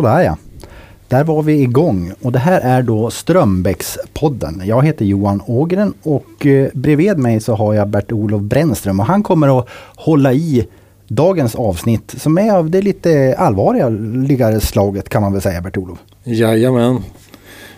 Sådär 0.00 0.20
ja. 0.20 0.36
Där 1.08 1.24
var 1.24 1.42
vi 1.42 1.62
igång 1.62 2.12
och 2.22 2.32
det 2.32 2.38
här 2.38 2.60
är 2.60 2.82
då 2.82 3.10
Strömbäckspodden. 3.10 4.62
Jag 4.64 4.86
heter 4.86 5.04
Johan 5.04 5.42
Ågren 5.46 5.94
och 6.02 6.46
eh, 6.46 6.68
bredvid 6.72 7.18
mig 7.18 7.40
så 7.40 7.54
har 7.54 7.74
jag 7.74 7.88
Bert-Olof 7.88 8.42
Brännström 8.42 9.00
och 9.00 9.06
han 9.06 9.22
kommer 9.22 9.58
att 9.58 9.68
hålla 9.96 10.32
i 10.32 10.66
dagens 11.08 11.54
avsnitt 11.54 12.14
som 12.18 12.38
är 12.38 12.52
av 12.52 12.70
det 12.70 12.82
lite 12.82 13.34
allvarligare 13.38 14.60
slaget 14.60 15.08
kan 15.08 15.22
man 15.22 15.32
väl 15.32 15.42
säga 15.42 15.60
Bert-Olof? 15.60 15.98
Jajamän. 16.24 17.02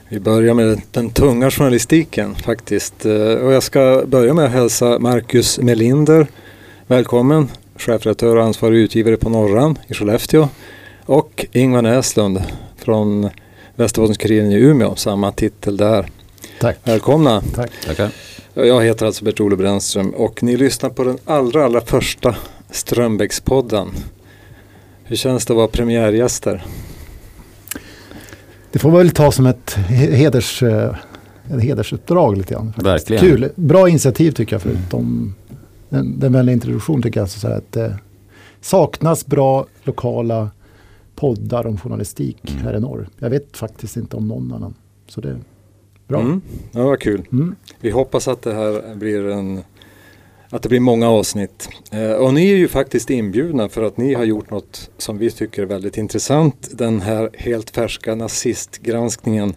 Vi 0.08 0.20
börjar 0.20 0.54
med 0.54 0.80
den 0.90 1.10
tunga 1.10 1.50
journalistiken 1.50 2.34
faktiskt. 2.34 3.06
Eh, 3.06 3.12
och 3.14 3.52
jag 3.52 3.62
ska 3.62 4.02
börja 4.06 4.34
med 4.34 4.44
att 4.44 4.52
hälsa 4.52 4.98
Marcus 4.98 5.58
Melinder 5.58 6.26
välkommen. 6.86 7.48
Chefredaktör 7.76 8.36
och 8.36 8.44
ansvarig 8.44 8.78
utgivare 8.78 9.16
på 9.16 9.28
Norran 9.28 9.78
i 9.86 9.94
Skellefteå. 9.94 10.48
Och 11.12 11.46
Ingvar 11.52 11.82
Näslund 11.82 12.42
från 12.76 13.28
Västerbottens-Kuriren 13.76 14.52
i 14.52 14.54
Umeå, 14.54 14.96
samma 14.96 15.32
titel 15.32 15.76
där. 15.76 16.06
Tack. 16.60 16.78
Välkomna. 16.84 17.42
Tack. 17.54 17.70
Tackar. 17.86 18.10
Jag 18.54 18.84
heter 18.84 19.06
alltså 19.06 19.24
Bert-Olof 19.24 19.58
Brännström 19.58 20.10
och 20.10 20.42
ni 20.42 20.56
lyssnar 20.56 20.90
på 20.90 21.04
den 21.04 21.18
allra, 21.24 21.64
allra 21.64 21.80
första 21.80 22.36
Strömbäckspodden. 22.70 23.88
Hur 25.04 25.16
känns 25.16 25.46
det 25.46 25.52
att 25.52 25.56
vara 25.56 25.68
premiärgäster? 25.68 26.64
Det 28.72 28.78
får 28.78 28.88
man 28.88 28.98
väl 28.98 29.10
ta 29.10 29.32
som 29.32 29.46
ett 29.46 29.74
heders, 29.88 30.62
eh, 30.62 30.94
ett 31.54 31.62
hedersuppdrag 31.62 32.36
lite 32.36 32.54
grann. 32.54 32.66
faktiskt. 32.66 32.86
Verkligen. 32.86 33.20
Kul, 33.22 33.48
bra 33.54 33.88
initiativ 33.88 34.32
tycker 34.32 34.54
jag 34.54 34.62
förutom 34.62 35.34
den, 35.88 36.20
den 36.20 36.32
vänliga 36.32 36.54
introduktion 36.54 37.02
tycker 37.02 37.20
jag. 37.20 37.28
Så 37.28 37.48
här 37.48 37.56
att 37.56 37.72
det 37.72 37.98
saknas 38.60 39.26
bra 39.26 39.66
lokala 39.82 40.50
poddar 41.22 41.66
om 41.66 41.78
journalistik 41.78 42.50
Mm. 42.50 42.62
här 42.64 42.76
i 42.76 42.80
norr. 42.80 43.08
Jag 43.18 43.30
vet 43.30 43.56
faktiskt 43.56 43.96
inte 43.96 44.16
om 44.16 44.28
någon 44.28 44.52
annan. 44.52 44.74
Så 45.06 45.20
det 45.20 45.28
är 45.28 45.38
bra. 46.08 46.20
Mm. 46.20 46.40
Ja, 46.72 46.84
vad 46.84 47.00
kul. 47.00 47.22
Mm. 47.32 47.54
Vi 47.80 47.90
hoppas 47.90 48.28
att 48.28 48.42
det 48.42 48.54
här 48.54 48.94
blir 48.94 49.28
en 49.28 49.62
att 50.50 50.62
det 50.62 50.68
blir 50.68 50.80
många 50.80 51.08
avsnitt. 51.08 51.68
Eh, 51.92 52.12
och 52.12 52.34
ni 52.34 52.50
är 52.50 52.56
ju 52.56 52.68
faktiskt 52.68 53.10
inbjudna 53.10 53.68
för 53.68 53.82
att 53.82 53.96
ni 53.96 54.14
har 54.14 54.24
gjort 54.24 54.50
något 54.50 54.90
som 54.98 55.18
vi 55.18 55.30
tycker 55.30 55.62
är 55.62 55.66
väldigt 55.66 55.96
intressant. 55.98 56.68
Den 56.72 57.00
här 57.00 57.30
helt 57.34 57.70
färska 57.70 58.14
nazistgranskningen 58.14 59.54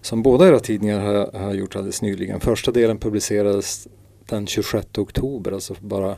som 0.00 0.22
båda 0.22 0.48
era 0.48 0.60
tidningar 0.60 1.00
har, 1.00 1.38
har 1.38 1.54
gjort 1.54 1.76
alldeles 1.76 2.02
nyligen. 2.02 2.40
Första 2.40 2.70
delen 2.70 2.98
publicerades 2.98 3.88
den 4.26 4.46
26 4.46 4.98
oktober, 4.98 5.52
alltså 5.52 5.74
bara 5.80 6.16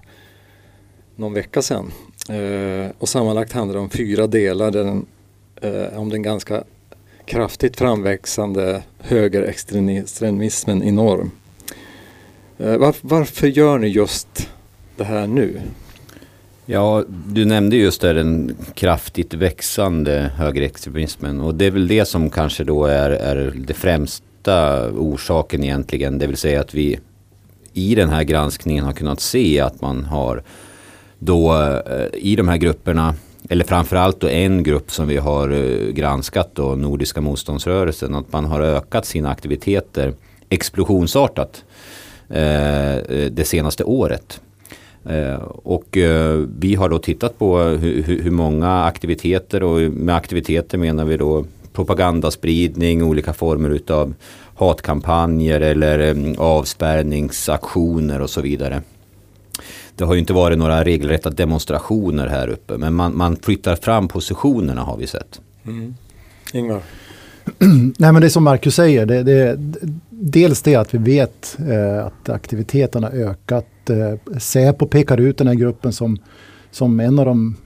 någon 1.17 1.33
vecka 1.34 1.62
sedan. 1.62 1.91
Eh, 2.33 2.91
och 2.98 3.08
sammanlagt 3.08 3.52
handlar 3.52 3.75
det 3.75 3.80
om 3.80 3.91
fyra 3.91 4.27
delar. 4.27 4.70
Den, 4.70 5.06
eh, 5.61 5.98
om 5.98 6.08
den 6.08 6.22
ganska 6.22 6.64
kraftigt 7.24 7.77
framväxande 7.77 8.83
högerextremismen 8.98 10.83
i 10.83 10.91
norr. 10.91 11.30
Eh, 12.58 12.92
varför 13.02 13.47
gör 13.47 13.78
ni 13.78 13.89
just 13.89 14.48
det 14.97 15.05
här 15.05 15.27
nu? 15.27 15.61
Ja, 16.66 17.05
du 17.28 17.44
nämnde 17.44 17.77
just 17.77 18.00
det, 18.00 18.12
den 18.12 18.56
kraftigt 18.74 19.34
växande 19.34 20.30
högerextremismen 20.36 21.41
och 21.41 21.55
det 21.55 21.64
är 21.64 21.70
väl 21.70 21.89
det 21.89 22.05
som 22.05 22.30
kanske 22.30 22.64
då 22.64 22.84
är, 22.84 23.11
är 23.11 23.52
det 23.67 23.74
främsta 23.74 24.89
orsaken 24.91 25.64
egentligen. 25.64 26.19
Det 26.19 26.27
vill 26.27 26.36
säga 26.36 26.61
att 26.61 26.74
vi 26.74 26.98
i 27.72 27.94
den 27.94 28.08
här 28.08 28.22
granskningen 28.22 28.84
har 28.84 28.92
kunnat 28.92 29.20
se 29.20 29.61
att 29.61 29.80
man 29.80 30.05
har 30.05 30.42
då 31.25 31.55
eh, 31.87 32.06
i 32.12 32.37
de 32.37 32.48
här 32.48 32.56
grupperna 32.56 33.15
eller 33.48 33.65
framförallt 33.65 34.20
då 34.20 34.28
en 34.28 34.62
grupp 34.62 34.91
som 34.91 35.09
vi 35.09 35.17
har 35.17 35.51
eh, 35.51 35.92
granskat 35.92 36.51
då, 36.55 36.74
Nordiska 36.74 37.20
motståndsrörelsen, 37.20 38.14
att 38.14 38.33
man 38.33 38.45
har 38.45 38.61
ökat 38.61 39.07
sina 39.07 39.30
aktiviteter 39.30 40.14
explosionsartat 40.48 41.64
eh, 42.29 42.96
det 43.30 43.46
senaste 43.46 43.85
året. 43.85 44.41
Och 45.46 45.98
vi 46.58 46.74
har 46.74 46.89
då 46.89 46.98
tittat 46.98 47.39
på 47.39 47.58
hur, 47.58 48.30
många 48.30 48.85
aktiviteter 48.85 49.63
och 49.63 49.80
med 49.80 50.17
aktiviteter 50.17 50.79
menar 50.79 51.05
vi 51.05 51.17
då 51.17 51.45
propagandaspridning, 51.73 53.02
olika 53.02 53.33
former 53.33 53.70
utav 53.70 54.14
hatkampanjer 54.55 55.61
eller 55.61 56.17
avspärrningsaktioner 56.39 58.20
och 58.20 58.30
så 58.30 58.41
vidare. 58.41 58.83
Det 59.97 60.05
har 60.05 60.14
ju 60.14 60.20
inte 60.20 60.33
varit 60.33 60.58
några 60.58 60.85
regelrätta 60.85 61.30
demonstrationer 61.30 62.27
här 62.27 62.48
uppe 62.48 62.79
men 62.79 62.95
man, 62.95 63.17
man 63.17 63.36
flyttar 63.36 63.77
fram 63.77 64.08
positionerna 64.08 64.83
har 64.83 64.97
vi 64.97 65.07
sett. 65.07 65.41
Mm. 65.67 65.95
Ingvar? 66.53 66.83
Nej 67.98 68.13
men 68.13 68.20
det 68.20 68.27
är 68.27 68.29
som 68.29 68.45
Marcus 68.45 68.75
säger, 68.75 69.07
det, 69.07 69.23
det, 69.23 69.57
dels 70.11 70.63
det 70.63 70.75
att 70.75 70.95
vi 70.95 70.98
vet 70.98 71.58
eh, 71.69 72.07
att 72.07 72.29
aktiviteten 72.29 73.02
har 73.02 73.11
ökat. 73.11 73.91
Eh, 73.91 74.39
Säpo 74.39 74.86
pekar 74.86 75.20
ut 75.20 75.39
den 75.39 75.47
här 75.47 75.55
gruppen 75.55 75.92
som, 75.92 76.19
som 76.70 77.01
en 77.01 77.19
av 77.19 77.27
de 77.27 77.57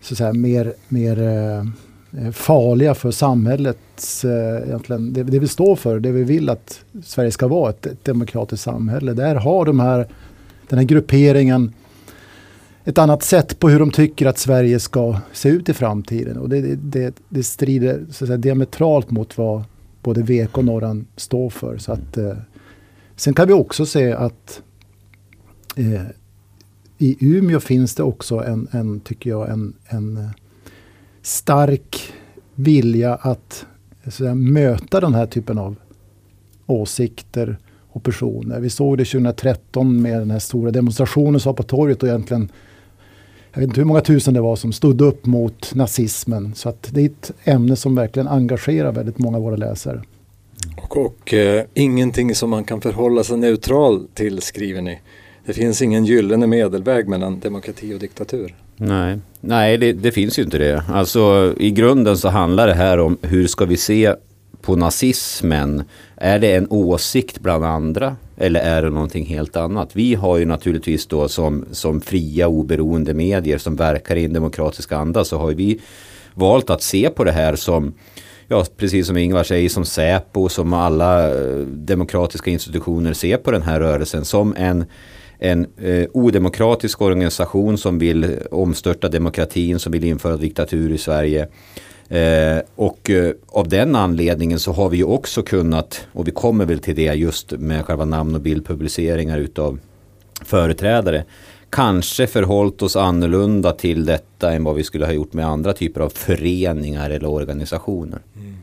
så 0.00 0.14
att 0.14 0.18
säga, 0.18 0.32
mer, 0.32 0.72
mer 0.88 1.22
eh, 1.22 2.30
farliga 2.32 2.94
för 2.94 3.10
samhällets, 3.10 4.24
eh, 4.24 4.68
egentligen, 4.68 5.12
det, 5.12 5.22
det 5.22 5.38
vi 5.38 5.48
står 5.48 5.76
för, 5.76 6.00
det 6.00 6.12
vi 6.12 6.24
vill 6.24 6.48
att 6.48 6.80
Sverige 7.04 7.30
ska 7.30 7.48
vara, 7.48 7.70
ett, 7.70 7.86
ett 7.86 8.04
demokratiskt 8.04 8.64
samhälle. 8.64 9.12
Där 9.12 9.34
har 9.34 9.64
de 9.64 9.80
här, 9.80 10.08
den 10.68 10.78
här 10.78 10.86
grupperingen 10.86 11.72
ett 12.86 12.98
annat 12.98 13.22
sätt 13.22 13.58
på 13.58 13.68
hur 13.68 13.78
de 13.78 13.90
tycker 13.90 14.26
att 14.26 14.38
Sverige 14.38 14.80
ska 14.80 15.20
se 15.32 15.48
ut 15.48 15.68
i 15.68 15.72
framtiden. 15.72 16.38
Och 16.38 16.48
det, 16.48 16.76
det, 16.76 17.14
det, 17.28 17.42
strider 17.42 18.06
så 18.10 18.24
att 18.24 18.28
säga, 18.28 18.36
diametralt 18.36 19.10
mot 19.10 19.38
vad 19.38 19.64
både 20.02 20.22
VK 20.22 20.58
och 20.58 20.64
Norran 20.64 21.06
står 21.16 21.50
för. 21.50 21.78
Så 21.78 21.92
att, 21.92 22.16
eh, 22.16 22.36
sen 23.16 23.34
kan 23.34 23.48
vi 23.48 23.54
också 23.54 23.86
se 23.86 24.12
att 24.12 24.62
eh, 25.76 26.02
i 26.98 27.16
Umeå 27.20 27.60
finns 27.60 27.94
det 27.94 28.02
också 28.02 28.44
en, 28.44 28.68
en 28.70 29.00
tycker 29.00 29.30
jag, 29.30 29.50
en, 29.50 29.74
en 29.86 30.16
eh, 30.16 30.30
stark 31.22 32.12
vilja 32.54 33.14
att 33.14 33.66
så 34.02 34.08
att 34.08 34.14
säga, 34.14 34.34
möta 34.34 35.00
den 35.00 35.14
här 35.14 35.26
typen 35.26 35.58
av 35.58 35.76
åsikter 36.66 37.58
och 37.96 38.02
personer. 38.02 38.60
Vi 38.60 38.70
såg 38.70 38.98
det 38.98 39.04
2013 39.04 40.02
med 40.02 40.18
den 40.18 40.30
här 40.30 40.38
stora 40.38 40.70
demonstrationen 40.70 41.40
som 41.40 41.50
var 41.50 41.56
på 41.56 41.62
torget 41.62 42.02
och 42.02 42.08
egentligen 42.08 42.48
jag 43.52 43.60
vet 43.60 43.68
inte 43.68 43.80
hur 43.80 43.86
många 43.86 44.00
tusen 44.00 44.34
det 44.34 44.40
var 44.40 44.56
som 44.56 44.72
stod 44.72 45.00
upp 45.00 45.26
mot 45.26 45.74
nazismen. 45.74 46.54
Så 46.54 46.68
att 46.68 46.88
det 46.92 47.00
är 47.00 47.06
ett 47.06 47.32
ämne 47.44 47.76
som 47.76 47.94
verkligen 47.94 48.28
engagerar 48.28 48.92
väldigt 48.92 49.18
många 49.18 49.36
av 49.36 49.42
våra 49.42 49.56
läsare. 49.56 50.02
Och, 50.76 50.96
och 50.96 51.34
eh, 51.34 51.64
ingenting 51.74 52.34
som 52.34 52.50
man 52.50 52.64
kan 52.64 52.80
förhålla 52.80 53.24
sig 53.24 53.36
neutral 53.36 54.06
till 54.14 54.40
skriver 54.40 54.82
ni. 54.82 55.00
Det 55.46 55.52
finns 55.52 55.82
ingen 55.82 56.04
gyllene 56.04 56.46
medelväg 56.46 57.08
mellan 57.08 57.40
demokrati 57.40 57.94
och 57.94 57.98
diktatur. 57.98 58.54
Nej, 58.76 59.18
Nej 59.40 59.78
det, 59.78 59.92
det 59.92 60.12
finns 60.12 60.38
ju 60.38 60.42
inte 60.42 60.58
det. 60.58 60.82
Alltså 60.88 61.54
i 61.58 61.70
grunden 61.70 62.16
så 62.16 62.28
handlar 62.28 62.66
det 62.66 62.74
här 62.74 62.98
om 62.98 63.18
hur 63.22 63.46
ska 63.46 63.64
vi 63.64 63.76
se 63.76 64.14
på 64.66 64.76
nazismen? 64.76 65.82
Är 66.16 66.38
det 66.38 66.54
en 66.54 66.66
åsikt 66.70 67.40
bland 67.40 67.64
andra 67.64 68.16
eller 68.36 68.60
är 68.60 68.82
det 68.82 68.90
någonting 68.90 69.26
helt 69.26 69.56
annat? 69.56 69.90
Vi 69.96 70.14
har 70.14 70.38
ju 70.38 70.44
naturligtvis 70.44 71.06
då 71.06 71.28
som, 71.28 71.64
som 71.72 72.00
fria 72.00 72.48
oberoende 72.48 73.14
medier 73.14 73.58
som 73.58 73.76
verkar 73.76 74.16
i 74.16 74.24
en 74.24 74.32
demokratisk 74.32 74.92
anda 74.92 75.24
så 75.24 75.38
har 75.38 75.52
vi 75.52 75.80
valt 76.34 76.70
att 76.70 76.82
se 76.82 77.10
på 77.10 77.24
det 77.24 77.32
här 77.32 77.56
som 77.56 77.94
Ja, 78.48 78.64
precis 78.76 79.06
som 79.06 79.16
Ingvar 79.16 79.44
säger, 79.44 79.68
som 79.68 79.84
Säpo, 79.84 80.48
som 80.48 80.72
alla 80.72 81.30
eh, 81.30 81.56
demokratiska 81.66 82.50
institutioner 82.50 83.12
ser 83.12 83.36
på 83.36 83.50
den 83.50 83.62
här 83.62 83.80
rörelsen 83.80 84.24
som 84.24 84.54
en 84.56 84.84
en 85.38 85.66
eh, 85.76 86.06
odemokratisk 86.12 87.02
organisation 87.02 87.78
som 87.78 87.98
vill 87.98 88.38
omstörta 88.50 89.08
demokratin, 89.08 89.78
som 89.78 89.92
vill 89.92 90.04
införa 90.04 90.36
diktatur 90.36 90.92
i 90.92 90.98
Sverige. 90.98 91.48
Eh, 92.08 92.58
och 92.74 93.10
eh, 93.10 93.32
av 93.46 93.68
den 93.68 93.96
anledningen 93.96 94.58
så 94.58 94.72
har 94.72 94.88
vi 94.88 94.96
ju 94.96 95.04
också 95.04 95.42
kunnat, 95.42 96.06
och 96.12 96.28
vi 96.28 96.30
kommer 96.30 96.64
väl 96.64 96.78
till 96.78 96.94
det 96.94 97.14
just 97.14 97.52
med 97.52 97.84
själva 97.84 98.04
namn 98.04 98.34
och 98.34 98.40
bildpubliceringar 98.40 99.38
utav 99.38 99.78
företrädare, 100.44 101.24
kanske 101.70 102.26
förhållit 102.26 102.82
oss 102.82 102.96
annorlunda 102.96 103.72
till 103.72 104.04
detta 104.04 104.52
än 104.52 104.64
vad 104.64 104.74
vi 104.74 104.84
skulle 104.84 105.06
ha 105.06 105.12
gjort 105.12 105.32
med 105.32 105.46
andra 105.46 105.72
typer 105.72 106.00
av 106.00 106.08
föreningar 106.08 107.10
eller 107.10 107.28
organisationer. 107.28 108.20
Mm. 108.36 108.56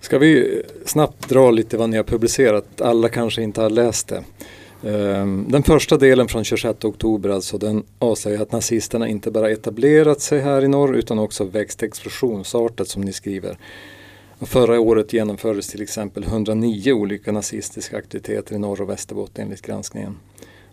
Ska 0.00 0.18
vi 0.18 0.62
snabbt 0.84 1.28
dra 1.28 1.50
lite 1.50 1.76
vad 1.76 1.90
ni 1.90 1.96
har 1.96 2.04
publicerat? 2.04 2.80
Alla 2.80 3.08
kanske 3.08 3.42
inte 3.42 3.60
har 3.60 3.70
läst 3.70 4.08
det. 4.08 4.24
Ehm, 4.84 5.46
Den 5.48 5.62
första 5.62 5.96
delen 5.96 6.28
från 6.28 6.44
26 6.44 6.84
oktober 6.84 7.30
alltså 7.30 7.58
den 7.58 7.84
avslöjar 7.98 8.42
att 8.42 8.52
nazisterna 8.52 9.08
inte 9.08 9.30
bara 9.30 9.50
etablerat 9.50 10.20
sig 10.20 10.40
här 10.40 10.64
i 10.64 10.68
norr 10.68 10.96
utan 10.96 11.18
också 11.18 11.44
växt 11.44 11.82
explosionsartat 11.82 12.88
som 12.88 13.02
ni 13.02 13.12
skriver. 13.12 13.58
Förra 14.40 14.80
året 14.80 15.12
genomfördes 15.12 15.68
till 15.68 15.82
exempel 15.82 16.24
109 16.24 16.92
olika 16.92 17.32
nazistiska 17.32 17.96
aktiviteter 17.96 18.54
i 18.54 18.58
norr 18.58 18.80
och 18.80 18.90
Västerbotten 18.90 19.44
enligt 19.44 19.62
granskningen. 19.62 20.16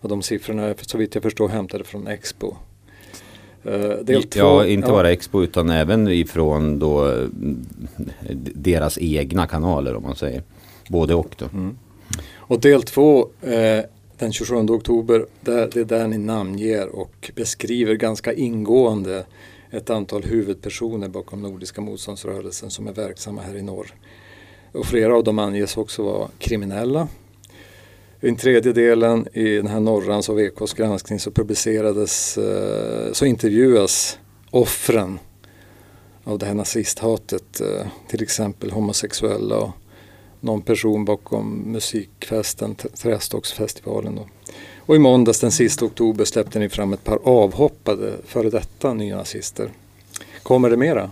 Och 0.00 0.08
de 0.08 0.22
siffrorna 0.22 0.62
är 0.62 0.76
så 0.80 0.98
vitt 0.98 1.14
jag 1.14 1.22
förstår 1.22 1.48
hämtade 1.48 1.84
från 1.84 2.06
Expo. 2.06 2.56
Uh, 3.66 3.72
del 4.02 4.22
två, 4.22 4.40
ja, 4.40 4.66
inte 4.66 4.88
ja. 4.88 4.92
bara 4.92 5.10
Expo 5.10 5.42
utan 5.42 5.70
även 5.70 6.08
ifrån 6.08 6.78
då 6.78 7.04
mm, 7.04 7.66
deras 8.54 8.98
egna 8.98 9.46
kanaler 9.46 9.94
om 9.96 10.02
man 10.02 10.16
säger. 10.16 10.42
Både 10.88 11.14
och 11.14 11.34
då. 11.38 11.44
Mm. 11.44 11.76
Och 12.34 12.60
del 12.60 12.82
två 12.82 13.28
eh, 13.42 13.84
den 14.22 14.32
27 14.32 14.56
oktober, 14.56 15.26
där, 15.40 15.70
det 15.72 15.80
är 15.80 15.84
där 15.84 16.08
ni 16.08 16.18
namnger 16.18 16.88
och 16.88 17.30
beskriver 17.34 17.94
ganska 17.94 18.32
ingående 18.32 19.26
ett 19.70 19.90
antal 19.90 20.22
huvudpersoner 20.22 21.08
bakom 21.08 21.42
Nordiska 21.42 21.80
motståndsrörelsen 21.80 22.70
som 22.70 22.86
är 22.86 22.92
verksamma 22.92 23.42
här 23.42 23.56
i 23.56 23.62
norr. 23.62 23.94
Och 24.72 24.86
flera 24.86 25.16
av 25.16 25.24
dem 25.24 25.38
anges 25.38 25.76
också 25.76 26.02
vara 26.02 26.28
kriminella. 26.38 27.08
I 28.20 28.26
den 28.26 28.36
tredje 28.36 28.72
delen 28.72 29.28
i 29.32 29.56
den 29.56 29.66
här 29.66 29.80
Norrans 29.80 30.28
och 30.28 30.38
VKs 30.38 30.74
granskning 30.74 31.20
så 31.20 31.30
publicerades, 31.30 32.38
eh, 32.38 33.12
så 33.12 33.24
intervjuas 33.24 34.18
offren 34.50 35.18
av 36.24 36.38
det 36.38 36.46
här 36.46 36.54
nazisthatet, 36.54 37.60
eh, 37.60 37.86
till 38.08 38.22
exempel 38.22 38.70
homosexuella 38.70 39.56
och 39.56 39.70
någon 40.42 40.62
person 40.62 41.04
bakom 41.04 41.62
musikfesten, 41.66 42.74
Trästocksfestivalen. 42.74 44.14
Då. 44.14 44.26
Och 44.78 44.96
i 44.96 44.98
måndags 44.98 45.40
den 45.40 45.50
sista 45.50 45.84
oktober 45.84 46.24
släppte 46.24 46.58
ni 46.58 46.68
fram 46.68 46.92
ett 46.92 47.04
par 47.04 47.18
avhoppade 47.24 48.12
före 48.26 48.50
detta 48.50 48.94
nynazister. 48.94 49.68
Kommer 50.42 50.70
det 50.70 50.76
mera? 50.76 51.10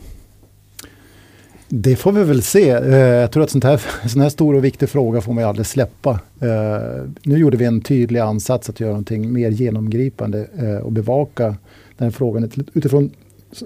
Det 1.69 1.97
får 1.97 2.12
vi 2.12 2.25
väl 2.25 2.43
se. 2.43 2.71
Eh, 2.71 2.97
jag 2.97 3.32
tror 3.32 3.43
att 3.43 3.50
sånt 3.50 3.65
här, 3.65 3.81
sån 4.09 4.21
här 4.21 4.29
stor 4.29 4.55
och 4.55 4.65
viktig 4.65 4.88
fråga 4.88 5.21
får 5.21 5.32
man 5.32 5.44
ju 5.44 5.49
aldrig 5.49 5.67
släppa. 5.67 6.21
Eh, 6.41 7.09
nu 7.23 7.38
gjorde 7.38 7.56
vi 7.56 7.65
en 7.65 7.81
tydlig 7.81 8.21
ansats 8.21 8.69
att 8.69 8.81
göra 8.81 8.91
någonting 8.91 9.32
mer 9.32 9.50
genomgripande 9.50 10.47
eh, 10.59 10.77
och 10.77 10.93
bevaka 10.93 11.56
den 11.97 12.12
frågan 12.12 12.50
utifrån 12.75 13.11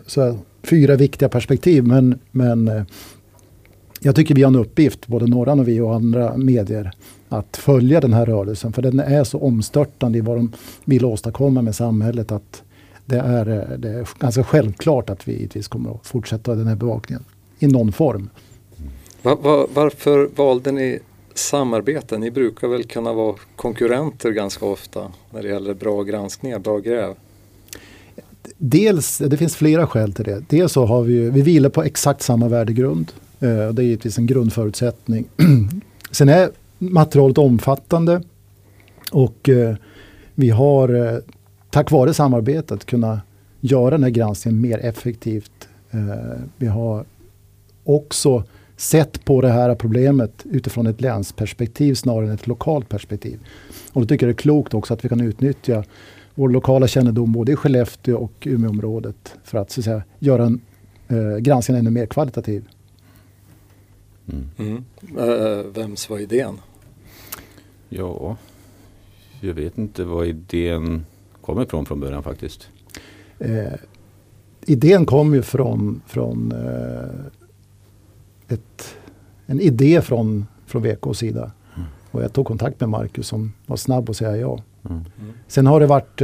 så 0.06 0.38
fyra 0.62 0.96
viktiga 0.96 1.28
perspektiv. 1.28 1.84
Men, 1.84 2.18
men 2.30 2.86
jag 4.04 4.16
tycker 4.16 4.34
vi 4.34 4.42
har 4.42 4.48
en 4.48 4.56
uppgift, 4.56 5.06
både 5.06 5.26
Norran 5.26 5.60
och 5.60 5.68
vi 5.68 5.80
och 5.80 5.94
andra 5.94 6.36
medier, 6.36 6.90
att 7.28 7.56
följa 7.56 8.00
den 8.00 8.12
här 8.12 8.26
rörelsen. 8.26 8.72
För 8.72 8.82
den 8.82 9.00
är 9.00 9.24
så 9.24 9.38
omstörtande 9.38 10.18
i 10.18 10.20
vad 10.20 10.36
de 10.36 10.52
vill 10.84 11.04
åstadkomma 11.04 11.62
med 11.62 11.74
samhället 11.74 12.32
att 12.32 12.62
det 13.06 13.18
är, 13.18 13.76
det 13.78 13.88
är 13.88 14.08
ganska 14.18 14.44
självklart 14.44 15.10
att 15.10 15.28
vi 15.28 15.32
givetvis 15.32 15.68
kommer 15.68 15.90
att 15.90 16.06
fortsätta 16.06 16.54
den 16.54 16.66
här 16.66 16.76
bevakningen 16.76 17.24
i 17.58 17.66
någon 17.66 17.92
form. 17.92 18.30
Var, 19.22 19.36
var, 19.36 19.66
varför 19.74 20.30
valde 20.36 20.72
ni 20.72 20.98
samarbete? 21.34 22.18
Ni 22.18 22.30
brukar 22.30 22.68
väl 22.68 22.84
kunna 22.84 23.12
vara 23.12 23.34
konkurrenter 23.56 24.30
ganska 24.30 24.66
ofta 24.66 25.12
när 25.30 25.42
det 25.42 25.48
gäller 25.48 25.74
bra 25.74 26.02
granskningar, 26.02 26.58
bra 26.58 26.78
gräv? 26.78 27.14
Dels, 28.56 29.18
det 29.18 29.36
finns 29.36 29.56
flera 29.56 29.86
skäl 29.86 30.12
till 30.12 30.24
det. 30.24 30.44
Dels 30.48 30.72
så 30.72 30.86
har 30.86 31.02
vi, 31.02 31.30
vi 31.30 31.42
vilar 31.42 31.70
på 31.70 31.82
exakt 31.82 32.22
samma 32.22 32.48
värdegrund. 32.48 33.12
Eh, 33.44 33.68
det 33.68 33.82
är 33.82 33.86
givetvis 33.86 34.18
en 34.18 34.26
grundförutsättning. 34.26 35.24
Sen 36.10 36.28
är 36.28 36.50
materialet 36.78 37.38
omfattande 37.38 38.22
och 39.12 39.48
eh, 39.48 39.76
vi 40.34 40.50
har 40.50 40.94
eh, 40.94 41.18
tack 41.70 41.90
vare 41.90 42.14
samarbetet 42.14 42.84
kunnat 42.84 43.18
göra 43.60 43.90
den 43.90 44.02
här 44.02 44.10
granskningen 44.10 44.60
mer 44.60 44.78
effektivt. 44.78 45.68
Vi 46.56 46.66
har 46.66 47.04
också 47.84 48.44
sett 48.76 49.24
på 49.24 49.40
det 49.40 49.48
här 49.48 49.74
problemet 49.74 50.42
utifrån 50.44 50.86
ett 50.86 51.00
länsperspektiv 51.00 51.94
snarare 51.94 52.26
än 52.26 52.34
ett 52.34 52.46
lokalt 52.46 52.88
perspektiv. 52.88 53.38
Och 53.92 54.00
då 54.00 54.06
tycker 54.06 54.26
jag 54.26 54.34
det 54.34 54.38
är 54.38 54.42
klokt 54.42 54.74
också 54.74 54.94
att 54.94 55.04
vi 55.04 55.08
kan 55.08 55.20
utnyttja 55.20 55.84
vår 56.34 56.48
lokala 56.48 56.86
kännedom 56.86 57.32
både 57.32 57.52
i 57.52 57.56
Skellefteå 57.56 58.16
och 58.16 58.32
Umeåområdet 58.46 59.34
för 59.44 59.58
att, 59.58 59.70
så 59.70 59.80
att 59.80 59.84
säga, 59.84 60.02
göra 60.18 60.44
en, 60.44 60.60
eh, 61.08 61.36
granskningen 61.38 61.80
ännu 61.80 61.90
mer 61.90 62.06
kvalitativ. 62.06 62.64
Mm. 64.32 64.48
Mm. 64.58 64.84
Uh, 65.18 65.66
vems 65.66 66.10
var 66.10 66.18
idén? 66.18 66.60
Ja, 67.88 68.36
jag 69.40 69.54
vet 69.54 69.78
inte 69.78 70.04
var 70.04 70.24
idén 70.24 71.06
kom 71.40 71.62
ifrån 71.62 71.86
från 71.86 72.00
början 72.00 72.22
faktiskt. 72.22 72.68
Uh, 73.44 73.74
idén 74.66 75.06
kom 75.06 75.34
ju 75.34 75.42
från, 75.42 76.00
från 76.06 76.52
uh, 76.52 77.26
ett, 78.48 78.96
en 79.46 79.60
idé 79.60 80.02
från, 80.02 80.46
från 80.66 80.82
VKs 80.82 81.18
sida. 81.18 81.52
Mm. 81.76 81.88
Och 82.10 82.22
jag 82.22 82.32
tog 82.32 82.46
kontakt 82.46 82.80
med 82.80 82.88
Marcus 82.88 83.26
som 83.28 83.52
var 83.66 83.76
snabb 83.76 84.10
att 84.10 84.16
säga 84.16 84.36
ja. 84.36 84.62
Mm. 84.90 85.04
Sen 85.48 85.66
har 85.66 85.80
det 85.80 85.86
varit 85.86 86.22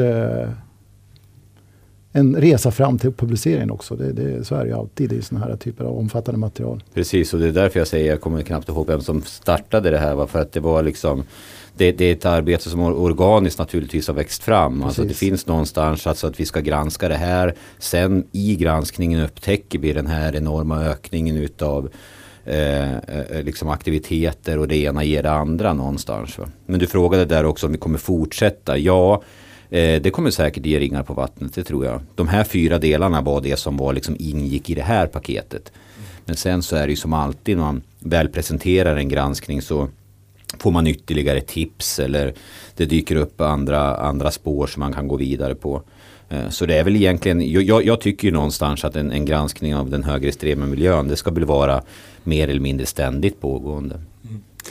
en 2.12 2.36
resa 2.36 2.70
fram 2.70 2.98
till 2.98 3.12
publiceringen 3.12 3.70
också. 3.70 3.96
Det, 3.96 4.12
det, 4.12 4.44
så 4.44 4.54
är 4.54 4.60
det 4.60 4.68
ju 4.68 4.74
alltid 4.74 5.12
i 5.12 5.22
sådana 5.22 5.46
här 5.46 5.56
typer 5.56 5.84
av 5.84 5.98
omfattande 5.98 6.40
material. 6.40 6.82
Precis 6.94 7.34
och 7.34 7.40
det 7.40 7.46
är 7.46 7.52
därför 7.52 7.80
jag 7.80 7.88
säger, 7.88 8.10
jag 8.10 8.20
kommer 8.20 8.42
knappt 8.42 8.68
ihåg 8.68 8.86
vem 8.86 9.00
som 9.00 9.22
startade 9.22 9.90
det 9.90 9.98
här. 9.98 10.14
Va? 10.14 10.26
För 10.26 10.40
att 10.40 10.52
det 10.52 10.60
var 10.60 10.82
liksom 10.82 11.24
det, 11.76 11.92
det, 11.92 12.04
är 12.04 12.12
ett 12.12 12.26
arbete 12.26 12.70
som 12.70 12.80
organiskt 12.80 13.58
naturligtvis 13.58 14.06
har 14.06 14.14
växt 14.14 14.42
fram. 14.42 14.82
Alltså 14.82 15.02
det 15.04 15.14
finns 15.14 15.46
någonstans 15.46 16.06
alltså 16.06 16.26
att 16.26 16.40
vi 16.40 16.46
ska 16.46 16.60
granska 16.60 17.08
det 17.08 17.16
här. 17.16 17.54
Sen 17.78 18.24
i 18.32 18.56
granskningen 18.56 19.20
upptäcker 19.20 19.78
vi 19.78 19.92
den 19.92 20.06
här 20.06 20.36
enorma 20.36 20.80
ökningen 20.80 21.36
utav 21.36 21.90
eh, 22.44 22.96
eh 22.96 23.42
liksom 23.42 23.68
aktiviteter 23.68 24.58
och 24.58 24.68
det 24.68 24.76
ena 24.76 25.04
ger 25.04 25.22
det 25.22 25.30
andra 25.30 25.72
någonstans. 25.72 26.38
Va? 26.38 26.48
Men 26.66 26.80
du 26.80 26.86
frågade 26.86 27.24
där 27.24 27.44
också 27.44 27.66
om 27.66 27.72
vi 27.72 27.78
kommer 27.78 27.98
fortsätta. 27.98 28.78
Ja, 28.78 29.22
Eh, 29.70 30.02
det 30.02 30.10
kommer 30.10 30.30
säkert 30.30 30.66
ge 30.66 30.78
ringar 30.78 31.02
på 31.02 31.14
vattnet, 31.14 31.54
det 31.54 31.64
tror 31.64 31.84
jag. 31.84 32.00
De 32.14 32.28
här 32.28 32.44
fyra 32.44 32.78
delarna 32.78 33.20
var 33.20 33.40
det 33.40 33.56
som 33.56 33.76
var 33.76 33.92
liksom 33.92 34.16
ingick 34.18 34.70
i 34.70 34.74
det 34.74 34.82
här 34.82 35.06
paketet. 35.06 35.72
Men 36.24 36.36
sen 36.36 36.62
så 36.62 36.76
är 36.76 36.86
det 36.86 36.90
ju 36.90 36.96
som 36.96 37.12
alltid 37.12 37.56
när 37.56 37.64
man 37.64 37.82
väl 37.98 38.28
presenterar 38.28 38.96
en 38.96 39.08
granskning 39.08 39.62
så 39.62 39.88
får 40.58 40.70
man 40.70 40.86
ytterligare 40.86 41.40
tips 41.40 41.98
eller 41.98 42.34
det 42.76 42.86
dyker 42.86 43.16
upp 43.16 43.40
andra, 43.40 43.96
andra 43.96 44.30
spår 44.30 44.66
som 44.66 44.80
man 44.80 44.92
kan 44.92 45.08
gå 45.08 45.16
vidare 45.16 45.54
på. 45.54 45.82
Eh, 46.28 46.48
så 46.48 46.66
det 46.66 46.78
är 46.78 46.84
väl 46.84 46.96
egentligen, 46.96 47.50
jag, 47.52 47.86
jag 47.86 48.00
tycker 48.00 48.28
ju 48.28 48.34
någonstans 48.34 48.84
att 48.84 48.96
en, 48.96 49.12
en, 49.12 49.24
granskning 49.24 49.74
av 49.74 49.90
den 49.90 50.04
högerextrema 50.04 50.66
miljön 50.66 51.08
det 51.08 51.16
ska 51.16 51.30
väl 51.30 51.44
vara 51.44 51.82
mer 52.24 52.48
eller 52.48 52.60
mindre 52.60 52.86
ständigt 52.86 53.40
pågående. 53.40 54.00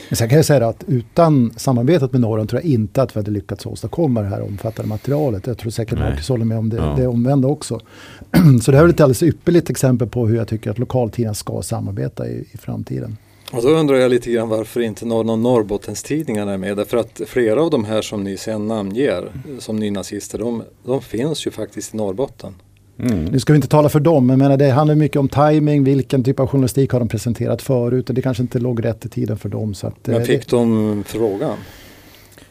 Men 0.10 0.18
sen 0.18 0.30
kan 0.30 0.36
jag 0.36 0.46
säga 0.46 0.68
att 0.68 0.84
utan 0.88 1.54
samarbetet 1.58 2.12
med 2.12 2.22
Norron 2.22 2.48
tror 2.48 2.62
jag 2.62 2.72
inte 2.72 3.02
att 3.02 3.16
vi 3.16 3.20
hade 3.20 3.32
lyckats 3.32 3.66
åstadkomma 3.66 4.22
det 4.22 4.28
här 4.28 4.42
omfattande 4.42 4.90
materialet. 4.90 5.48
Jag 5.48 5.58
tror 5.58 5.72
säkert 5.72 6.00
Marcus 6.00 6.30
håller 6.30 6.46
med 6.46 6.58
om 6.58 6.70
det, 6.70 6.78
ja. 6.78 6.94
det 6.98 7.08
omvända 7.08 7.48
också. 7.48 7.80
Så 8.62 8.72
det 8.72 8.78
här 8.78 8.86
är 8.86 8.90
ett 8.90 9.02
alldeles 9.02 9.24
ypperligt 9.24 9.70
exempel 9.70 10.08
på 10.08 10.28
hur 10.28 10.36
jag 10.36 10.48
tycker 10.48 10.72
att 10.72 10.80
lokaltidningar 10.80 11.34
ska 11.34 11.62
samarbeta 11.62 12.28
i, 12.28 12.48
i 12.52 12.58
framtiden. 12.58 13.18
Och 13.52 13.64
då 13.64 13.70
undrar 13.70 13.96
jag 13.96 14.10
lite 14.10 14.32
grann 14.32 14.50
varför 14.50 14.80
inte 14.80 15.06
någon 15.06 15.30
av 15.30 15.40
Norrbottenstidningarna 15.40 16.54
är 16.54 16.58
med. 16.58 16.78
Därför 16.78 16.98
att 16.98 17.22
flera 17.28 17.62
av 17.62 17.70
de 17.70 17.86
här 17.86 18.02
som 18.02 18.24
ni 18.24 18.38
sen 18.38 18.68
namnger 18.68 19.32
som 19.60 19.76
nynazister, 19.76 20.40
de, 20.40 20.64
de 20.86 21.02
finns 21.02 21.48
ju 21.48 21.52
faktiskt 21.52 21.94
i 21.94 21.98
Norrbotten. 21.98 22.56
Mm. 23.00 23.26
Nu 23.26 23.40
ska 23.40 23.54
vi 23.54 23.58
inte 23.58 23.68
tala 23.68 23.90
för 23.90 24.00
dem, 24.00 24.28
men 24.28 24.60
det 24.60 24.70
handlar 24.70 24.96
mycket 24.96 25.18
om 25.18 25.30
timing, 25.30 25.84
vilken 25.84 26.24
typ 26.24 26.40
av 26.40 26.48
journalistik 26.48 26.92
har 26.92 27.00
de 27.00 27.08
presenterat 27.08 27.62
förut 27.62 28.10
och 28.10 28.16
det 28.16 28.22
kanske 28.22 28.44
inte 28.44 28.60
låg 28.60 28.86
rätt 28.86 29.06
i 29.06 29.10
tiden 29.10 29.38
för 29.38 29.50
dem. 29.50 29.74
Så 29.74 29.88
att, 29.88 30.08
men 30.08 30.16
eh, 30.16 30.22
fick 30.22 30.50
det, 30.50 30.56
de 30.56 31.04
frågan? 31.08 31.58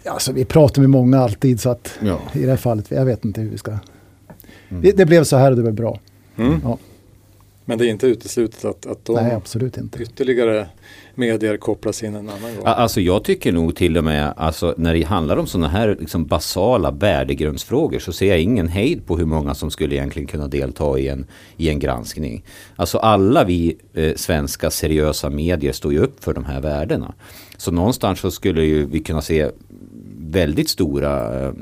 Alltså, 0.05 0.33
vi 0.33 0.45
pratar 0.45 0.81
med 0.83 0.91
många 0.91 1.21
alltid 1.21 1.61
så 1.61 1.71
att 1.71 1.99
ja. 2.01 2.19
i 2.33 2.43
det 2.43 2.51
här 2.51 2.57
fallet, 2.57 2.91
jag 2.91 3.05
vet 3.05 3.25
inte 3.25 3.41
hur 3.41 3.51
vi 3.51 3.59
ska... 3.59 3.71
Mm. 3.71 4.83
Det, 4.83 4.93
det, 4.93 5.07
blev 5.07 5.25
så 5.25 5.37
här 5.37 5.51
och 5.51 5.57
det 5.57 5.63
blev 5.63 5.75
bra. 5.75 6.01
Mm. 6.37 6.61
Ja. 6.65 6.79
Men 7.69 7.79
det 7.79 7.87
är 7.87 7.91
inte 7.91 8.07
uteslutet 8.07 8.65
att, 8.65 8.87
att 8.87 9.05
de 9.05 9.15
Nej, 9.15 9.33
absolut 9.33 9.77
inte. 9.77 10.03
ytterligare 10.03 10.67
medier 11.15 11.57
kopplas 11.57 12.03
in 12.03 12.15
en 12.15 12.29
annan 12.29 12.57
gång? 12.57 12.63
Alltså 12.65 13.01
jag 13.01 13.25
tycker 13.25 13.53
nog 13.53 13.77
till 13.77 13.99
och 13.99 14.05
med 14.05 14.35
alltså, 14.37 14.75
när 14.77 14.95
det 14.95 15.03
handlar 15.03 15.37
om 15.37 15.47
sådana 15.47 15.69
här 15.69 15.97
liksom, 16.01 16.27
basala 16.27 16.91
värdegrundsfrågor 16.91 17.99
så 17.99 18.13
ser 18.13 18.27
jag 18.29 18.41
ingen 18.41 18.69
hejd 18.69 19.07
på 19.07 19.17
hur 19.17 19.25
många 19.25 19.55
som 19.55 19.71
skulle 19.71 19.95
egentligen 19.95 20.27
kunna 20.29 20.49
delta 20.49 20.99
i 20.99 21.09
en, 21.09 21.27
i 21.57 21.69
en 21.69 21.79
granskning. 21.79 22.45
Alltså 22.77 22.99
alla 22.99 23.45
vi 23.45 23.77
eh, 23.95 24.15
svenska 24.15 24.71
seriösa 24.71 25.31
medier 25.31 25.73
står 25.73 25.93
ju 25.93 25.99
upp 25.99 26.25
för 26.25 26.35
de 26.35 26.45
här 26.45 26.61
värdena. 26.61 27.15
Så 27.57 27.71
någonstans 27.71 28.21
så 28.21 28.31
skulle 28.31 28.65
ju 28.65 28.87
vi 28.87 29.01
kunna 29.01 29.23
se 29.23 29.51
väldigt 30.19 30.69
stora 30.69 31.45
eh, 31.47 31.53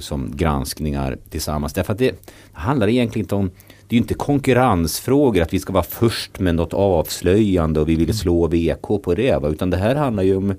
som 0.00 0.36
granskningar 0.36 1.18
tillsammans. 1.30 1.72
Därför 1.72 1.92
att 1.92 1.98
det 1.98 2.14
handlar 2.52 2.88
egentligen 2.88 3.24
inte 3.24 3.34
om 3.34 3.50
det 3.88 3.94
är 3.94 3.96
ju 3.96 4.02
inte 4.02 4.14
konkurrensfrågor 4.14 5.42
att 5.42 5.54
vi 5.54 5.58
ska 5.58 5.72
vara 5.72 5.84
först 5.84 6.40
med 6.40 6.54
något 6.54 6.74
avslöjande 6.74 7.80
och 7.80 7.88
vi 7.88 7.94
vill 7.94 8.18
slå 8.18 8.46
VK 8.46 9.02
på 9.02 9.14
det. 9.14 9.42
Va? 9.42 9.48
Utan 9.48 9.70
det 9.70 9.76
här 9.76 9.94
handlar 9.94 10.22
ju 10.22 10.36
om 10.36 10.54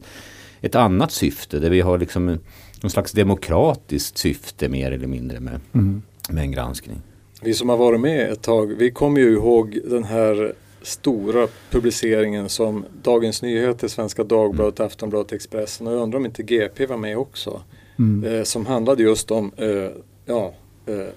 ett 0.62 0.76
annat 0.76 1.12
syfte 1.12 1.60
där 1.60 1.70
vi 1.70 1.82
har 1.82 1.98
liksom 1.98 2.40
någon 2.82 2.90
slags 2.90 3.12
demokratiskt 3.12 4.18
syfte 4.18 4.70
mer 4.70 4.92
eller 4.92 5.08
mindre 5.08 5.40
med, 5.40 5.60
mm. 5.74 6.02
med 6.30 6.44
en 6.44 6.52
granskning. 6.52 7.02
Vi 7.42 7.54
som 7.54 7.70
har 7.70 7.78
varit 7.78 8.00
med 8.00 8.32
ett 8.32 8.42
tag, 8.42 8.68
vi 8.68 8.92
kommer 8.92 9.22
ju 9.22 9.34
ihåg 9.34 9.80
den 9.86 10.04
här 10.04 10.54
stora 10.82 11.48
publiceringen 11.72 12.50
som 12.50 12.86
Dagens 13.04 13.42
Nyheter, 13.42 13.88
Svenska 13.88 14.24
Dagbladet, 14.24 14.80
mm. 14.80 14.88
Aftonbladet, 14.88 15.32
Expressen 15.32 15.88
och 15.88 15.94
jag 15.94 16.02
undrar 16.02 16.20
om 16.20 16.26
inte 16.26 16.44
GP 16.44 16.86
var 16.86 16.98
med 16.98 17.18
också. 17.18 17.62
Mm. 18.00 18.34
Eh, 18.34 18.44
som 18.44 18.66
handlade 18.66 19.04
just 19.04 19.32
om 19.32 19.52
eh, 19.58 19.92
ja, 20.26 20.54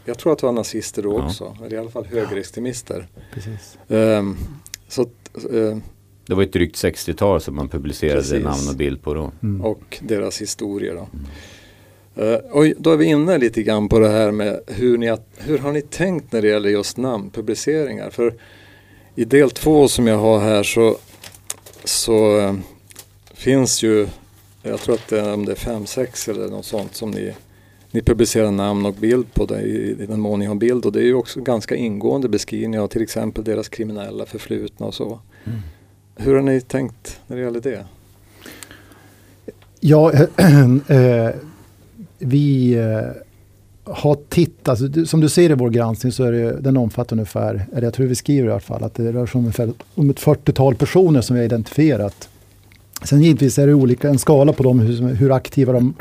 jag 0.05 0.19
tror 0.19 0.33
att 0.33 0.39
det 0.39 0.47
var 0.47 0.53
nazister 0.53 1.03
då 1.03 1.23
också, 1.23 1.57
eller 1.65 1.77
i 1.77 1.79
alla 1.79 1.91
fall 1.91 2.07
högerextremister. 2.07 3.07
Precis. 3.35 3.79
Ehm, 3.89 4.37
så 4.89 5.03
eh, 5.03 5.77
Det 6.27 6.35
var 6.35 6.43
ett 6.43 6.53
drygt 6.53 6.77
60-tal 6.77 7.41
som 7.41 7.57
man 7.57 7.69
publicerade 7.69 8.21
Precis. 8.21 8.45
namn 8.45 8.69
och 8.69 8.77
bild 8.77 9.03
på 9.03 9.15
då. 9.15 9.33
Mm. 9.43 9.65
och 9.65 9.99
deras 10.01 10.41
historier. 10.41 10.95
Då. 10.95 11.09
Eh, 12.23 12.35
och 12.35 12.65
då 12.79 12.91
är 12.93 12.97
vi 12.97 13.05
inne 13.05 13.39
lite 13.39 13.63
grann 13.63 13.89
på 13.89 13.99
det 13.99 14.09
här 14.09 14.31
med 14.31 14.61
hur, 14.67 14.99
ni 14.99 15.17
hur 15.37 15.59
har 15.59 15.73
ni 15.73 15.83
tänkt 15.83 16.33
när 16.33 16.43
det 16.43 16.49
gäller 16.49 16.71
just 16.71 16.97
namnpubliceringar? 16.97 18.11
För 18.11 18.35
i 19.15 19.25
del 19.25 19.51
två 19.51 19.89
som 19.89 20.07
jag 20.07 20.19
har 20.19 20.41
här 20.41 20.63
så, 20.63 20.97
så 21.85 22.39
eh, 22.39 22.55
finns 23.35 23.83
ju, 23.83 24.09
jag 24.63 24.81
tror 24.81 24.95
att 24.95 25.09
det 25.09 25.21
är, 25.21 25.35
om 25.35 25.45
det 25.45 25.53
är 25.53 25.57
fem, 25.57 25.87
sex 25.87 26.29
eller 26.29 26.49
något 26.49 26.67
sånt 26.67 26.95
som 26.95 27.11
ni, 27.11 27.35
ni 27.93 28.03
publicerar 28.03 28.51
namn 28.51 28.87
och 28.87 28.95
bild 28.95 29.35
på 29.35 29.47
det 29.47 29.61
i, 29.61 29.95
den 30.09 30.21
mån 30.21 30.39
ni 30.39 30.47
har 30.47 30.55
bild 30.55 30.87
och 30.87 30.93
det 30.93 31.01
är 31.01 31.05
ju 31.05 31.15
också 31.15 31.41
ganska 31.41 31.77
ingående 31.77 32.29
beskrivningar 32.29 32.83
av 32.83 32.89
till 32.89 33.03
exempel 33.03 33.45
deras 33.45 33.69
kriminella 33.69 34.27
förflutna 34.27 34.87
och 34.87 34.95
så. 34.95 35.21
Mm. 35.45 35.59
Hur 36.17 36.35
har 36.35 36.43
ni 36.43 36.61
tänkt 36.61 37.21
när 37.27 37.37
det 37.37 37.43
gäller 37.43 37.61
det? 37.61 37.85
Ja, 39.81 40.13
eh, 40.89 41.31
vi 42.19 42.75
eh, 42.75 43.23
har 43.85 44.19
tittat, 44.29 44.69
alltså, 44.69 45.07
som 45.07 45.21
du 45.21 45.29
ser 45.29 45.51
i 45.51 45.55
vår 45.55 45.71
granskning 45.71 46.13
så 46.13 46.25
är 46.25 46.33
det, 46.33 46.61
den 46.61 46.77
omfattar 46.77 47.17
ungefär, 47.17 47.67
eller 47.73 47.83
jag 47.83 47.95
tror 47.95 48.07
vi 48.07 48.15
skriver 48.15 48.49
i 48.49 48.51
alla 48.51 48.61
fall, 48.61 48.85
att 48.85 48.95
det 48.95 49.13
rör 49.13 49.27
sig 49.27 49.39
om 49.39 49.45
ungefär 49.45 49.73
om 49.95 50.11
ett 50.11 50.21
40-tal 50.21 50.75
personer 50.75 51.21
som 51.21 51.35
vi 51.35 51.41
har 51.41 51.47
identifierat. 51.47 52.29
Sen 53.03 53.23
givetvis 53.23 53.59
är 53.59 53.67
det 53.67 53.75
olika, 53.75 54.09
en 54.09 54.19
skala 54.19 54.53
på 54.53 54.63
dem, 54.63 54.81
hur, 54.81 55.15
hur 55.15 55.33
aktiva 55.33 55.73
de 55.73 55.95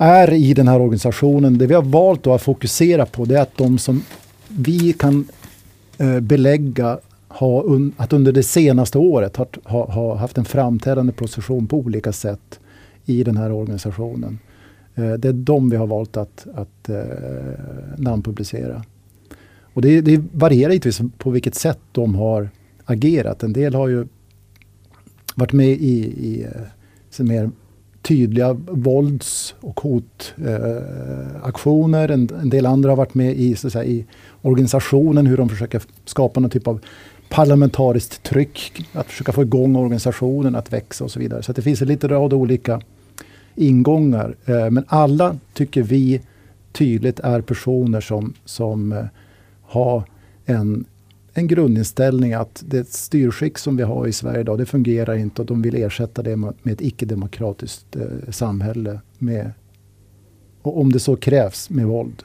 är 0.00 0.32
i 0.32 0.54
den 0.54 0.68
här 0.68 0.80
organisationen. 0.80 1.58
Det 1.58 1.66
vi 1.66 1.74
har 1.74 1.82
valt 1.82 2.22
då 2.22 2.34
att 2.34 2.42
fokusera 2.42 3.06
på 3.06 3.24
det 3.24 3.38
är 3.38 3.42
att 3.42 3.56
de 3.56 3.78
som 3.78 4.02
vi 4.48 4.92
kan 4.92 5.28
eh, 5.98 6.20
belägga 6.20 6.98
ha 7.28 7.62
un, 7.62 7.92
att 7.96 8.12
under 8.12 8.32
det 8.32 8.42
senaste 8.42 8.98
året 8.98 9.36
har, 9.36 9.48
ha, 9.64 9.92
ha 9.92 10.14
haft 10.14 10.38
en 10.38 10.44
framträdande 10.44 11.12
position 11.12 11.66
på 11.66 11.76
olika 11.78 12.12
sätt 12.12 12.60
i 13.04 13.24
den 13.24 13.36
här 13.36 13.52
organisationen. 13.52 14.38
Eh, 14.94 15.12
det 15.12 15.28
är 15.28 15.32
de 15.32 15.70
vi 15.70 15.76
har 15.76 15.86
valt 15.86 16.16
att, 16.16 16.46
att 16.54 16.88
eh, 16.88 16.96
namnpublicera. 17.96 18.84
Och 19.74 19.82
det, 19.82 20.00
det 20.00 20.22
varierar 20.32 20.70
givetvis 20.70 21.00
på 21.18 21.30
vilket 21.30 21.54
sätt 21.54 21.80
de 21.92 22.14
har 22.14 22.50
agerat. 22.84 23.42
En 23.42 23.52
del 23.52 23.74
har 23.74 23.88
ju 23.88 24.06
varit 25.34 25.52
med 25.52 25.68
i, 25.68 25.96
i 26.26 26.46
eh, 27.18 27.24
mer 27.24 27.50
tydliga 28.02 28.52
vålds 28.70 29.54
och 29.60 29.80
hotaktioner. 29.80 32.08
en, 32.08 32.30
en 32.42 32.50
del 32.50 32.66
andra 32.66 32.90
har 32.90 32.96
varit 32.96 33.14
med 33.14 33.36
i, 33.36 33.56
så 33.56 33.66
att 33.66 33.72
säga, 33.72 33.84
i 33.84 34.06
organisationen, 34.42 35.26
hur 35.26 35.36
de 35.36 35.48
försöker 35.48 35.82
skapa 36.04 36.40
någon 36.40 36.50
typ 36.50 36.66
av 36.66 36.80
parlamentariskt 37.28 38.22
tryck, 38.22 38.86
att 38.92 39.06
försöka 39.06 39.32
få 39.32 39.42
igång 39.42 39.76
organisationen 39.76 40.54
att 40.54 40.72
växa 40.72 41.04
och 41.04 41.10
så 41.10 41.20
vidare. 41.20 41.42
Så 41.42 41.52
att 41.52 41.56
det 41.56 41.62
finns 41.62 41.82
en 41.82 41.88
liten 41.88 42.10
rad 42.10 42.32
olika 42.32 42.80
ingångar. 43.54 44.34
Eh, 44.44 44.70
Men 44.70 44.84
alla 44.88 45.38
tycker 45.54 45.82
vi 45.82 46.20
tydligt 46.72 47.20
är 47.20 47.40
personer 47.40 48.00
som, 48.00 48.34
som 48.44 48.92
eh, 48.92 49.04
har 49.62 50.04
en, 50.44 50.84
en 51.34 51.46
grundinställning 51.46 52.32
att 52.32 52.62
det 52.66 52.88
styrskick 52.88 53.58
som 53.58 53.76
vi 53.76 53.82
har 53.82 54.06
i 54.06 54.12
Sverige 54.12 54.40
idag, 54.40 54.58
det 54.58 54.66
fungerar 54.66 55.14
inte 55.14 55.42
och 55.42 55.46
de 55.46 55.62
vill 55.62 55.74
ersätta 55.74 56.22
det 56.22 56.36
med 56.36 56.54
ett 56.66 56.80
icke-demokratiskt 56.80 57.96
eh, 57.96 58.30
samhälle 58.30 59.00
med, 59.18 59.52
och 60.62 60.80
om 60.80 60.92
det 60.92 61.00
så 61.00 61.16
krävs, 61.16 61.70
med 61.70 61.86
våld. 61.86 62.22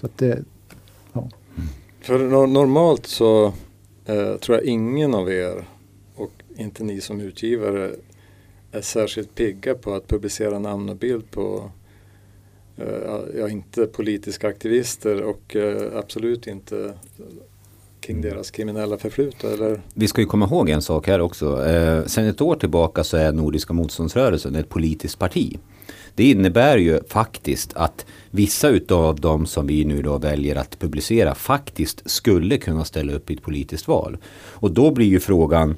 Så 0.00 0.06
att 0.06 0.18
det, 0.18 0.44
För 2.00 2.18
no- 2.18 2.46
normalt 2.46 3.06
så 3.06 3.52
eh, 4.04 4.36
tror 4.36 4.58
jag 4.58 4.64
ingen 4.64 5.14
av 5.14 5.32
er 5.32 5.68
och 6.14 6.32
inte 6.56 6.84
ni 6.84 7.00
som 7.00 7.20
utgivare 7.20 7.90
är 8.72 8.80
särskilt 8.80 9.34
pigga 9.34 9.74
på 9.74 9.94
att 9.94 10.08
publicera 10.08 10.58
namn 10.58 10.88
och 10.88 10.96
bild 10.96 11.30
på 11.30 11.70
eh, 12.76 13.20
ja, 13.38 13.48
inte 13.48 13.86
politiska 13.86 14.48
aktivister 14.48 15.22
och 15.22 15.56
eh, 15.56 15.98
absolut 15.98 16.46
inte 16.46 16.94
kring 18.08 18.20
deras 18.20 18.50
kriminella 18.50 18.98
förflutna. 18.98 19.50
Eller? 19.50 19.80
Vi 19.94 20.08
ska 20.08 20.20
ju 20.20 20.26
komma 20.26 20.46
ihåg 20.46 20.68
en 20.68 20.82
sak 20.82 21.06
här 21.06 21.20
också. 21.20 21.66
Eh, 21.66 22.04
sen 22.04 22.26
ett 22.26 22.40
år 22.40 22.56
tillbaka 22.56 23.04
så 23.04 23.16
är 23.16 23.32
Nordiska 23.32 23.72
motståndsrörelsen 23.72 24.56
ett 24.56 24.68
politiskt 24.68 25.18
parti. 25.18 25.58
Det 26.14 26.30
innebär 26.30 26.78
ju 26.78 27.00
faktiskt 27.08 27.72
att 27.74 28.06
vissa 28.30 28.68
utav 28.68 29.20
dem 29.20 29.46
som 29.46 29.66
vi 29.66 29.84
nu 29.84 30.02
då 30.02 30.18
väljer 30.18 30.56
att 30.56 30.78
publicera 30.78 31.34
faktiskt 31.34 32.10
skulle 32.10 32.56
kunna 32.56 32.84
ställa 32.84 33.12
upp 33.12 33.30
i 33.30 33.34
ett 33.34 33.42
politiskt 33.42 33.88
val. 33.88 34.16
Och 34.50 34.70
då 34.70 34.90
blir 34.90 35.06
ju 35.06 35.20
frågan 35.20 35.76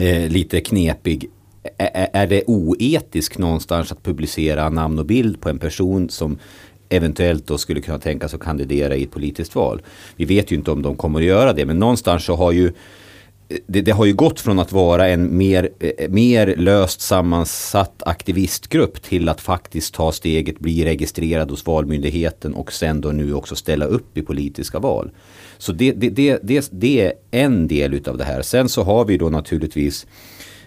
eh, 0.00 0.28
lite 0.28 0.60
knepig. 0.60 1.30
Är 1.78 2.26
det 2.26 2.44
oetiskt 2.46 3.38
någonstans 3.38 3.92
att 3.92 4.02
publicera 4.02 4.68
namn 4.68 4.98
och 4.98 5.06
bild 5.06 5.40
på 5.40 5.48
en 5.48 5.58
person 5.58 6.08
som 6.08 6.38
eventuellt 6.92 7.46
då 7.46 7.58
skulle 7.58 7.80
kunna 7.80 7.98
tänka 7.98 8.28
sig 8.28 8.36
att 8.36 8.42
kandidera 8.42 8.96
i 8.96 9.02
ett 9.02 9.10
politiskt 9.10 9.54
val. 9.54 9.82
Vi 10.16 10.24
vet 10.24 10.52
ju 10.52 10.56
inte 10.56 10.70
om 10.70 10.82
de 10.82 10.96
kommer 10.96 11.20
att 11.20 11.26
göra 11.26 11.52
det 11.52 11.66
men 11.66 11.78
någonstans 11.78 12.24
så 12.24 12.36
har 12.36 12.52
ju 12.52 12.72
det, 13.66 13.80
det 13.80 13.90
har 13.90 14.04
ju 14.04 14.14
gått 14.14 14.40
från 14.40 14.58
att 14.58 14.72
vara 14.72 15.08
en 15.08 15.36
mer, 15.36 15.70
eh, 15.80 16.10
mer 16.10 16.56
löst 16.56 17.00
sammansatt 17.00 18.02
aktivistgrupp 18.06 19.02
till 19.02 19.28
att 19.28 19.40
faktiskt 19.40 19.94
ta 19.94 20.12
steget, 20.12 20.58
bli 20.58 20.84
registrerad 20.84 21.50
hos 21.50 21.66
Valmyndigheten 21.66 22.54
och 22.54 22.72
sen 22.72 23.00
då 23.00 23.08
nu 23.08 23.34
också 23.34 23.56
ställa 23.56 23.84
upp 23.84 24.18
i 24.18 24.22
politiska 24.22 24.78
val. 24.78 25.10
Så 25.58 25.72
det, 25.72 25.92
det, 25.92 26.10
det, 26.10 26.38
det, 26.42 26.68
det 26.72 27.00
är 27.00 27.12
en 27.30 27.68
del 27.68 27.94
utav 27.94 28.16
det 28.18 28.24
här. 28.24 28.42
Sen 28.42 28.68
så 28.68 28.82
har 28.82 29.04
vi 29.04 29.18
då 29.18 29.30
naturligtvis 29.30 30.06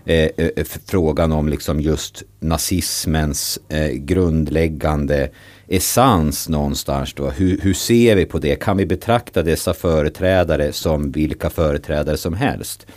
eh, 0.06 0.30
eh 0.38 0.66
frågan 0.86 1.32
om 1.32 1.50
liksom 1.50 1.82
just 1.82 2.24
nazismens 2.40 3.60
eh, 3.70 3.92
grundläggande 3.92 5.30
essens 5.68 6.50
någonstans 6.50 7.14
då. 7.14 7.30
Hur, 7.30 7.60
hur 7.62 7.74
ser 7.74 8.16
vi 8.16 8.26
på 8.26 8.40
det? 8.40 8.56
Kan 8.56 8.78
vi 8.78 8.86
betrakta 8.86 9.44
dessa 9.44 9.74
företrädare 9.74 10.74
som 10.74 11.12
vilka 11.12 11.50
företrädare 11.50 12.18
som 12.18 12.34
helst? 12.34 12.88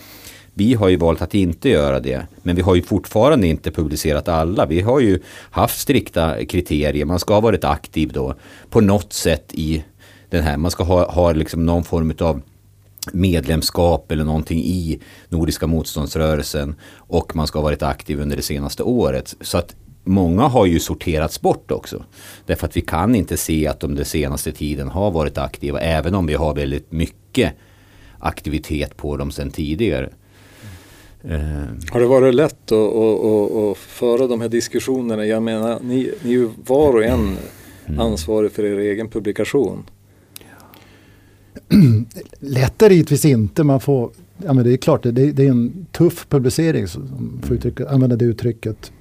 Vi 0.55 0.75
har 0.75 0.89
ju 0.89 0.97
valt 0.97 1.23
att 1.23 1.35
inte 1.35 1.69
göra 1.69 2.01
det. 2.01 2.27
Men 2.43 2.57
vi 2.57 2.63
har 2.63 2.75
ju 2.75 2.83
fortfarande 2.83 3.47
inte 3.47 3.71
publicerat 3.71 4.29
alla. 4.29 4.67
Vi 4.67 4.81
har 4.81 5.01
ju 5.01 5.21
haft 5.51 5.81
strikta 5.81 6.45
kriterier. 6.45 7.05
Man 7.05 7.19
ska 7.19 7.35
ha 7.35 7.41
varit 7.41 7.65
aktiv 7.65 8.13
då 8.13 8.35
på 8.71 8.81
något 8.81 9.13
sätt 9.13 9.51
i 9.53 9.85
den 10.31 10.43
här. 10.43 10.57
Man 10.57 10.71
ska 10.71 10.85
ha, 10.85 11.11
ha 11.11 11.33
liksom 11.33 11.67
någon 11.67 11.85
form 11.85 12.15
av 12.21 12.43
medlemskap 13.13 14.13
eller 14.13 14.25
någonting 14.25 14.59
i 14.59 15.01
Nordiska 15.29 15.67
motståndsrörelsen 15.67 16.75
och 16.97 17.37
man 17.37 17.47
ska 17.47 17.59
ha 17.59 17.65
varit 17.65 17.83
aktiv 17.83 18.21
under 18.21 18.37
det 18.37 18.43
senaste 18.43 18.83
året. 18.83 19.35
Så 19.41 19.59
att 19.59 19.75
många 20.09 20.43
har 20.43 20.67
ju 20.67 20.81
sorterats 20.81 21.41
bort 21.41 21.71
också. 21.71 22.05
Därför 22.47 22.67
att 22.67 22.77
vi 22.77 22.81
kan 22.81 23.15
inte 23.15 23.37
se 23.37 23.67
att 23.67 23.81
de 23.81 23.95
den 23.95 24.05
senaste 24.05 24.53
tiden 24.53 24.89
har 24.89 25.11
varit 25.11 25.39
aktiva 25.39 25.81
även 25.81 26.15
om 26.15 26.27
vi 26.27 26.35
har 26.35 26.55
väldigt 26.55 26.93
mycket 26.93 27.53
aktivitet 28.19 28.97
på 28.97 29.17
dem 29.17 29.31
sedan 29.31 29.51
tidigare. 29.51 30.11
Eh, 31.23 31.39
Har 31.91 32.01
det 32.01 32.07
varit 32.07 32.35
lätt 32.35 32.73
att, 32.73 32.95
att, 32.95 33.25
att, 33.25 33.53
att 33.57 33.79
föra 33.79 34.27
de 34.27 34.41
här 34.41 34.49
diskussionerna? 34.49 35.27
Jag 35.27 35.43
menar, 35.43 35.81
ni, 35.83 36.13
ni 36.23 36.31
är 36.31 36.39
ju 36.39 36.51
var 36.67 36.95
och 36.97 37.05
en 37.05 37.37
ansvarig 37.99 38.53
för 38.53 38.65
er 38.65 38.79
egen 38.79 39.09
publikation. 39.09 39.85
Lätt 42.39 42.83
är 42.83 42.89
det 42.89 42.95
givetvis 42.95 43.25
inte. 43.25 43.65
Man 43.65 43.81
får, 43.81 44.11
ja, 44.45 44.53
men 44.53 44.65
det 44.65 44.73
är 44.73 44.77
klart, 44.77 45.03
det, 45.03 45.11
det 45.11 45.47
är 45.47 45.51
en 45.51 45.87
tuff 45.93 46.27
publicering, 46.29 46.87
om 46.97 47.39
jag 47.41 47.49
får 47.49 47.57
uttrycka, 47.57 47.89
använda 47.89 48.17
det 48.17 48.25
uttrycket. 48.25 48.93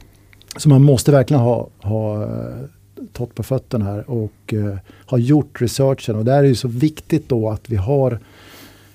Så 0.55 0.69
man 0.69 0.83
måste 0.83 1.11
verkligen 1.11 1.41
ha, 1.41 1.67
ha 1.79 2.23
eh, 2.23 2.65
tagit 3.13 3.35
på 3.35 3.43
fötterna 3.43 3.85
här 3.85 4.09
och 4.09 4.53
eh, 4.53 4.77
ha 5.05 5.17
gjort 5.17 5.61
researchen. 5.61 6.15
Och 6.15 6.25
där 6.25 6.37
är 6.37 6.41
det 6.41 6.47
ju 6.47 6.55
så 6.55 6.67
viktigt 6.67 7.29
då 7.29 7.49
att 7.49 7.69
vi 7.69 7.75
har 7.75 8.19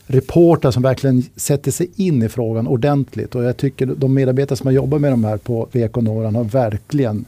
reportrar 0.07 0.71
som 0.71 0.83
verkligen 0.83 1.23
sätter 1.37 1.71
sig 1.71 1.91
in 1.97 2.23
i 2.23 2.29
frågan 2.29 2.67
ordentligt. 2.67 3.35
Och 3.35 3.45
jag 3.45 3.57
tycker 3.57 3.87
de 3.87 4.15
medarbetare 4.15 4.57
som 4.57 4.67
har 4.67 4.73
jobbat 4.73 5.01
med 5.01 5.13
de 5.13 5.25
här 5.25 5.37
på 5.37 5.69
VK 5.73 5.97
Norran 5.97 6.35
har 6.35 6.45
verkligen 6.45 7.25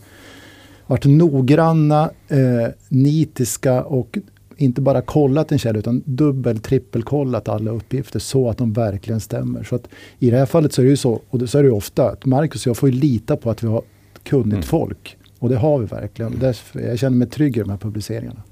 varit 0.86 1.04
noggranna, 1.04 2.10
eh, 2.28 2.68
nitiska 2.88 3.82
och 3.82 4.18
inte 4.56 4.80
bara 4.80 5.02
kollat 5.02 5.52
en 5.52 5.58
källa 5.58 5.78
utan 5.78 6.02
dubbel, 6.04 6.58
trippelkollat 6.58 7.48
alla 7.48 7.70
uppgifter 7.70 8.18
så 8.18 8.50
att 8.50 8.58
de 8.58 8.72
verkligen 8.72 9.20
stämmer. 9.20 9.62
Så 9.64 9.74
att 9.74 9.88
I 10.18 10.30
det 10.30 10.38
här 10.38 10.46
fallet 10.46 10.72
så 10.72 10.80
är 10.80 10.84
det 10.84 10.90
ju 10.90 10.96
så, 10.96 11.20
och 11.30 11.38
det, 11.38 11.46
så 11.46 11.58
är 11.58 11.62
det 11.62 11.68
ju 11.68 11.74
ofta, 11.74 12.10
att 12.10 12.24
Marcus 12.24 12.66
och 12.66 12.70
jag 12.70 12.76
får 12.76 12.88
ju 12.88 12.94
lita 12.94 13.36
på 13.36 13.50
att 13.50 13.62
vi 13.62 13.66
har 13.68 13.82
kunnigt 14.24 14.52
Mm. 14.52 14.62
folk. 14.62 15.16
Och 15.38 15.48
det 15.48 15.56
har 15.56 15.78
vi 15.78 15.86
verkligen. 15.86 16.38
Därför, 16.38 16.80
jag 16.80 16.98
känner 16.98 17.16
mig 17.16 17.28
trygg 17.28 17.56
i 17.56 17.60
de 17.60 17.70
här 17.70 17.76
publiceringarna. 17.76 18.42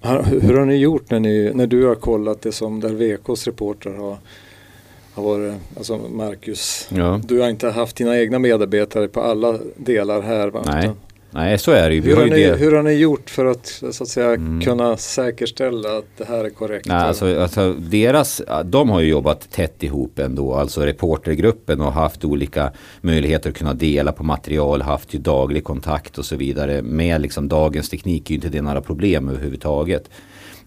Hur, 0.00 0.40
hur 0.40 0.54
har 0.58 0.66
ni 0.66 0.76
gjort 0.76 1.10
när, 1.10 1.20
ni, 1.20 1.52
när 1.54 1.66
du 1.66 1.86
har 1.86 1.94
kollat 1.94 2.42
det 2.42 2.52
som 2.52 2.80
där 2.80 2.88
VKs 2.94 3.46
reporter 3.46 3.90
har, 3.90 4.16
har 5.14 5.22
varit, 5.22 5.54
alltså 5.76 5.98
Marcus, 5.98 6.88
ja. 6.94 7.20
du 7.24 7.40
har 7.40 7.48
inte 7.48 7.70
haft 7.70 7.96
dina 7.96 8.18
egna 8.18 8.38
medarbetare 8.38 9.08
på 9.08 9.20
alla 9.20 9.58
delar 9.76 10.22
här 10.22 10.48
va? 10.48 10.62
Nej. 10.66 10.90
Nej, 11.30 11.58
så 11.58 11.70
är 11.70 11.88
det 11.88 11.94
ju. 11.94 12.00
Vi 12.00 12.08
Hur 12.08 12.16
har 12.16 12.22
har, 12.22 12.28
ju 12.28 12.34
ni, 12.34 12.50
det. 12.50 12.56
hur 12.56 12.72
har 12.72 12.82
ni 12.82 12.92
gjort 12.92 13.30
för 13.30 13.46
att, 13.46 13.66
så 13.66 14.02
att 14.02 14.08
säga, 14.08 14.26
Mm. 14.34 14.60
kunna 14.60 14.96
säkerställa 14.96 15.98
att 15.98 16.04
det 16.16 16.24
här 16.28 16.44
är 16.44 16.50
korrekt? 16.50 16.86
Nej, 16.86 16.96
alltså, 16.96 17.40
alltså 17.40 17.72
deras, 17.72 18.42
de 18.64 18.90
har 18.90 19.00
ju 19.00 19.08
jobbat 19.08 19.50
tätt 19.50 19.82
ihop 19.82 20.18
ändå, 20.18 20.54
alltså 20.54 20.80
reportergruppen 20.80 21.80
och 21.80 21.92
haft 21.92 22.24
olika 22.24 22.72
möjligheter 23.00 23.50
att 23.50 23.56
kunna 23.56 23.74
dela 23.74 24.12
på 24.12 24.24
material, 24.24 24.82
haft 24.82 25.14
ju 25.14 25.18
daglig 25.18 25.64
kontakt 25.64 26.18
och 26.18 26.24
så 26.24 26.36
vidare. 26.36 26.82
Med 26.82 27.20
liksom 27.20 27.48
dagens 27.48 27.88
teknik 27.88 28.26
är 28.26 28.30
ju 28.30 28.34
inte 28.34 28.48
det 28.48 28.62
några 28.62 28.80
problem 28.80 29.28
överhuvudtaget. 29.28 30.10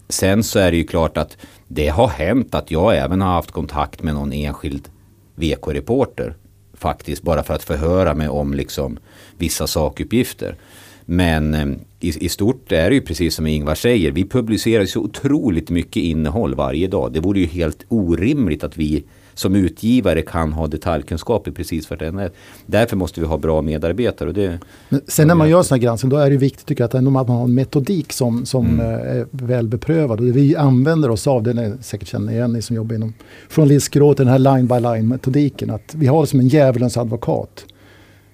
Sen 0.08 0.42
så 0.42 0.58
är 0.58 0.70
det 0.70 0.76
ju 0.76 0.84
klart 0.84 1.16
att 1.16 1.36
det 1.68 1.88
har 1.88 2.08
hänt 2.08 2.54
att 2.54 2.70
jag 2.70 2.96
även 2.96 3.20
har 3.20 3.32
haft 3.32 3.50
kontakt 3.50 4.02
med 4.02 4.14
någon 4.14 4.32
enskild 4.32 4.88
VK-reporter. 5.34 6.34
Faktiskt 6.82 7.22
bara 7.22 7.42
för 7.42 7.54
att 7.54 7.62
förhöra 7.62 8.14
mig 8.14 8.28
om 8.28 8.54
liksom 8.54 8.98
vissa 9.38 9.66
sakuppgifter. 9.66 10.56
Men 11.04 11.54
eh, 11.54 11.66
i, 12.00 12.24
i 12.24 12.28
stort 12.28 12.72
är 12.72 12.90
det 12.90 12.94
ju 12.94 13.00
precis 13.00 13.34
som 13.34 13.46
Ingvar 13.46 13.74
säger. 13.74 14.10
Vi 14.10 14.28
publicerar 14.28 14.86
så 14.86 15.00
otroligt 15.00 15.70
mycket 15.70 16.02
innehåll 16.02 16.54
varje 16.54 16.88
dag. 16.88 17.12
Det 17.12 17.20
vore 17.20 17.40
ju 17.40 17.46
helt 17.46 17.84
orimligt 17.88 18.64
att 18.64 18.76
vi 18.76 19.04
som 19.34 19.54
utgivare 19.54 20.22
kan 20.22 20.52
ha 20.52 20.66
detaljkunskap 20.66 21.48
i 21.48 21.50
precis 21.50 21.90
vartenda 21.90 22.24
ett. 22.24 22.34
Därför 22.66 22.96
måste 22.96 23.20
vi 23.20 23.26
ha 23.26 23.38
bra 23.38 23.62
medarbetare. 23.62 24.28
Och 24.28 24.34
det, 24.34 24.58
Men 24.88 25.00
sen 25.06 25.28
när 25.28 25.34
man 25.34 25.48
gör 25.48 25.62
sådana 25.62 25.78
här 25.78 25.86
granskning 25.86 26.10
då 26.10 26.16
är 26.16 26.30
det 26.30 26.36
viktigt 26.36 26.66
tycker 26.66 26.84
jag 26.84 26.96
att, 26.96 27.12
man 27.12 27.28
har 27.28 27.44
en 27.44 27.54
metodik 27.54 28.12
som, 28.12 28.46
som 28.46 28.80
eh, 28.80 28.86
är 28.86 29.26
väl 29.30 29.68
beprövad. 29.68 30.20
Och 30.20 30.26
det 30.26 30.32
vi 30.32 30.56
använder 30.56 31.10
oss 31.10 31.26
av, 31.26 31.42
den 31.42 31.58
är 31.58 31.76
säkert 31.80 32.08
känner 32.08 32.32
igen 32.32 32.52
ni 32.52 32.62
som 32.62 32.76
jobbar 32.76 32.94
inom 32.94 33.14
journalistskråt, 33.48 34.16
den 34.16 34.28
här 34.28 34.38
line 34.38 34.66
by 34.66 34.80
line 34.80 35.08
metodiken. 35.08 35.70
Att 35.70 35.94
vi 35.94 36.06
har 36.06 36.20
det 36.20 36.26
som 36.26 36.40
en 36.40 36.48
djävulens 36.48 36.96
advokat. 36.96 37.64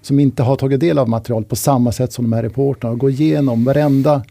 Som 0.03 0.21
inte 0.21 0.43
har 0.43 0.57
tagit 0.57 0.81
del 0.81 0.99
av 0.99 1.09
material 1.09 1.45
på 1.45 1.57
samma 1.57 1.93
sätt 1.93 2.13
som 2.13 2.25
de 2.25 2.33
här 2.33 2.43
reportrarna. 2.43 2.93
Och 2.93 2.99
går 2.99 3.11
igenom 3.11 3.65
varenda, 3.65 4.23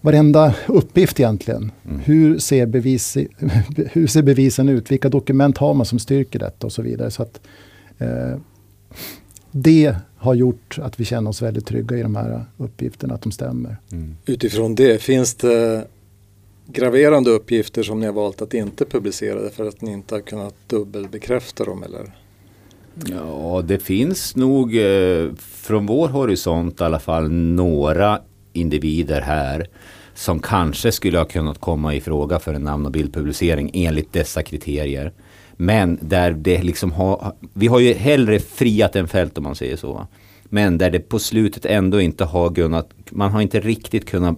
varenda 0.00 0.54
uppgift 0.66 1.20
egentligen. 1.20 1.72
Hur, 2.04 2.38
ser 2.38 2.66
bevis, 2.66 3.16
hur 3.92 4.06
ser 4.06 4.22
bevisen 4.22 4.68
ut? 4.68 4.90
Vilka 4.90 5.08
dokument 5.08 5.58
har 5.58 5.74
man 5.74 5.86
som 5.86 5.98
styrker 5.98 6.38
detta 6.38 6.66
och 6.66 6.72
så 6.72 6.82
vidare. 6.82 7.10
Så 7.10 7.22
att, 7.22 7.40
eh, 7.98 8.36
det 9.50 9.96
har 10.16 10.34
gjort 10.34 10.78
att 10.82 11.00
vi 11.00 11.04
känner 11.04 11.30
oss 11.30 11.42
väldigt 11.42 11.66
trygga 11.66 11.96
i 11.96 12.02
de 12.02 12.16
här 12.16 12.44
uppgifterna, 12.56 13.14
att 13.14 13.22
de 13.22 13.32
stämmer. 13.32 13.76
Utifrån 14.26 14.74
det, 14.74 15.02
finns 15.02 15.34
det 15.34 15.84
graverande 16.66 17.30
uppgifter 17.30 17.82
som 17.82 18.00
ni 18.00 18.06
har 18.06 18.12
valt 18.12 18.42
att 18.42 18.54
inte 18.54 18.84
publicera 18.84 19.50
för 19.50 19.68
att 19.68 19.82
ni 19.82 19.92
inte 19.92 20.14
har 20.14 20.20
kunnat 20.20 20.54
dubbelbekräfta 20.66 21.64
dem? 21.64 21.82
Eller? 21.82 22.12
Ja, 23.06 23.62
det 23.66 23.78
finns 23.78 24.36
nog 24.36 24.76
eh, 24.76 25.28
från 25.38 25.86
vår 25.86 26.08
horisont 26.08 26.80
i 26.80 26.84
alla 26.84 26.98
fall 26.98 27.30
några 27.30 28.20
individer 28.52 29.20
här 29.20 29.66
som 30.14 30.40
kanske 30.40 30.92
skulle 30.92 31.18
ha 31.18 31.24
kunnat 31.24 31.58
komma 31.60 31.94
i 31.94 32.00
fråga 32.00 32.38
för 32.38 32.54
en 32.54 32.62
namn 32.62 32.86
och 32.86 32.92
bildpublicering 32.92 33.70
enligt 33.74 34.12
dessa 34.12 34.42
kriterier. 34.42 35.12
Men 35.56 35.98
där 36.02 36.30
det 36.30 36.62
liksom 36.62 36.92
har, 36.92 37.32
vi 37.54 37.66
har 37.66 37.78
ju 37.80 37.94
hellre 37.94 38.38
friat 38.38 38.96
än 38.96 39.08
fält 39.08 39.38
om 39.38 39.44
man 39.44 39.54
säger 39.54 39.76
så. 39.76 40.06
Men 40.44 40.78
där 40.78 40.90
det 40.90 41.00
på 41.00 41.18
slutet 41.18 41.64
ändå 41.66 42.00
inte 42.00 42.24
har 42.24 42.54
kunnat, 42.54 42.88
man 43.10 43.30
har 43.32 43.40
inte 43.40 43.60
riktigt 43.60 44.04
kunnat 44.06 44.36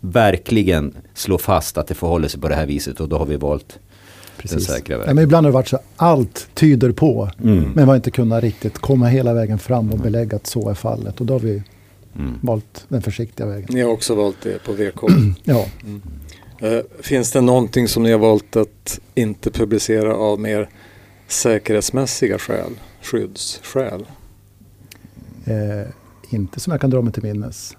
verkligen 0.00 0.94
slå 1.14 1.38
fast 1.38 1.78
att 1.78 1.86
det 1.86 1.94
förhåller 1.94 2.28
sig 2.28 2.40
på 2.40 2.48
det 2.48 2.54
här 2.54 2.66
viset 2.66 3.00
och 3.00 3.08
då 3.08 3.18
har 3.18 3.26
vi 3.26 3.36
valt 3.36 3.78
den 4.42 4.60
säkra 4.60 4.94
Ja, 4.94 4.98
vägen. 4.98 5.14
men 5.14 5.24
ibland 5.24 5.46
har 5.46 5.50
det 5.50 5.54
varit 5.54 5.68
så 5.68 5.78
allt 5.96 6.48
tyder 6.54 6.92
på, 6.92 7.30
Mm. 7.42 7.58
men 7.62 7.74
vi 7.74 7.82
har 7.82 7.96
inte 7.96 8.10
kunnat 8.10 8.42
riktigt 8.42 8.78
komma 8.78 9.06
hela 9.06 9.34
vägen 9.34 9.58
fram 9.58 9.92
och 9.92 9.98
belägga 9.98 10.36
att 10.36 10.46
så 10.46 10.70
är 10.70 10.74
fallet. 10.74 11.20
Och 11.20 11.26
då 11.26 11.34
har 11.34 11.40
vi 11.40 11.62
Mm. 12.18 12.38
valt 12.42 12.84
den 12.88 13.02
försiktiga 13.02 13.46
vägen. 13.46 13.66
Ni 13.70 13.80
har 13.80 13.90
också 13.90 14.14
valt 14.14 14.36
det 14.42 14.64
på 14.64 14.72
VK. 14.72 15.02
Ja, 15.44 15.66
Eh, 16.60 16.80
finns 17.00 17.32
det 17.32 17.40
någonting 17.40 17.88
som 17.88 18.02
ni 18.02 18.12
har 18.12 18.18
valt 18.18 18.56
att 18.56 19.00
inte 19.14 19.50
publicera 19.50 20.14
av 20.14 20.40
mer 20.40 20.68
säkerhetsmässiga 21.26 22.38
skäl? 22.38 22.72
Skyddsskäl? 23.02 24.06
eh, 25.44 25.88
inte 26.30 26.60
som 26.60 26.70
jag 26.70 26.80
kan 26.80 26.90
dra 26.90 27.02
mig 27.02 27.12
till 27.12 27.22
minnes. 27.22 27.76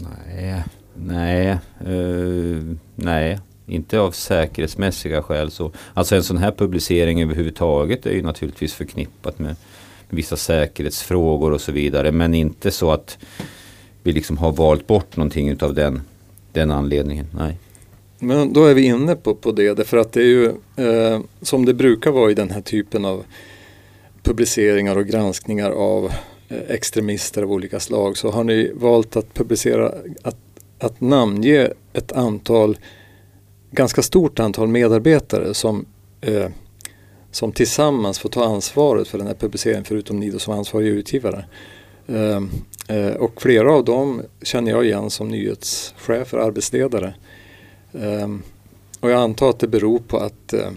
Nej, 0.00 0.64
nej, 0.94 1.48
eh, 1.80 2.76
nej, 2.94 3.40
inte 3.66 4.00
av 4.00 4.10
säkerhetsmässiga 4.10 5.22
skäl. 5.22 5.50
Så. 5.50 5.72
Alltså 5.94 6.16
en 6.16 6.22
sån 6.22 6.38
här 6.38 6.52
publicering 6.52 7.22
överhuvudtaget 7.22 8.06
är 8.06 8.12
ju 8.12 8.22
naturligtvis 8.22 8.74
förknippat 8.74 9.38
med 9.38 9.56
vissa 10.14 10.36
säkerhetsfrågor 10.36 11.52
och 11.52 11.60
så 11.60 11.72
vidare. 11.72 12.12
Men 12.12 12.34
inte 12.34 12.70
så 12.70 12.90
att 12.90 13.18
vi 14.02 14.12
liksom 14.12 14.38
har 14.38 14.52
valt 14.52 14.86
bort 14.86 15.16
någonting 15.16 15.48
utav 15.48 15.74
den, 15.74 16.00
den 16.52 16.70
anledningen. 16.70 17.26
Nej. 17.34 17.58
Men 18.18 18.52
då 18.52 18.64
är 18.64 18.74
vi 18.74 18.82
inne 18.82 19.14
på, 19.14 19.34
på 19.34 19.52
det, 19.52 19.74
därför 19.74 19.96
att 19.96 20.12
det 20.12 20.20
är 20.20 20.26
ju 20.26 20.46
eh, 20.76 21.20
som 21.42 21.64
det 21.64 21.74
brukar 21.74 22.10
vara 22.10 22.30
i 22.30 22.34
den 22.34 22.50
här 22.50 22.60
typen 22.60 23.04
av 23.04 23.24
publiceringar 24.22 24.96
och 24.96 25.06
granskningar 25.06 25.70
av 25.70 26.12
eh, 26.48 26.58
extremister 26.68 27.42
av 27.42 27.52
olika 27.52 27.80
slag 27.80 28.16
så 28.16 28.30
har 28.30 28.44
ni 28.44 28.72
valt 28.74 29.16
att 29.16 29.34
publicera, 29.34 29.92
att, 30.22 30.36
att 30.78 31.00
namnge 31.00 31.68
ett 31.92 32.12
antal, 32.12 32.78
ganska 33.70 34.02
stort 34.02 34.40
antal 34.40 34.68
medarbetare 34.68 35.54
som, 35.54 35.86
eh, 36.20 36.48
som 37.34 37.52
tillsammans 37.52 38.18
får 38.18 38.28
ta 38.28 38.44
ansvaret 38.44 39.08
för 39.08 39.18
den 39.18 39.26
här 39.26 39.34
publiceringen 39.34 39.84
förutom 39.84 40.20
ni 40.20 40.30
då 40.30 40.38
som 40.38 40.54
ansvariga 40.54 40.90
utgivare. 40.90 41.44
Eh, 42.06 42.42
eh, 42.96 43.14
och 43.14 43.42
flera 43.42 43.72
av 43.72 43.84
dem 43.84 44.22
känner 44.42 44.70
jag 44.70 44.84
igen 44.84 45.10
som 45.10 45.28
nyhetschefer, 45.28 46.38
arbetsledare. 46.38 47.14
Um, 47.92 48.42
och 49.00 49.10
jag 49.10 49.20
antar 49.20 49.50
att 49.50 49.58
det 49.58 49.68
beror 49.68 49.98
på 49.98 50.16
att, 50.16 50.54
uh, 50.54 50.68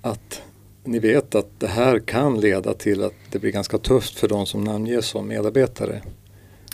att 0.00 0.42
ni 0.84 0.98
vet 0.98 1.34
att 1.34 1.48
det 1.58 1.68
här 1.68 1.98
kan 1.98 2.40
leda 2.40 2.74
till 2.74 3.02
att 3.02 3.14
det 3.30 3.38
blir 3.38 3.52
ganska 3.52 3.78
tufft 3.78 4.18
för 4.18 4.28
de 4.28 4.46
som 4.46 4.64
namnges 4.64 5.06
som 5.06 5.28
medarbetare 5.28 6.02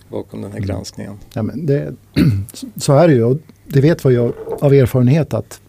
bakom 0.08 0.42
den 0.42 0.52
här 0.52 0.58
Mm. 0.58 0.68
granskningen. 0.68 1.18
Ja, 1.32 1.42
men 1.42 1.66
det, 1.66 1.94
så 2.76 2.92
är 2.92 3.08
det 3.08 3.14
ju. 3.14 3.24
Och 3.24 3.38
det 3.64 3.80
vet 3.80 4.04
jag 4.04 4.32
av 4.60 4.74
erfarenhet 4.74 5.34
att 5.34 5.60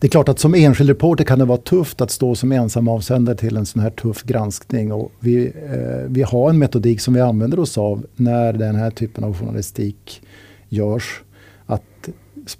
det 0.00 0.06
är 0.06 0.10
klart 0.10 0.28
att 0.28 0.38
som 0.38 0.54
enskild 0.54 0.90
reporter 0.90 1.24
kan 1.24 1.38
det 1.38 1.44
vara 1.44 1.58
tufft 1.58 2.00
att 2.00 2.10
stå 2.10 2.34
som 2.34 2.52
ensam 2.52 2.88
avsändare 2.88 3.36
till 3.36 3.56
en 3.56 3.66
sån 3.66 3.82
här 3.82 3.90
tuff 3.90 4.22
granskning. 4.22 4.92
Och 4.92 5.12
vi, 5.20 5.46
eh, 5.46 6.06
vi 6.08 6.22
har 6.22 6.50
en 6.50 6.58
metodik 6.58 7.00
som 7.00 7.14
vi 7.14 7.20
använder 7.20 7.58
oss 7.58 7.78
av 7.78 8.06
när 8.16 8.52
den 8.52 8.74
här 8.74 8.90
typen 8.90 9.24
av 9.24 9.38
journalistik 9.38 10.22
görs. 10.68 11.22
Att 11.66 12.08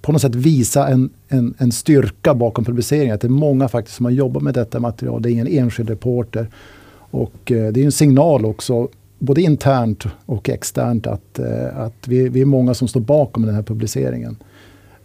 på 0.02 0.12
något 0.12 0.22
sätt 0.22 0.34
visa 0.34 0.88
en, 0.88 1.10
en, 1.28 1.54
en 1.58 1.72
styrka 1.72 2.34
bakom 2.34 2.64
publiceringen. 2.64 3.14
Att 3.14 3.20
det 3.20 3.26
är 3.26 3.30
många 3.30 3.68
faktiskt 3.68 3.96
som 3.96 4.04
har 4.04 4.12
jobbat 4.12 4.42
med 4.42 4.54
detta 4.54 4.80
material. 4.80 5.22
Det 5.22 5.30
är 5.30 5.32
ingen 5.32 5.46
enskild 5.46 5.90
reporter. 5.90 6.50
Och 7.10 7.52
eh, 7.52 7.72
det 7.72 7.80
är 7.80 7.84
en 7.84 7.92
signal 7.92 8.44
också 8.44 8.88
både 9.18 9.42
internt 9.42 10.04
och 10.26 10.48
externt 10.48 11.06
att, 11.06 11.38
eh, 11.38 11.78
att 11.78 12.08
vi, 12.08 12.28
vi 12.28 12.40
är 12.40 12.44
många 12.44 12.74
som 12.74 12.88
står 12.88 13.00
bakom 13.00 13.46
den 13.46 13.54
här 13.54 13.62
publiceringen. 13.62 14.36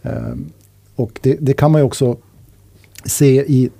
Ehm, 0.02 0.50
och 0.96 1.18
det, 1.22 1.36
det 1.40 1.52
kan 1.52 1.72
man 1.72 1.80
ju 1.80 1.84
också 1.84 2.16
se 3.04 3.44
i 3.52 3.70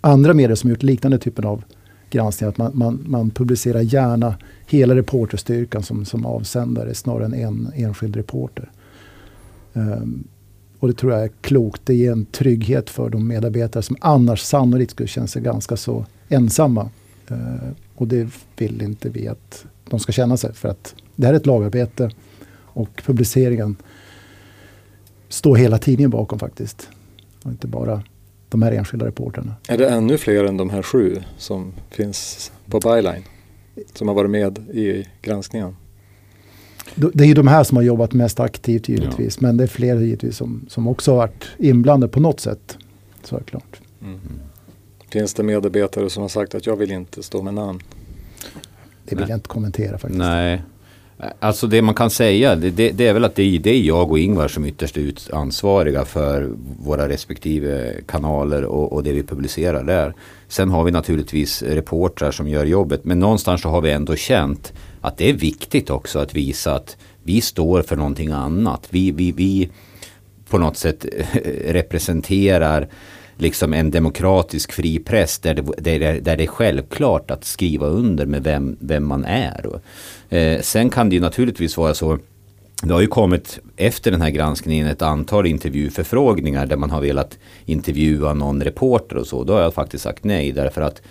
andra 0.00 0.34
medier 0.34 0.54
som 0.54 0.70
gjort 0.70 0.82
liknande 0.82 1.18
typen 1.18 1.44
av 1.44 1.62
granskningar. 2.10 2.50
Att 2.50 2.58
man, 2.58 2.70
man, 2.74 3.04
man 3.06 3.30
publicerar 3.30 3.80
gärna 3.80 4.36
hela 4.66 4.96
reporterstyrkan 4.96 5.82
som, 5.82 6.04
som 6.04 6.26
avsändare 6.26 6.94
snarare 6.94 7.24
än 7.24 7.34
en 7.34 7.72
enskild 7.74 8.16
reporter. 8.16 8.70
Um, 9.72 10.24
och 10.78 10.88
det 10.88 10.94
tror 10.94 11.12
jag 11.12 11.24
är 11.24 11.30
klokt. 11.40 11.82
Det 11.84 11.94
ger 11.94 12.12
en 12.12 12.24
trygghet 12.24 12.90
för 12.90 13.10
de 13.10 13.28
medarbetare 13.28 13.82
som 13.82 13.96
annars 14.00 14.40
sannolikt 14.40 14.92
skulle 14.92 15.08
känna 15.08 15.26
sig 15.26 15.42
ganska 15.42 15.76
så 15.76 16.06
ensamma. 16.28 16.90
Uh, 17.30 17.70
och 17.94 18.08
det 18.08 18.28
vill 18.56 18.82
inte 18.82 19.08
vi 19.08 19.28
att 19.28 19.64
de 19.90 20.00
ska 20.00 20.12
känna 20.12 20.36
sig. 20.36 20.54
För 20.54 20.68
att 20.68 20.94
det 21.16 21.26
här 21.26 21.32
är 21.32 21.36
ett 21.36 21.46
lagarbete 21.46 22.10
och 22.56 23.02
publiceringen 23.06 23.76
står 25.34 25.56
hela 25.56 25.78
tidningen 25.78 26.10
bakom 26.10 26.38
faktiskt. 26.38 26.88
Och 27.42 27.50
inte 27.50 27.66
bara 27.66 28.02
de 28.48 28.62
här 28.62 28.72
enskilda 28.72 29.06
reporterna. 29.06 29.54
Är 29.68 29.78
det 29.78 29.88
ännu 29.88 30.18
fler 30.18 30.44
än 30.44 30.56
de 30.56 30.70
här 30.70 30.82
sju 30.82 31.22
som 31.38 31.72
finns 31.90 32.52
på 32.66 32.80
byline? 32.80 33.22
Som 33.92 34.08
har 34.08 34.14
varit 34.14 34.30
med 34.30 34.58
i 34.58 35.06
granskningen? 35.22 35.76
Det 36.94 37.24
är 37.24 37.28
ju 37.28 37.34
de 37.34 37.46
här 37.46 37.64
som 37.64 37.76
har 37.76 37.84
jobbat 37.84 38.12
mest 38.12 38.40
aktivt 38.40 38.88
givetvis. 38.88 39.40
Men 39.40 39.56
det 39.56 39.64
är 39.64 39.68
fler 39.68 40.00
givetvis 40.00 40.36
som, 40.36 40.66
som 40.68 40.88
också 40.88 41.10
har 41.10 41.18
varit 41.18 41.44
inblandade 41.58 42.12
på 42.12 42.20
något 42.20 42.40
sätt. 42.40 42.78
Så 43.24 43.36
är 43.36 43.40
det 43.40 43.44
klart. 43.44 43.80
Mm. 44.02 44.20
Finns 45.08 45.34
det 45.34 45.42
medarbetare 45.42 46.10
som 46.10 46.22
har 46.22 46.28
sagt 46.28 46.54
att 46.54 46.66
jag 46.66 46.76
vill 46.76 46.90
inte 46.90 47.22
stå 47.22 47.42
med 47.42 47.54
namn? 47.54 47.80
Det 49.04 49.14
vill 49.14 49.18
Nej. 49.18 49.28
jag 49.28 49.36
inte 49.36 49.48
kommentera 49.48 49.98
faktiskt. 49.98 50.18
Nej, 50.18 50.62
Alltså 51.40 51.66
det 51.66 51.82
man 51.82 51.94
kan 51.94 52.10
säga 52.10 52.56
det, 52.56 52.70
det, 52.70 52.90
det, 52.90 53.06
är 53.06 53.12
väl 53.12 53.24
att 53.24 53.34
det 53.34 53.42
är, 53.42 53.58
det 53.58 53.70
är 53.70 53.80
jag 53.80 54.10
och 54.10 54.18
Ingvar 54.18 54.48
som 54.48 54.64
ytterst 54.64 54.96
är 54.96 55.34
ansvariga 55.34 56.04
för 56.04 56.50
våra 56.84 57.08
respektive 57.08 57.94
kanaler 58.06 58.64
och, 58.64 58.92
och, 58.92 59.04
det 59.04 59.12
vi 59.12 59.22
publicerar 59.22 59.84
där. 59.84 60.14
Sen 60.48 60.70
har 60.70 60.84
vi 60.84 60.90
naturligtvis 60.90 61.62
reportrar 61.62 62.30
som 62.30 62.48
gör 62.48 62.64
jobbet 62.64 63.04
men 63.04 63.18
någonstans 63.18 63.62
så 63.62 63.68
har 63.68 63.80
vi 63.80 63.90
ändå 63.90 64.16
känt 64.16 64.72
att 65.00 65.16
det 65.16 65.30
är 65.30 65.34
viktigt 65.34 65.90
också 65.90 66.18
att 66.18 66.34
visa 66.34 66.74
att 66.74 66.96
vi 67.22 67.40
står 67.40 67.82
för 67.82 67.96
någonting 67.96 68.30
annat. 68.30 68.86
Vi, 68.90 69.10
vi, 69.10 69.32
vi 69.32 69.70
på 70.48 70.58
något 70.58 70.76
sätt 70.76 71.06
representerar 71.64 72.88
liksom 73.36 73.72
en 73.72 73.90
demokratisk 73.90 74.72
fri 74.72 74.98
press 74.98 75.38
där 75.38 75.54
det, 75.54 75.98
där, 75.98 76.20
där 76.20 76.36
det 76.36 76.44
är 76.44 76.46
självklart 76.46 77.30
att 77.30 77.44
skriva 77.44 77.86
under 77.86 78.26
med 78.26 78.42
vem, 78.42 78.76
vem 78.80 79.06
man 79.06 79.24
är. 79.24 79.80
Eh, 80.28 80.60
sen 80.60 80.90
kan 80.90 81.08
det 81.08 81.14
ju 81.14 81.20
naturligtvis 81.20 81.76
vara 81.76 81.94
så 81.94 82.18
det 82.82 82.94
har 82.94 83.00
ju 83.00 83.06
kommit 83.06 83.58
efter 83.76 84.10
den 84.10 84.22
här 84.22 84.30
granskningen 84.30 84.86
ett 84.86 85.02
antal 85.02 85.46
intervjuförfrågningar 85.46 86.66
där 86.66 86.76
man 86.76 86.90
har 86.90 87.00
velat 87.00 87.38
intervjua 87.64 88.34
någon 88.34 88.62
reporter 88.62 89.16
och 89.16 89.26
så. 89.26 89.44
Då 89.44 89.52
har 89.52 89.60
jag 89.60 89.74
faktiskt 89.74 90.04
sagt 90.04 90.24
nej 90.24 90.52
därför 90.52 90.82
att 90.82 91.02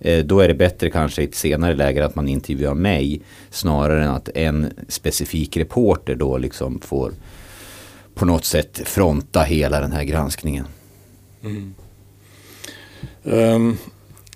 eh, 0.00 0.24
då 0.24 0.40
är 0.40 0.48
det 0.48 0.54
bättre 0.54 0.90
kanske 0.90 1.22
i 1.22 1.24
ett 1.24 1.34
senare 1.34 1.74
läge 1.74 2.04
att 2.04 2.14
man 2.14 2.28
intervjuar 2.28 2.74
mig 2.74 3.20
snarare 3.50 4.04
än 4.04 4.10
att 4.10 4.28
en 4.34 4.72
specifik 4.88 5.56
reporter 5.56 6.14
då 6.14 6.38
liksom 6.38 6.80
får 6.80 7.12
på 8.14 8.24
något 8.24 8.44
sätt 8.44 8.80
fronta 8.84 9.42
hela 9.42 9.80
den 9.80 9.92
här 9.92 10.04
granskningen. 10.04 10.64
Mm. 11.42 11.74
Um, 13.22 13.78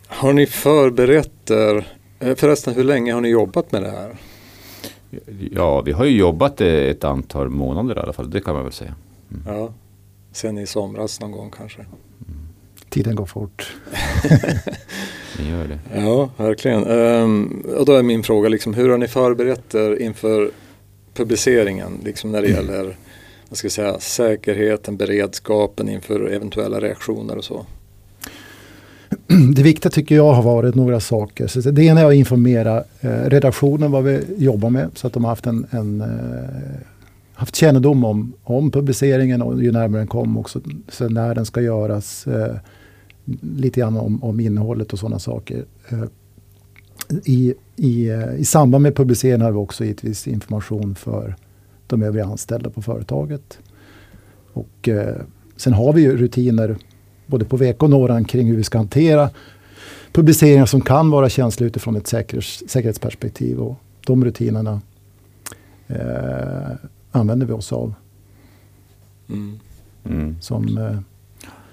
har 0.06 0.32
ni 0.32 0.46
förberett 0.46 1.50
er, 1.50 1.86
eh, 2.18 2.34
förresten 2.34 2.74
hur 2.74 2.84
länge 2.84 3.12
har 3.12 3.20
ni 3.20 3.28
jobbat 3.28 3.72
med 3.72 3.82
det 3.82 3.90
här? 3.90 4.16
Ja, 5.52 5.80
vi 5.80 5.92
har 5.92 6.04
ju 6.04 6.16
jobbat 6.18 6.60
ett 6.60 7.04
antal 7.04 7.48
månader 7.48 7.96
i 7.96 7.98
alla 7.98 8.12
fall, 8.12 8.30
det 8.30 8.40
kan 8.40 8.54
man 8.54 8.64
väl 8.64 8.72
säga. 8.72 8.94
Mm. 9.30 9.56
Ja, 9.56 9.72
sen 10.32 10.58
i 10.58 10.66
somras 10.66 11.20
någon 11.20 11.32
gång 11.32 11.50
kanske. 11.56 11.80
Mm. 11.80 12.48
Tiden 12.88 13.14
går 13.14 13.26
fort. 13.26 13.76
det 15.36 15.48
gör 15.48 15.68
det. 15.68 15.78
Ja, 15.94 16.30
verkligen. 16.36 16.86
Um, 16.86 17.64
och 17.76 17.84
då 17.84 17.92
är 17.92 18.02
min 18.02 18.22
fråga, 18.22 18.48
liksom, 18.48 18.74
hur 18.74 18.88
har 18.88 18.98
ni 18.98 19.08
förberett 19.08 19.74
er 19.74 20.02
inför 20.02 20.50
publiceringen 21.14 22.00
liksom 22.04 22.32
när 22.32 22.42
det 22.42 22.48
mm. 22.48 22.60
gäller 22.60 22.96
vad 23.50 23.58
ska 23.58 23.64
jag 23.64 23.72
säga, 23.72 23.98
säkerheten, 23.98 24.96
beredskapen 24.96 25.88
inför 25.88 26.30
eventuella 26.30 26.80
reaktioner 26.80 27.36
och 27.36 27.44
så? 27.44 27.66
Det 29.54 29.62
viktiga 29.62 29.90
tycker 29.90 30.14
jag 30.14 30.32
har 30.32 30.42
varit 30.42 30.74
några 30.74 31.00
saker. 31.00 31.46
Så 31.46 31.60
det 31.70 31.84
ena 31.84 32.00
är 32.00 32.04
att 32.04 32.14
informera 32.14 32.84
eh, 33.00 33.10
redaktionen 33.10 33.90
vad 33.90 34.04
vi 34.04 34.20
jobbar 34.36 34.70
med 34.70 34.90
så 34.94 35.06
att 35.06 35.12
de 35.12 35.24
har 35.24 35.30
haft, 35.30 35.46
en, 35.46 35.66
en 35.70 36.00
eh, 36.00 36.80
haft 37.34 37.56
kännedom 37.56 38.04
om, 38.04 38.32
om 38.42 38.70
publiceringen 38.70 39.42
och 39.42 39.62
ju 39.62 39.72
närmare 39.72 40.00
den 40.00 40.08
kom 40.08 40.38
också 40.38 40.60
så 40.88 41.08
när 41.08 41.34
den 41.34 41.46
ska 41.46 41.60
göras. 41.60 42.26
Eh, 42.26 42.56
lite 43.56 43.80
grann 43.80 43.96
om, 43.96 44.24
om 44.24 44.40
innehållet 44.40 44.92
och 44.92 44.98
sådana 44.98 45.18
saker. 45.18 45.64
Eh, 45.88 46.04
I, 47.24 47.54
i, 47.76 48.08
eh, 48.08 48.34
I 48.34 48.44
samband 48.44 48.82
med 48.82 48.96
publiceringen 48.96 49.40
har 49.40 49.52
vi 49.52 49.58
också 49.58 49.84
givetvis 49.84 50.28
information 50.28 50.94
för 50.94 51.36
de 51.90 52.02
övriga 52.02 52.24
anställda 52.24 52.70
på 52.70 52.82
företaget. 52.82 53.58
Och 54.52 54.88
eh, 54.88 55.16
sen 55.56 55.72
har 55.72 55.92
vi 55.92 56.02
ju 56.02 56.16
rutiner 56.16 56.76
både 57.26 57.44
på 57.44 57.56
VK 57.56 57.82
och 57.82 57.90
Noran 57.90 58.24
kring 58.24 58.46
hur 58.46 58.56
vi 58.56 58.64
ska 58.64 58.78
hantera 58.78 59.30
publiceringar 60.12 60.66
som 60.66 60.80
kan 60.80 61.10
vara 61.10 61.28
känsliga 61.28 61.66
utifrån 61.66 61.96
ett 61.96 62.06
säkerhets, 62.06 62.62
säkerhetsperspektiv. 62.68 63.58
Och 63.58 63.76
de 64.06 64.24
rutinerna 64.24 64.80
eh, 65.86 66.70
använder 67.10 67.46
vi 67.46 67.52
oss 67.52 67.72
av. 67.72 67.94
Mm. 69.28 69.58
Mm. 70.04 70.36
Som, 70.40 70.78
eh, 70.78 70.98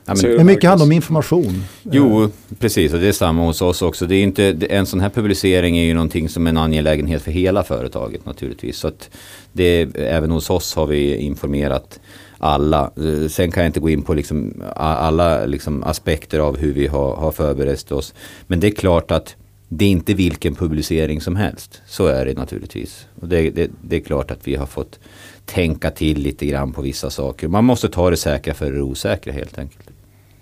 Ja, 0.08 0.16
men, 0.38 0.46
mycket 0.46 0.70
handlar 0.70 0.86
om 0.86 0.92
information. 0.92 1.64
Jo, 1.84 2.30
precis 2.60 2.94
och 2.94 3.00
det 3.00 3.08
är 3.08 3.12
samma 3.12 3.46
hos 3.46 3.62
oss 3.62 3.82
också. 3.82 4.06
Det 4.06 4.16
är 4.16 4.24
inte, 4.24 4.56
en 4.70 4.86
sån 4.86 5.00
här 5.00 5.10
publicering 5.10 5.78
är 5.78 5.84
ju 5.84 5.94
någonting 5.94 6.30
som 6.30 6.48
är 6.48 6.50
en 6.50 6.58
angelägenhet 6.58 7.22
för 7.22 7.32
hela 7.32 7.64
företaget 7.64 8.26
naturligtvis. 8.26 8.78
Så 8.78 8.88
att 8.88 9.10
det, 9.54 9.82
även 9.96 10.32
hos 10.32 10.50
oss 10.50 10.76
har 10.76 10.88
vi 10.88 11.16
informerat 11.16 12.00
alla. 12.38 12.92
Sen 13.30 13.52
kan 13.52 13.64
jag 13.64 13.70
inte 13.70 13.80
gå 13.80 13.90
in 13.90 14.02
på 14.02 14.14
liksom 14.14 14.64
alla 14.76 15.46
liksom 15.46 15.84
aspekter 15.84 16.40
av 16.40 16.58
hur 16.58 16.74
vi 16.74 16.88
har, 16.88 17.16
har 17.16 17.32
förberett 17.32 17.92
oss. 17.92 18.14
Men 18.48 18.60
det 18.60 18.68
är 18.68 18.72
klart 18.72 19.12
att 19.12 19.36
det 19.70 19.86
är 19.86 19.90
inte 19.90 20.14
vilken 20.14 20.56
publicering 20.56 21.22
som 21.22 21.36
helst. 21.36 21.82
Så 21.88 22.08
är 22.08 22.26
det 22.26 22.34
naturligtvis. 22.34 23.08
Och 23.22 23.28
det, 23.28 23.50
det, 23.50 23.72
det, 23.82 23.96
är 23.96 24.00
klart 24.00 24.32
att 24.32 24.48
vi 24.48 24.56
har 24.56 24.66
fått 24.66 25.00
tänka 25.46 25.92
till 25.92 26.22
lite 26.22 26.46
grann 26.46 26.74
på 26.74 26.82
vissa 26.82 27.10
saker. 27.10 27.48
Man 27.48 27.66
måste 27.66 27.90
ta 27.90 28.10
det 28.10 28.18
säkra 28.18 28.54
för 28.54 28.72
det 28.72 28.82
osäkra 28.82 29.34
helt 29.34 29.58
enkelt. 29.58 29.90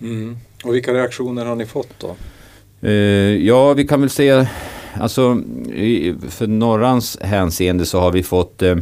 Mm. 0.01 0.37
Och 0.63 0.75
vilka 0.75 0.93
reaktioner 0.93 1.45
har 1.45 1.55
ni 1.55 1.65
fått 1.65 1.99
då? 1.99 2.15
Uh, 2.83 2.91
ja, 3.45 3.73
vi 3.73 3.87
kan 3.87 4.01
väl 4.01 4.09
säga, 4.09 4.47
alltså 4.93 5.41
för 6.29 6.47
Norrans 6.47 7.17
hänseende 7.21 7.85
så 7.85 7.99
har 7.99 8.11
vi 8.11 8.23
fått 8.23 8.61
uh, 8.61 8.77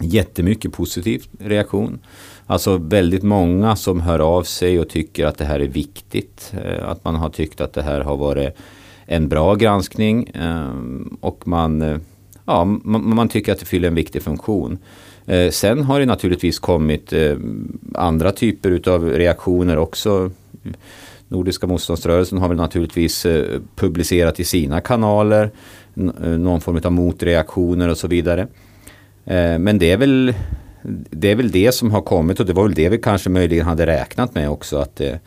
jättemycket 0.00 0.72
positiv 0.72 1.24
reaktion. 1.38 1.98
Alltså 2.46 2.76
väldigt 2.76 3.22
många 3.22 3.76
som 3.76 4.00
hör 4.00 4.18
av 4.18 4.42
sig 4.42 4.80
och 4.80 4.88
tycker 4.88 5.26
att 5.26 5.38
det 5.38 5.44
här 5.44 5.60
är 5.60 5.68
viktigt. 5.68 6.52
Uh, 6.54 6.88
att 6.88 7.04
man 7.04 7.14
har 7.14 7.30
tyckt 7.30 7.60
att 7.60 7.72
det 7.72 7.82
här 7.82 8.00
har 8.00 8.16
varit 8.16 8.56
en 9.06 9.28
bra 9.28 9.54
granskning 9.54 10.30
ehm, 10.34 11.16
och 11.20 11.48
man, 11.48 12.00
ja, 12.44 12.64
man, 12.64 13.14
man, 13.14 13.28
tycker 13.28 13.52
att 13.52 13.58
det 13.58 13.66
fyller 13.66 13.88
en 13.88 13.94
viktig 13.94 14.22
funktion. 14.22 14.78
Eh, 15.30 15.50
sen 15.50 15.82
har 15.82 16.00
det 16.00 16.06
naturligtvis 16.06 16.58
kommit 16.58 17.12
eh, 17.12 17.36
andra 17.94 18.32
typer 18.32 18.88
av 18.88 19.04
reaktioner 19.04 19.78
också 19.78 20.30
Nordiska 21.28 21.66
motståndsrörelsen 21.66 22.38
har 22.38 22.48
väl 22.48 22.56
naturligtvis 22.56 23.26
eh, 23.26 23.60
publicerat 23.76 24.40
i 24.40 24.44
sina 24.44 24.80
kanaler 24.80 25.50
någon 25.94 26.60
form 26.60 26.80
av 26.84 26.92
motreaktioner 26.92 27.88
och 27.88 27.98
så 27.98 28.08
vidare. 28.08 28.46
Men 29.58 29.78
det 29.78 29.90
är 29.90 29.96
väl 29.96 30.34
det 31.10 31.30
är 31.30 31.36
väl 31.36 31.50
det 31.50 31.72
som 31.72 31.90
har 31.90 32.02
kommit 32.02 32.40
och 32.40 32.46
det 32.46 32.52
var 32.52 32.62
väl 32.62 32.74
det 32.74 32.88
vi 32.88 32.98
kanske 32.98 33.30
möjligen 33.30 33.66
hade 33.66 33.86
räknat 33.86 34.34
med 34.34 34.50
också 34.50 34.76
att 34.76 34.96
det, 34.96 35.20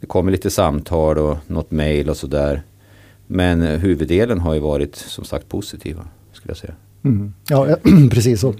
det 0.00 0.06
kommer 0.06 0.32
lite 0.32 0.50
samtal 0.50 1.18
och 1.18 1.36
något 1.46 1.70
mail 1.70 2.10
och 2.10 2.16
sådär. 2.16 2.62
Men 3.26 3.62
huvuddelen 3.62 4.40
har 4.40 4.54
ju 4.54 4.60
varit 4.60 4.96
som 4.96 5.24
sagt 5.24 5.48
positiva 5.48 6.04
skulle 6.32 6.50
jag 6.50 6.58
säga. 6.58 6.74
Mm. 7.04 7.34
Ja, 7.48 7.76
precis 8.10 8.40
så. 8.40 8.54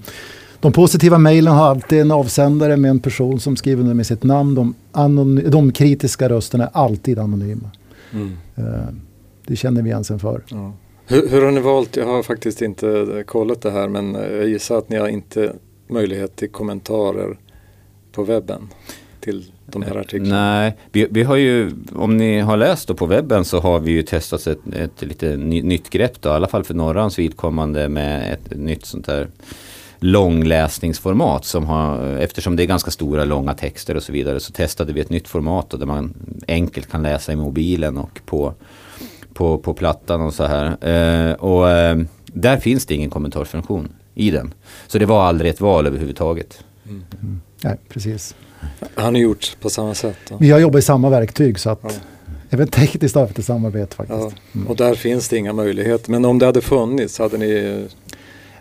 De 0.59 0.71
positiva 0.71 1.17
mejlen 1.17 1.53
har 1.53 1.67
alltid 1.67 2.01
en 2.01 2.11
avsändare 2.11 2.77
med 2.77 2.91
en 2.91 2.99
person 2.99 3.39
som 3.39 3.55
skriver 3.55 3.81
under 3.81 3.93
med 3.93 4.07
sitt 4.07 4.23
namn. 4.23 4.55
De, 4.55 5.41
de 5.49 5.71
kritiska 5.71 6.29
rösterna 6.29 6.63
är 6.63 6.69
alltid 6.73 7.19
anonyma. 7.19 7.71
Mm. 8.13 8.31
Uh, 8.57 8.65
det 9.45 9.55
känner 9.55 9.81
vi 9.81 9.89
igen 9.89 10.03
sen 10.03 10.19
för. 10.19 10.43
Ja. 10.47 10.73
Hur, 11.05 11.29
hur, 11.29 11.41
har 11.41 11.51
ni 11.51 11.59
valt, 11.59 11.95
jag 11.95 12.05
har 12.05 12.23
faktiskt 12.23 12.61
inte 12.61 13.23
kollat 13.27 13.61
det 13.61 13.71
här 13.71 13.87
men 13.87 14.13
jag 14.13 14.47
gissar 14.47 14.77
att 14.77 14.89
ni 14.89 14.97
har 14.97 15.07
inte 15.07 15.53
möjlighet 15.87 16.35
till 16.35 16.49
kommentarer 16.49 17.37
på 18.11 18.23
webben 18.23 18.67
till 19.19 19.51
de 19.65 19.81
här 19.81 19.95
artiklarna? 19.95 20.59
Nej, 20.59 20.77
vi, 20.91 21.07
vi, 21.11 21.23
har 21.23 21.35
ju, 21.35 21.71
om 21.95 22.17
ni 22.17 22.39
har 22.39 22.57
läst 22.57 22.87
då 22.87 22.93
på 22.93 23.05
webben 23.05 23.45
så 23.45 23.59
har 23.59 23.79
vi 23.79 23.91
ju 23.91 24.03
testat 24.03 24.47
ett, 24.47 24.59
ett 24.73 25.01
lite 25.01 25.37
nytt 25.37 25.89
grepp 25.89 26.21
då, 26.21 26.29
i 26.29 26.31
alla 26.31 26.47
fall 26.47 26.63
för 26.63 26.73
Norrans 26.73 27.19
vidkommande 27.19 27.89
med 27.89 28.33
ett 28.33 28.57
nytt 28.57 28.85
sånt 28.85 29.07
här 29.07 29.27
långläsningsformat 29.99 31.45
som 31.45 31.65
har, 31.65 32.17
eftersom 32.17 32.55
det 32.55 32.63
är 32.63 32.67
ganska 32.67 32.91
stora 32.91 33.25
långa 33.25 33.53
texter 33.53 33.95
och 33.95 34.03
så 34.03 34.11
vidare 34.11 34.39
så 34.39 34.51
testade 34.51 34.93
vi 34.93 35.01
ett 35.01 35.09
nytt 35.09 35.27
format 35.27 35.69
där 35.69 35.85
man 35.85 36.13
enkelt 36.47 36.91
kan 36.91 37.03
läsa 37.03 37.31
i 37.31 37.35
mobilen 37.35 37.97
och 37.97 38.19
på, 38.25 38.53
på, 39.33 39.57
på 39.57 39.73
plattan 39.73 40.21
och 40.21 40.33
så 40.33 40.45
här. 40.45 40.65
Eh, 40.65 41.33
och 41.33 41.69
eh, 41.69 41.97
där 42.25 42.57
finns 42.57 42.85
det 42.85 42.95
ingen 42.95 43.09
kommentarsfunktion 43.09 43.89
i 44.15 44.31
den. 44.31 44.53
Så 44.87 44.97
det 44.97 45.05
var 45.05 45.23
aldrig 45.23 45.51
ett 45.51 45.61
val 45.61 45.87
överhuvudtaget. 45.87 46.63
Mm. 46.85 47.03
Mm. 47.21 47.41
Nej, 47.63 47.77
precis. 47.89 48.35
Har 48.95 49.11
ni 49.11 49.19
gjort 49.19 49.57
på 49.61 49.69
samma 49.69 49.93
sätt? 49.93 50.17
Då? 50.29 50.37
Vi 50.39 50.51
har 50.51 50.59
jobbat 50.59 50.79
i 50.79 50.81
samma 50.81 51.09
verktyg 51.09 51.59
så 51.59 51.69
att 51.69 51.79
ja. 51.83 51.89
Även 52.49 52.67
tekniskt 52.67 53.15
har 53.15 53.25
vi 53.25 53.33
ett 53.39 53.45
samarbete 53.45 53.95
faktiskt. 53.95 54.19
Ja, 54.19 54.31
mm. 54.55 54.67
och 54.67 54.75
där 54.75 54.95
finns 54.95 55.29
det 55.29 55.37
inga 55.37 55.53
möjligheter. 55.53 56.11
Men 56.11 56.25
om 56.25 56.39
det 56.39 56.45
hade 56.45 56.61
funnits, 56.61 57.19
hade 57.19 57.37
ni 57.37 57.87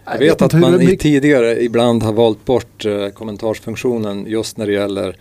jag 0.07 0.19
vet, 0.19 0.43
att 0.43 0.53
man 0.53 0.77
mycket... 0.77 1.01
tidigare 1.01 1.63
ibland 1.63 2.03
har 2.03 2.13
valt 2.13 2.45
bort 2.45 2.85
eh, 2.85 3.09
kommentarsfunktionen 3.09 4.27
just 4.27 4.57
när 4.57 4.67
det 4.67 4.73
gäller 4.73 5.17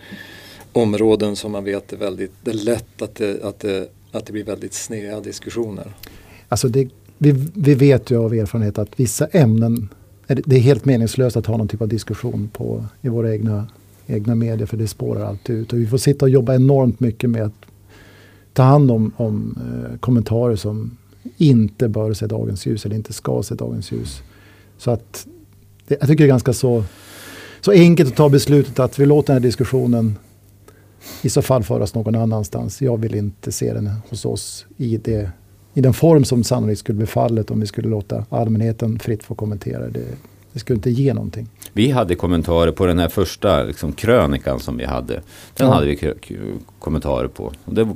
områden 0.72 1.36
som 1.36 1.52
man 1.52 1.64
vet 1.64 1.92
är 1.92 1.96
väldigt, 1.96 2.32
det 2.42 2.50
är 2.50 2.54
lätt 2.54 3.02
att 3.02 3.14
det, 3.14 3.44
att 3.44 3.60
det, 3.60 3.88
att 4.12 4.26
det 4.26 4.32
blir 4.32 4.44
väldigt 4.44 4.74
sneda 4.74 5.20
diskussioner. 5.20 5.94
Alltså 6.48 6.68
det, 6.68 6.88
vi, 7.18 7.34
vi 7.54 7.74
vet 7.74 8.10
ju 8.10 8.16
av 8.16 8.34
erfarenhet 8.34 8.78
att 8.78 9.00
vissa 9.00 9.26
ämnen, 9.26 9.88
det 10.26 10.56
är 10.56 10.60
helt 10.60 10.84
meningslöst 10.84 11.36
att 11.36 11.46
ha 11.46 11.56
någon 11.56 11.68
typ 11.68 11.82
av 11.82 11.88
diskussion 11.88 12.50
på, 12.52 12.84
i 13.02 13.08
våra 13.08 13.32
egna, 13.32 13.66
egna 14.06 14.34
medier 14.34 14.66
för 14.66 14.76
det 14.76 14.88
spårar 14.88 15.24
alltid 15.24 15.56
ut. 15.56 15.72
Och 15.72 15.78
vi 15.78 15.86
får 15.86 15.98
sitta 15.98 16.24
och 16.24 16.30
jobba 16.30 16.54
enormt 16.54 17.00
mycket 17.00 17.30
med 17.30 17.42
att 17.42 17.66
ta 18.52 18.62
hand 18.62 18.90
om, 18.90 19.12
om 19.16 19.58
eh, 19.58 19.98
kommentarer 19.98 20.56
som 20.56 20.96
inte 21.36 21.88
bör 21.88 22.12
se 22.12 22.26
dagens 22.26 22.66
ljus 22.66 22.86
eller 22.86 22.96
inte 22.96 23.12
ska 23.12 23.42
se 23.42 23.54
dagens 23.54 23.92
ljus. 23.92 24.22
Så 24.78 24.90
att 24.90 25.26
det, 25.88 25.96
jag 26.00 26.08
tycker 26.08 26.24
det 26.24 26.28
är 26.28 26.28
ganska 26.28 26.52
så, 26.52 26.84
så 27.60 27.70
enkelt 27.70 28.10
att 28.10 28.16
ta 28.16 28.28
beslutet 28.28 28.78
att 28.78 28.98
vi 28.98 29.06
låter 29.06 29.26
den 29.26 29.42
här 29.42 29.48
diskussionen 29.48 30.18
i 31.22 31.28
så 31.28 31.42
fall 31.42 31.62
föras 31.62 31.94
någon 31.94 32.14
annanstans. 32.14 32.82
Jag 32.82 33.00
vill 33.00 33.14
inte 33.14 33.52
se 33.52 33.72
den 33.72 33.90
hos 34.08 34.24
oss 34.24 34.66
i, 34.76 34.96
det, 34.96 35.30
i 35.74 35.80
den 35.80 35.94
form 35.94 36.24
som 36.24 36.44
sannolikt 36.44 36.80
skulle 36.80 36.96
bli 36.96 37.06
fallet 37.06 37.50
om 37.50 37.60
vi 37.60 37.66
skulle 37.66 37.88
låta 37.88 38.24
allmänheten 38.28 38.98
fritt 38.98 39.22
få 39.22 39.34
kommentera. 39.34 39.88
Det, 39.88 40.04
det 40.56 40.60
skulle 40.60 40.76
inte 40.76 40.90
ge 40.90 41.14
någonting. 41.14 41.48
Vi 41.72 41.90
hade 41.90 42.14
kommentarer 42.14 42.72
på 42.72 42.86
den 42.86 42.98
här 42.98 43.08
första 43.08 43.62
liksom, 43.62 43.92
krönikan 43.92 44.60
som 44.60 44.76
vi 44.76 44.84
hade. 44.84 45.14
Den 45.56 45.66
ja. 45.66 45.72
hade 45.72 45.86
vi 45.86 46.14
kommentarer 46.78 47.28
på. 47.28 47.52
Och 47.64 47.74
det, 47.74 47.88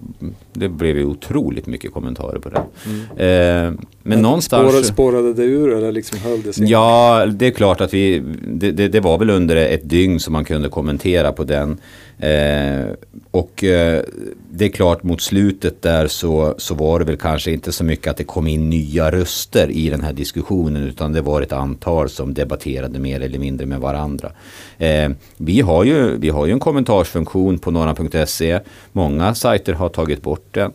det 0.52 0.68
blev 0.68 0.96
ju 0.96 1.04
otroligt 1.04 1.66
mycket 1.66 1.92
kommentarer 1.92 2.38
på 2.38 2.48
den. 2.48 2.62
Mm. 2.86 3.00
Eh, 3.00 3.70
men, 3.70 3.86
men 4.02 4.22
någonstans... 4.22 4.68
Spårade, 4.68 4.86
spårade 4.86 5.34
det 5.34 5.42
ur 5.42 5.76
eller 5.76 5.92
liksom 5.92 6.18
höll 6.18 6.42
det 6.42 6.52
sig? 6.52 6.66
Ja, 6.66 7.26
det 7.32 7.46
är 7.46 7.50
klart 7.50 7.80
att 7.80 7.94
vi... 7.94 8.22
Det, 8.42 8.70
det, 8.70 8.88
det 8.88 9.00
var 9.00 9.18
väl 9.18 9.30
under 9.30 9.56
ett 9.56 9.90
dygn 9.90 10.20
som 10.20 10.32
man 10.32 10.44
kunde 10.44 10.68
kommentera 10.68 11.32
på 11.32 11.44
den. 11.44 11.78
Eh, 12.20 12.86
och 13.30 13.64
eh, 13.64 14.02
det 14.50 14.64
är 14.64 14.68
klart 14.68 15.02
mot 15.02 15.20
slutet 15.20 15.82
där 15.82 16.06
så, 16.06 16.54
så 16.58 16.74
var 16.74 16.98
det 16.98 17.04
väl 17.04 17.16
kanske 17.16 17.50
inte 17.50 17.72
så 17.72 17.84
mycket 17.84 18.06
att 18.06 18.16
det 18.16 18.24
kom 18.24 18.46
in 18.46 18.70
nya 18.70 19.10
röster 19.10 19.70
i 19.70 19.90
den 19.90 20.00
här 20.00 20.12
diskussionen 20.12 20.82
utan 20.82 21.12
det 21.12 21.20
var 21.20 21.42
ett 21.42 21.52
antal 21.52 22.08
som 22.08 22.34
debatterade 22.34 22.98
mer 22.98 23.20
eller 23.20 23.38
mindre 23.38 23.66
med 23.66 23.80
varandra. 23.80 24.32
Eh, 24.78 25.10
vi, 25.36 25.60
har 25.60 25.84
ju, 25.84 26.16
vi 26.16 26.28
har 26.28 26.46
ju 26.46 26.52
en 26.52 26.60
kommentarsfunktion 26.60 27.58
på 27.58 27.70
norran.se. 27.70 28.60
Många 28.92 29.34
sajter 29.34 29.72
har 29.72 29.88
tagit 29.88 30.22
bort 30.22 30.46
den. 30.50 30.72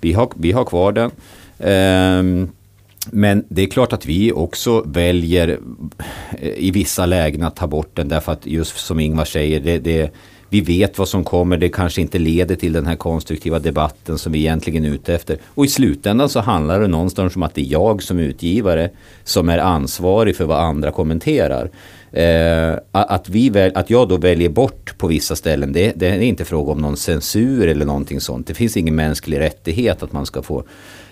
Vi 0.00 0.12
har, 0.12 0.30
vi 0.36 0.52
har 0.52 0.64
kvar 0.64 0.92
den. 0.92 1.10
Eh, 1.58 2.48
men 3.10 3.44
det 3.48 3.62
är 3.62 3.66
klart 3.66 3.92
att 3.92 4.06
vi 4.06 4.32
också 4.32 4.82
väljer 4.86 5.58
eh, 6.38 6.48
i 6.56 6.70
vissa 6.70 7.06
lägen 7.06 7.42
att 7.42 7.56
ta 7.56 7.66
bort 7.66 7.90
den 7.94 8.08
därför 8.08 8.32
att 8.32 8.46
just 8.46 8.76
som 8.76 9.00
Ingvar 9.00 9.24
säger 9.24 9.60
det, 9.60 9.78
det 9.78 10.10
vi 10.48 10.60
vet 10.60 10.98
vad 10.98 11.08
som 11.08 11.24
kommer, 11.24 11.56
det 11.56 11.68
kanske 11.68 12.00
inte 12.00 12.18
leder 12.18 12.56
till 12.56 12.72
den 12.72 12.86
här 12.86 12.96
konstruktiva 12.96 13.58
debatten 13.58 14.18
som 14.18 14.32
vi 14.32 14.38
egentligen 14.38 14.84
är 14.84 14.90
ute 14.90 15.14
efter. 15.14 15.38
Och 15.44 15.64
i 15.64 15.68
slutändan 15.68 16.28
så 16.28 16.40
handlar 16.40 16.80
det 16.80 16.88
någonstans 16.88 17.36
om 17.36 17.42
att 17.42 17.54
det 17.54 17.60
är 17.60 17.72
jag 17.72 18.02
som 18.02 18.18
utgivare 18.18 18.90
som 19.24 19.48
är 19.48 19.58
ansvarig 19.58 20.36
för 20.36 20.44
vad 20.44 20.58
andra 20.58 20.92
kommenterar. 20.92 21.70
Eh, 22.12 22.78
att, 22.92 23.28
vi 23.28 23.50
väl, 23.50 23.72
att 23.74 23.90
jag 23.90 24.08
då 24.08 24.16
väljer 24.16 24.48
bort 24.48 24.98
på 24.98 25.06
vissa 25.06 25.36
ställen, 25.36 25.72
det, 25.72 25.92
det 25.96 26.06
är 26.06 26.20
inte 26.20 26.44
fråga 26.44 26.72
om 26.72 26.80
någon 26.80 26.96
censur 26.96 27.68
eller 27.68 27.86
någonting 27.86 28.20
sånt. 28.20 28.46
Det 28.46 28.54
finns 28.54 28.76
ingen 28.76 28.94
mänsklig 28.94 29.40
rättighet 29.40 30.02
att 30.02 30.12
man 30.12 30.26
ska 30.26 30.42
få 30.42 30.64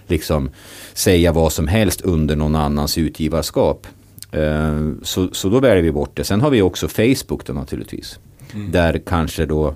liksom 0.06 0.50
säga 0.92 1.32
vad 1.32 1.52
som 1.52 1.68
helst 1.68 2.00
under 2.00 2.36
någon 2.36 2.54
annans 2.54 2.98
utgivarskap. 2.98 3.86
Eh, 4.32 4.90
så, 5.02 5.28
så 5.32 5.48
då 5.48 5.60
väljer 5.60 5.82
vi 5.82 5.92
bort 5.92 6.16
det. 6.16 6.24
Sen 6.24 6.40
har 6.40 6.50
vi 6.50 6.62
också 6.62 6.88
Facebook 6.88 7.46
då 7.46 7.52
naturligtvis. 7.52 8.18
Mm. 8.54 8.72
Där 8.72 9.02
kanske 9.06 9.46
då 9.46 9.74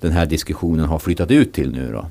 den 0.00 0.12
här 0.12 0.26
diskussionen 0.26 0.84
har 0.84 0.98
flyttat 0.98 1.30
ut 1.30 1.52
till 1.52 1.72
nu 1.72 1.92
då. 1.92 2.06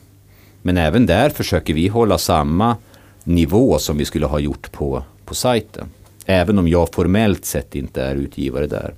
Men 0.61 0.77
även 0.77 1.05
där 1.05 1.29
försöker 1.29 1.73
vi 1.73 1.87
hålla 1.87 2.17
samma 2.17 2.77
nivå 3.23 3.79
som 3.79 3.97
vi 3.97 4.05
skulle 4.05 4.25
ha 4.25 4.39
gjort 4.39 4.71
på, 4.71 5.03
på 5.25 5.35
sajten. 5.35 5.87
Även 6.25 6.59
om 6.59 6.67
jag 6.67 6.93
formellt 6.93 7.45
sett 7.45 7.75
inte 7.75 8.03
är 8.03 8.15
utgivare 8.15 8.67
där. 8.67 8.93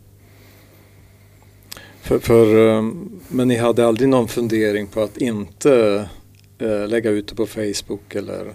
För, 2.02 2.20
för, 2.20 2.70
ehm, 2.70 3.10
men 3.28 3.48
ni 3.48 3.58
hade 3.58 3.88
aldrig 3.88 4.10
någon 4.10 4.28
fundering 4.28 4.88
på 4.88 5.02
att 5.04 5.18
inte 5.18 6.06
äh, 6.58 6.88
lägga 6.88 7.10
ut 7.10 7.28
det 7.28 7.36
på 7.36 7.46
Facebook 7.46 8.16
eller 8.16 8.54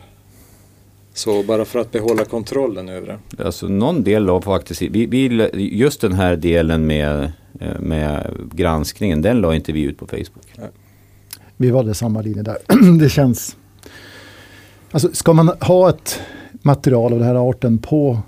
så 1.14 1.42
bara 1.42 1.64
för 1.64 1.78
att 1.78 1.92
behålla 1.92 2.24
kontrollen 2.24 2.88
över 2.88 3.06
det? 3.06 3.44
Alltså 3.44 3.68
någon 3.68 4.04
del 4.04 4.30
av 4.30 4.40
faktiskt, 4.40 4.82
vi, 4.82 5.06
vi, 5.06 5.48
just 5.76 6.00
den 6.00 6.12
här 6.12 6.36
delen 6.36 6.86
med 6.86 7.22
Eh, 7.24 7.30
med 7.78 8.34
granskningen, 8.52 9.22
den 9.22 9.40
la 9.40 9.54
inte 9.54 9.72
vi 9.72 9.82
ut 9.82 9.98
på 9.98 10.06
Facebook. 10.06 10.70
Vi 11.56 11.70
valde 11.70 11.94
samma 11.94 12.22
linje 12.22 12.42
där. 12.42 12.56
det 12.98 13.08
känns... 13.08 13.56
Alltså 14.90 15.12
ska 15.12 15.32
man 15.32 15.48
ha 15.48 15.90
ett 15.90 16.20
material 16.62 17.12
av 17.12 17.18
den 17.18 17.28
här 17.28 17.50
arten 17.50 17.78
på 17.78 18.18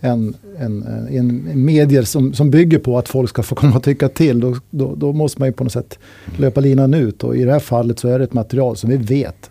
en, 0.00 0.34
en, 0.58 0.82
en 1.10 1.64
medier 1.64 2.02
som, 2.02 2.34
som 2.34 2.50
bygger 2.50 2.78
på 2.78 2.98
att 2.98 3.08
folk 3.08 3.30
ska 3.30 3.42
få 3.42 3.54
komma 3.54 3.76
och 3.76 3.82
tycka 3.82 4.08
till, 4.08 4.40
då, 4.40 4.56
då, 4.70 4.94
då 4.94 5.12
måste 5.12 5.40
man 5.40 5.48
ju 5.48 5.52
på 5.52 5.64
något 5.64 5.72
sätt 5.72 5.98
löpa 6.36 6.60
linan 6.60 6.94
ut. 6.94 7.24
Och 7.24 7.36
i 7.36 7.44
det 7.44 7.52
här 7.52 7.60
fallet 7.60 7.98
så 7.98 8.08
är 8.08 8.18
det 8.18 8.24
ett 8.24 8.32
material 8.32 8.76
som 8.76 8.90
vi 8.90 8.96
vet 8.96 9.50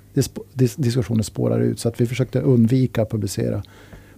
dis, 0.54 0.76
diskussionen 0.76 1.24
spårar 1.24 1.60
ut. 1.60 1.80
Så 1.80 1.90
att 1.90 2.02
vi 2.02 2.06
försökte 2.06 2.42
undvika 2.42 3.02
att 3.02 3.12
publicera 3.12 3.64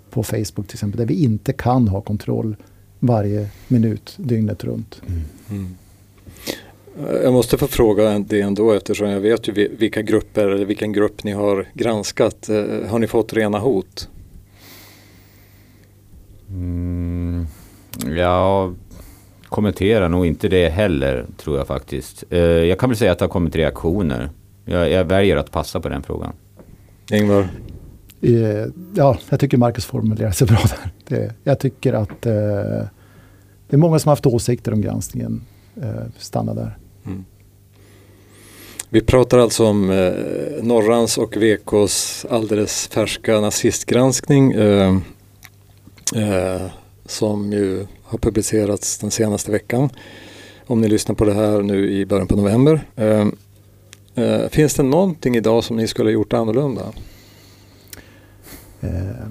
på 0.09 0.23
Facebook 0.23 0.67
till 0.67 0.75
exempel, 0.75 0.99
där 0.99 1.05
vi 1.05 1.23
inte 1.23 1.53
kan 1.53 1.87
ha 1.87 2.01
kontroll 2.01 2.55
varje 2.99 3.49
minut 3.67 4.13
dygnet 4.17 4.63
runt. 4.63 5.01
Mm. 5.07 5.21
Mm. 5.49 5.75
Jag 7.23 7.33
måste 7.33 7.57
få 7.57 7.67
fråga 7.67 8.19
det 8.19 8.41
ändå 8.41 8.71
eftersom 8.71 9.09
jag 9.09 9.19
vet 9.19 9.47
ju 9.47 9.75
vilka 9.77 10.01
grupper 10.01 10.47
eller 10.47 10.65
vilken 10.65 10.93
grupp 10.93 11.23
ni 11.23 11.31
har 11.31 11.67
granskat. 11.73 12.49
Eh, 12.49 12.89
har 12.89 12.99
ni 12.99 13.07
fått 13.07 13.33
rena 13.33 13.59
hot? 13.59 14.09
Mm, 16.49 17.45
jag 18.07 18.75
kommenterar 19.43 20.09
nog 20.09 20.25
inte 20.25 20.47
det 20.47 20.69
heller 20.69 21.25
tror 21.37 21.57
jag 21.57 21.67
faktiskt. 21.67 22.23
Eh, 22.29 22.39
jag 22.39 22.79
kan 22.79 22.89
väl 22.89 22.97
säga 22.97 23.11
att 23.11 23.19
det 23.19 23.25
har 23.25 23.29
kommit 23.29 23.55
reaktioner. 23.55 24.29
Jag, 24.65 24.91
jag 24.91 25.05
väljer 25.05 25.37
att 25.37 25.51
passa 25.51 25.79
på 25.79 25.89
den 25.89 26.03
frågan. 26.03 26.33
Ingvar? 27.11 27.47
Eh, 28.21 28.65
ja, 28.95 29.17
jag 29.29 29.39
tycker 29.39 29.57
Marcus 29.57 29.85
formulerar 29.85 30.31
sig 30.31 30.47
bra 30.47 30.59
där. 30.69 30.91
Det, 31.07 31.33
jag 31.43 31.59
tycker 31.59 31.93
att 31.93 32.25
eh, 32.25 32.87
det 33.69 33.75
är 33.75 33.77
många 33.77 33.99
som 33.99 34.09
har 34.09 34.15
haft 34.15 34.25
åsikter 34.25 34.73
om 34.73 34.81
granskningen. 34.81 35.41
Eh, 35.81 36.03
stanna 36.17 36.53
där. 36.53 36.77
Mm. 37.05 37.25
Vi 38.89 39.01
pratar 39.01 39.37
alltså 39.37 39.65
om 39.65 39.89
eh, 39.89 40.13
Norrans 40.63 41.17
och 41.17 41.37
VKs 41.37 42.25
alldeles 42.29 42.87
färska 42.87 43.39
nazistgranskning 43.41 44.51
eh, 44.51 44.97
eh, 46.15 46.61
som 47.05 47.51
ju 47.53 47.85
har 48.03 48.17
publicerats 48.17 48.97
den 48.97 49.11
senaste 49.11 49.51
veckan. 49.51 49.89
Om 50.65 50.81
ni 50.81 50.87
lyssnar 50.87 51.15
på 51.15 51.25
det 51.25 51.33
här 51.33 51.61
nu 51.61 51.91
i 51.91 52.05
början 52.05 52.27
på 52.27 52.35
november. 52.35 52.81
Eh, 52.95 53.27
eh, 54.15 54.49
finns 54.49 54.73
det 54.73 54.83
någonting 54.83 55.35
idag 55.35 55.63
som 55.63 55.77
ni 55.77 55.87
skulle 55.87 56.07
ha 56.07 56.13
gjort 56.13 56.33
annorlunda? 56.33 56.81
Eh, 58.81 59.27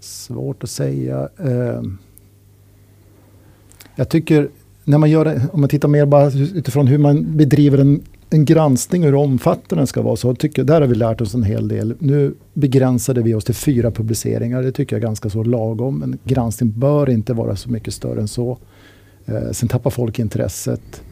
svårt 0.00 0.64
att 0.64 0.70
säga. 0.70 1.28
Eh, 1.38 1.82
jag 3.96 4.08
tycker, 4.08 4.48
när 4.84 4.98
man 4.98 5.10
gör 5.10 5.24
det, 5.24 5.48
om 5.52 5.60
man 5.60 5.68
tittar 5.68 5.88
mer 5.88 6.06
bara 6.06 6.26
utifrån 6.32 6.86
hur 6.86 6.98
man 6.98 7.36
bedriver 7.36 7.78
en, 7.78 8.02
en 8.30 8.44
granskning 8.44 9.02
och 9.02 9.06
hur 9.06 9.14
omfattande 9.14 9.80
den 9.80 9.86
ska 9.86 10.02
vara, 10.02 10.16
så 10.16 10.34
tycker 10.34 10.64
där 10.64 10.80
har 10.80 10.88
vi 10.88 10.94
lärt 10.94 11.20
oss 11.20 11.34
en 11.34 11.42
hel 11.42 11.68
del. 11.68 11.94
Nu 11.98 12.34
begränsade 12.54 13.22
vi 13.22 13.34
oss 13.34 13.44
till 13.44 13.54
fyra 13.54 13.90
publiceringar, 13.90 14.62
det 14.62 14.72
tycker 14.72 14.96
jag 14.96 15.02
är 15.02 15.06
ganska 15.06 15.30
så 15.30 15.42
lagom. 15.42 16.02
En 16.02 16.18
granskning 16.24 16.70
bör 16.70 17.10
inte 17.10 17.32
vara 17.32 17.56
så 17.56 17.70
mycket 17.70 17.94
större 17.94 18.20
än 18.20 18.28
så. 18.28 18.58
Eh, 19.26 19.50
sen 19.52 19.68
tappar 19.68 19.90
folk 19.90 20.18
intresset. 20.18 21.02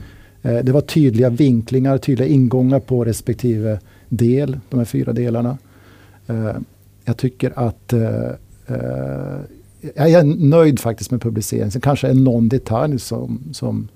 Eh, 0.43 0.59
det 0.65 0.73
var 0.73 0.81
tydliga 0.81 1.31
vinklingar, 1.31 1.99
tydliga 1.99 2.29
ingångar 2.29 2.81
på 2.81 3.05
respektive 3.05 3.81
del, 4.09 4.61
de 4.69 4.79
här 4.79 4.85
fyra 4.85 5.13
delarna. 5.13 5.59
Eh, 6.27 6.57
jag 7.05 7.17
tycker 7.17 7.53
att 7.57 7.93
eh, 7.93 8.31
eh, 8.67 9.41
jag 9.95 10.11
är 10.11 10.49
nöjd 10.49 10.81
faktiskt 10.81 11.11
med 11.11 11.23
publiceringen. 11.23 11.71
Sen 11.71 11.81
kanske 11.81 12.09
är 12.09 12.15
någon 12.15 12.49
detalj 12.49 12.99
som, 12.99 13.41
som 13.53 13.89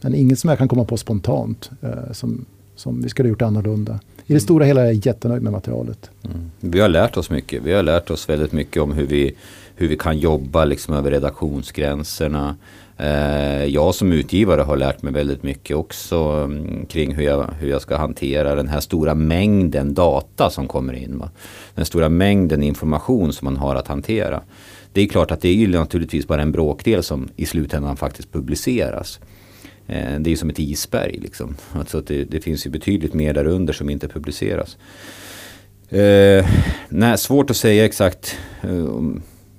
men 0.00 0.14
inget 0.14 0.38
som 0.38 0.50
jag 0.50 0.58
kan 0.58 0.68
komma 0.68 0.84
på 0.84 0.96
spontant 0.96 1.70
som, 2.12 2.44
som 2.76 3.02
vi 3.02 3.08
skulle 3.08 3.26
ha 3.26 3.30
gjort 3.30 3.42
annorlunda. 3.42 4.00
I 4.26 4.34
det 4.34 4.40
stora 4.40 4.64
hela 4.64 4.80
är 4.80 4.84
jag 4.84 5.06
jättenöjd 5.06 5.42
med 5.42 5.52
materialet. 5.52 6.10
Mm. 6.22 6.50
Vi 6.60 6.80
har 6.80 6.88
lärt 6.88 7.16
oss 7.16 7.30
mycket. 7.30 7.62
Vi 7.62 7.72
har 7.72 7.82
lärt 7.82 8.10
oss 8.10 8.28
väldigt 8.28 8.52
mycket 8.52 8.82
om 8.82 8.92
hur 8.92 9.06
vi, 9.06 9.34
hur 9.74 9.88
vi 9.88 9.96
kan 9.96 10.18
jobba 10.18 10.64
liksom 10.64 10.94
över 10.94 11.10
redaktionsgränserna. 11.10 12.56
Eh, 12.96 13.64
jag 13.64 13.94
som 13.94 14.12
utgivare 14.12 14.60
har 14.60 14.76
lärt 14.76 15.02
mig 15.02 15.12
väldigt 15.12 15.42
mycket 15.42 15.76
också 15.76 16.16
mm, 16.16 16.86
kring 16.86 17.14
hur 17.14 17.24
jag, 17.24 17.50
hur 17.60 17.70
jag 17.70 17.82
ska 17.82 17.96
hantera 17.96 18.54
den 18.54 18.68
här 18.68 18.80
stora 18.80 19.14
mängden 19.14 19.94
data 19.94 20.50
som 20.50 20.68
kommer 20.68 20.92
in. 20.92 21.18
Va? 21.18 21.30
Den 21.74 21.84
stora 21.84 22.08
mängden 22.08 22.62
information 22.62 23.32
som 23.32 23.44
man 23.44 23.56
har 23.56 23.74
att 23.74 23.88
hantera. 23.88 24.40
Det 24.92 25.00
är 25.00 25.06
klart 25.06 25.30
att 25.30 25.40
det 25.40 25.48
är 25.48 25.54
ju 25.54 25.68
naturligtvis 25.68 26.26
bara 26.26 26.42
en 26.42 26.52
bråkdel 26.52 27.02
som 27.02 27.28
i 27.36 27.46
slutändan 27.46 27.96
faktiskt 27.96 28.32
publiceras. 28.32 29.20
Eh, 29.86 30.18
det 30.20 30.32
är 30.32 30.36
som 30.36 30.50
ett 30.50 30.58
isberg 30.58 31.18
liksom. 31.18 31.56
Alltså 31.72 32.00
det, 32.00 32.24
det, 32.24 32.40
finns 32.40 32.66
ju 32.66 32.70
betydligt 32.70 33.14
mer 33.14 33.34
där 33.34 33.46
under 33.46 33.72
som 33.72 33.90
inte 33.90 34.08
publiceras. 34.08 34.76
Eh, 35.88 36.46
nej, 36.88 37.18
svårt 37.18 37.50
att 37.50 37.56
säga 37.56 37.84
exakt. 37.84 38.36
Eh, 38.62 39.00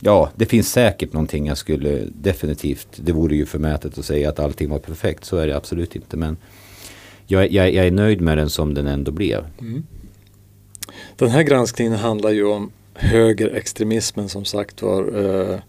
ja, 0.06 0.30
det 0.36 0.46
finns 0.46 0.72
säkert 0.72 1.13
någonting 1.13 1.48
jag 1.48 1.58
skulle 1.58 2.04
definitivt, 2.08 2.88
det 2.96 3.12
vore 3.12 3.36
ju 3.36 3.46
förmätet 3.46 3.98
att 3.98 4.06
säga 4.06 4.30
att 4.30 4.39
allting 4.39 4.70
var 4.70 4.80
perfekt, 4.80 5.26
så 5.26 5.38
är 5.38 5.48
det 5.48 5.58
absolut 5.58 5.96
inte. 5.96 6.18
Men 6.18 6.38
jag, 7.28 7.52
jag, 7.52 7.74
jag 7.74 7.88
är 7.88 7.91
nöjd 7.91 8.22
med 8.22 8.38
den 8.38 8.50
som 8.50 8.74
den 8.74 8.88
ändå 8.88 9.12
blev. 9.12 9.46
Mm. 9.62 9.84
Den 11.15 11.30
här 11.30 11.44
granskningen 11.44 11.94
handlar 11.94 12.30
ju 12.30 12.46
om 12.46 12.72
högerextremismen 12.94 14.30
som 14.30 14.46
sagt 14.46 14.82
var 14.82 15.26
eh, 15.26 15.60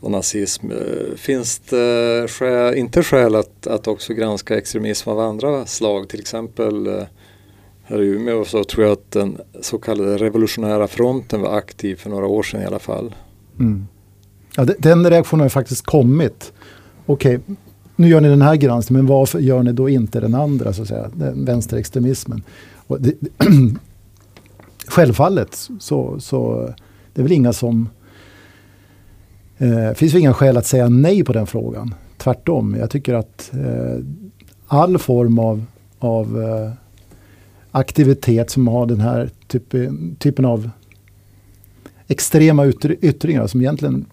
och 0.00 0.10
nazism. 0.10 0.70
Eh, 0.70 1.16
finns 1.16 1.58
det 1.58 2.26
skäl, 2.28 2.74
inte 2.74 3.02
skäl 3.02 3.34
att, 3.34 3.66
att 3.66 3.88
också 3.88 4.14
granska 4.14 4.58
extremism 4.58 5.10
av 5.10 5.20
andra 5.20 5.66
slag? 5.66 6.08
Till 6.08 6.20
exempel 6.20 6.86
eh, 6.86 7.02
här 7.84 8.02
i 8.02 8.06
Umeå 8.06 8.44
så 8.44 8.64
tror 8.64 8.84
jag 8.84 8.92
att 8.92 9.10
den 9.10 9.40
så 9.60 9.78
kallade 9.78 10.16
revolutionära 10.16 10.88
fronten 10.88 11.40
var 11.40 11.56
aktiv 11.56 11.96
för 11.96 12.10
några 12.10 12.26
år 12.26 12.42
sedan 12.42 12.62
i 12.62 12.66
alla 12.66 12.78
fall. 12.78 13.14
Mm. 13.58 13.86
Ja, 14.56 14.66
den 14.78 15.10
reaktionen 15.10 15.42
har 15.42 15.48
faktiskt 15.48 15.86
kommit. 15.86 16.52
Okej, 17.06 17.40
nu 17.96 18.08
gör 18.08 18.20
ni 18.20 18.28
den 18.28 18.42
här 18.42 18.56
granskningen, 18.56 19.04
men 19.04 19.14
varför 19.14 19.38
gör 19.38 19.62
ni 19.62 19.72
då 19.72 19.88
inte 19.88 20.20
den 20.20 20.34
andra, 20.34 20.72
så 20.72 20.82
att 20.82 20.88
säga, 20.88 21.10
den 21.14 21.44
vänsterextremismen? 21.44 22.42
Och 22.86 23.00
det, 23.00 23.14
självfallet 24.86 25.68
så, 25.80 26.20
så 26.20 26.70
det 27.14 27.20
är 27.20 27.22
väl 27.22 27.32
inga 27.32 27.52
som... 27.52 27.88
Eh, 29.58 29.92
finns 29.94 30.12
det 30.12 30.18
inga 30.18 30.34
skäl 30.34 30.56
att 30.56 30.66
säga 30.66 30.88
nej 30.88 31.24
på 31.24 31.32
den 31.32 31.46
frågan. 31.46 31.94
Tvärtom, 32.16 32.76
jag 32.78 32.90
tycker 32.90 33.14
att 33.14 33.50
eh, 33.52 34.04
all 34.66 34.98
form 34.98 35.38
av, 35.38 35.64
av 35.98 36.42
eh, 36.42 36.72
aktivitet 37.70 38.50
som 38.50 38.68
har 38.68 38.86
den 38.86 39.00
här 39.00 39.30
typ, 39.46 39.74
typen 40.18 40.44
av 40.44 40.70
extrema 42.08 42.66
yttringar 43.00 43.46
som 43.46 43.60
egentligen 43.60 44.06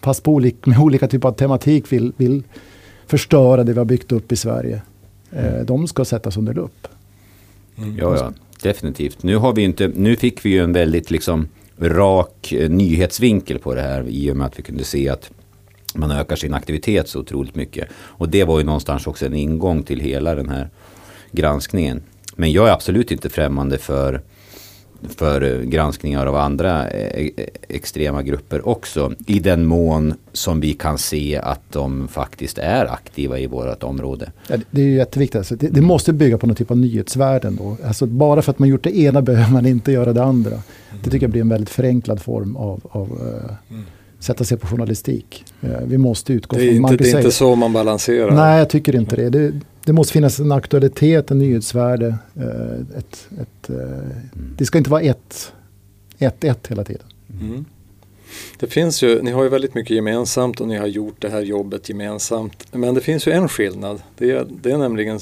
fast 0.00 0.22
på 0.22 0.34
olik, 0.34 0.66
med 0.66 0.78
olika 0.78 1.08
typer 1.08 1.28
av 1.28 1.32
tematik 1.32 1.92
vill, 1.92 2.12
vill 2.16 2.42
förstöra 3.06 3.64
det 3.64 3.72
vi 3.72 3.78
har 3.78 3.84
byggt 3.84 4.12
upp 4.12 4.32
i 4.32 4.36
Sverige. 4.36 4.82
Eh, 5.30 5.64
de 5.64 5.88
ska 5.88 6.04
sättas 6.04 6.36
under 6.36 6.54
lupp. 6.54 6.88
Mm. 7.78 7.96
Ja, 7.98 8.16
ja, 8.16 8.32
definitivt. 8.62 9.22
Nu, 9.22 9.36
har 9.36 9.52
vi 9.52 9.62
inte, 9.62 9.90
nu 9.94 10.16
fick 10.16 10.44
vi 10.44 10.50
ju 10.50 10.64
en 10.64 10.72
väldigt 10.72 11.10
liksom 11.10 11.48
rak 11.78 12.52
eh, 12.52 12.70
nyhetsvinkel 12.70 13.58
på 13.58 13.74
det 13.74 13.82
här 13.82 14.04
i 14.08 14.30
och 14.30 14.36
med 14.36 14.46
att 14.46 14.58
vi 14.58 14.62
kunde 14.62 14.84
se 14.84 15.08
att 15.08 15.30
man 15.94 16.10
ökar 16.10 16.36
sin 16.36 16.54
aktivitet 16.54 17.08
så 17.08 17.20
otroligt 17.20 17.54
mycket. 17.54 17.88
Och 17.94 18.28
det 18.28 18.44
var 18.44 18.58
ju 18.58 18.64
någonstans 18.64 19.06
också 19.06 19.26
en 19.26 19.34
ingång 19.34 19.82
till 19.82 20.00
hela 20.00 20.34
den 20.34 20.48
här 20.48 20.70
granskningen. 21.32 22.02
Men 22.36 22.52
jag 22.52 22.68
är 22.68 22.72
absolut 22.72 23.10
inte 23.10 23.28
främmande 23.28 23.78
för 23.78 24.22
för 25.08 25.62
granskningar 25.62 26.26
av 26.26 26.36
andra 26.36 26.88
eh, 26.88 27.30
extrema 27.68 28.22
grupper 28.22 28.68
också. 28.68 29.12
I 29.26 29.38
den 29.38 29.66
mån 29.66 30.14
som 30.32 30.60
vi 30.60 30.72
kan 30.72 30.98
se 30.98 31.36
att 31.36 31.72
de 31.72 32.08
faktiskt 32.08 32.58
är 32.58 32.86
aktiva 32.92 33.38
i 33.38 33.46
vårt 33.46 33.82
område. 33.82 34.32
Ja, 34.48 34.56
det 34.70 34.80
är 34.80 34.84
ju 34.84 34.96
jätteviktigt. 34.96 35.36
Alltså 35.36 35.56
det, 35.56 35.68
det, 35.68 35.80
måste 35.80 36.12
bygga 36.12 36.38
på 36.38 36.46
någon 36.46 36.56
typ 36.56 36.70
av 36.70 36.76
nyhetsvärden. 36.76 37.56
Då. 37.56 37.76
Alltså 37.86 38.06
bara 38.06 38.42
för 38.42 38.50
att 38.50 38.58
man 38.58 38.68
gjort 38.68 38.84
det 38.84 38.98
ena 38.98 39.22
behöver 39.22 39.52
man 39.52 39.66
inte 39.66 39.92
göra 39.92 40.12
det 40.12 40.24
andra. 40.24 40.62
Det 41.04 41.10
tycker 41.10 41.24
jag 41.24 41.30
blir 41.30 41.40
en 41.40 41.48
väldigt 41.48 41.70
förenklad 41.70 42.22
form 42.22 42.56
av, 42.56 42.80
av 42.90 43.12
uh, 43.12 43.76
sätta 44.18 44.44
sig 44.44 44.58
på 44.58 44.66
journalistik. 44.66 45.44
Uh, 45.64 45.70
vi 45.86 45.98
måste 45.98 46.32
utgå 46.32 46.56
det 46.56 46.62
är 46.62 46.80
från... 46.80 46.92
Inte, 46.92 47.04
det 47.04 47.12
är 47.12 47.16
inte 47.16 47.30
så 47.30 47.54
man 47.54 47.72
balanserar. 47.72 48.30
Nej, 48.30 48.58
jag 48.58 48.70
tycker 48.70 48.96
inte 48.96 49.16
det. 49.16 49.30
det 49.30 49.60
det 49.86 49.92
måste 49.92 50.12
finnas 50.12 50.40
en 50.40 50.52
aktualitet, 50.52 51.30
en 51.30 51.38
nyhetsvärde. 51.38 52.18
Eh, 52.36 52.98
ett, 52.98 53.28
ett, 53.40 53.68
mm. 53.68 54.54
Det 54.58 54.66
ska 54.66 54.78
inte 54.78 54.90
vara 54.90 55.00
ett, 55.00 55.52
ett, 56.18 56.44
ett 56.44 56.66
hela 56.66 56.84
tiden. 56.84 57.06
Mm. 57.40 57.64
Det 58.58 58.66
finns 58.66 59.02
ju, 59.02 59.22
ni 59.22 59.30
har 59.30 59.42
ju 59.42 59.48
väldigt 59.48 59.74
mycket 59.74 59.96
gemensamt 59.96 60.60
och 60.60 60.68
ni 60.68 60.76
har 60.76 60.86
gjort 60.86 61.14
det 61.18 61.28
här 61.28 61.40
jobbet 61.40 61.88
gemensamt. 61.88 62.66
Men 62.72 62.94
det 62.94 63.00
finns 63.00 63.28
ju 63.28 63.32
en 63.32 63.48
skillnad. 63.48 64.02
Det 64.18 64.30
är, 64.30 64.46
det 64.62 64.70
är 64.70 64.78
nämligen, 64.78 65.20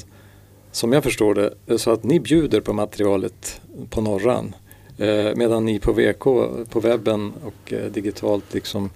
som 0.71 0.93
jag 0.93 1.03
förstår 1.03 1.35
det, 1.35 1.79
så 1.79 1.91
att 1.91 2.03
ni 2.03 2.19
bjuder 2.19 2.61
på 2.61 2.73
materialet 2.73 3.61
på 3.89 4.01
Norran. 4.01 4.55
Eh, 4.97 5.35
medan 5.35 5.65
ni 5.65 5.79
på 5.79 5.91
VK, 5.91 6.23
på 6.69 6.79
webben 6.79 7.33
och 7.43 7.73
eh, 7.73 7.91
digitalt 7.91 8.53
liksom 8.53 8.89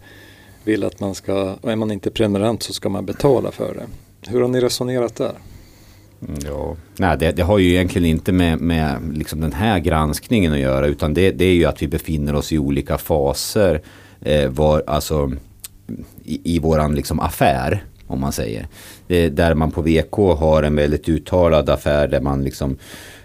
vill 0.64 0.84
att 0.84 1.00
man 1.00 1.16
ska, 1.16 1.54
och 1.62 1.72
är 1.72 1.76
man 1.76 1.92
inte 1.92 2.12
prenumerant 2.12 2.64
så 2.64 2.74
ska 2.74 2.90
man 2.90 3.06
betala 3.06 3.52
för 3.52 3.74
det. 3.74 3.88
Hur 4.32 4.42
har 4.42 4.48
ni 4.48 4.62
resonerat 4.62 5.16
där? 5.16 5.34
Ja, 6.46 6.76
nej 6.98 7.18
det, 7.20 7.32
det, 7.32 7.44
har 7.44 7.58
ju 7.58 7.70
egentligen 7.70 8.08
inte 8.08 8.32
med, 8.32 8.62
med 8.62 9.14
liksom 9.14 9.42
den 9.42 9.54
här 9.54 9.80
granskningen 9.80 10.54
att 10.54 10.60
göra 10.60 10.88
utan 10.88 11.14
det, 11.14 11.32
det 11.32 11.46
är 11.46 11.54
ju 11.54 11.66
att 11.66 11.82
vi 11.82 11.88
befinner 11.88 12.36
oss 12.36 12.52
i 12.52 12.58
olika 12.58 12.98
faser 12.98 13.82
eh, 14.22 14.50
var, 14.50 14.84
alltså, 14.88 15.32
i, 16.24 16.56
i 16.56 16.60
våran 16.60 16.96
liksom 16.96 17.20
affär 17.20 17.84
om 18.08 18.20
man 18.20 18.32
säger. 18.32 18.68
Det, 19.08 19.30
där 19.30 19.54
man 19.54 19.72
på 19.72 19.82
VK 19.82 20.16
har 20.40 20.64
en 20.64 20.76
väldigt 20.76 21.10
uttalad 21.10 21.70
affär 21.70 22.08
där 22.08 22.22
man 22.22 22.44
liksom 22.44 22.78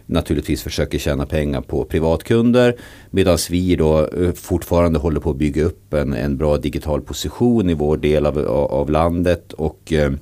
naturligtvis 0.07 0.63
försöker 0.63 0.99
tjäna 0.99 1.27
pengar 1.27 1.61
på 1.61 1.85
privatkunder. 1.85 2.77
Medan 3.11 3.39
vi 3.51 3.77
då 3.77 4.07
eh, 4.07 4.33
fortfarande 4.33 4.99
håller 4.99 5.21
på 5.21 5.31
att 5.31 5.37
bygga 5.37 5.65
upp 5.65 5.95
en, 5.95 6.13
en 6.13 6.37
bra 6.37 6.57
digital 6.57 7.01
position 7.01 7.71
i 7.71 7.75
vår 7.75 7.97
del 7.97 8.27
av, 8.27 8.39
av 8.49 8.91
landet. 8.91 9.53
och 9.53 9.93
Eh, 9.93 10.13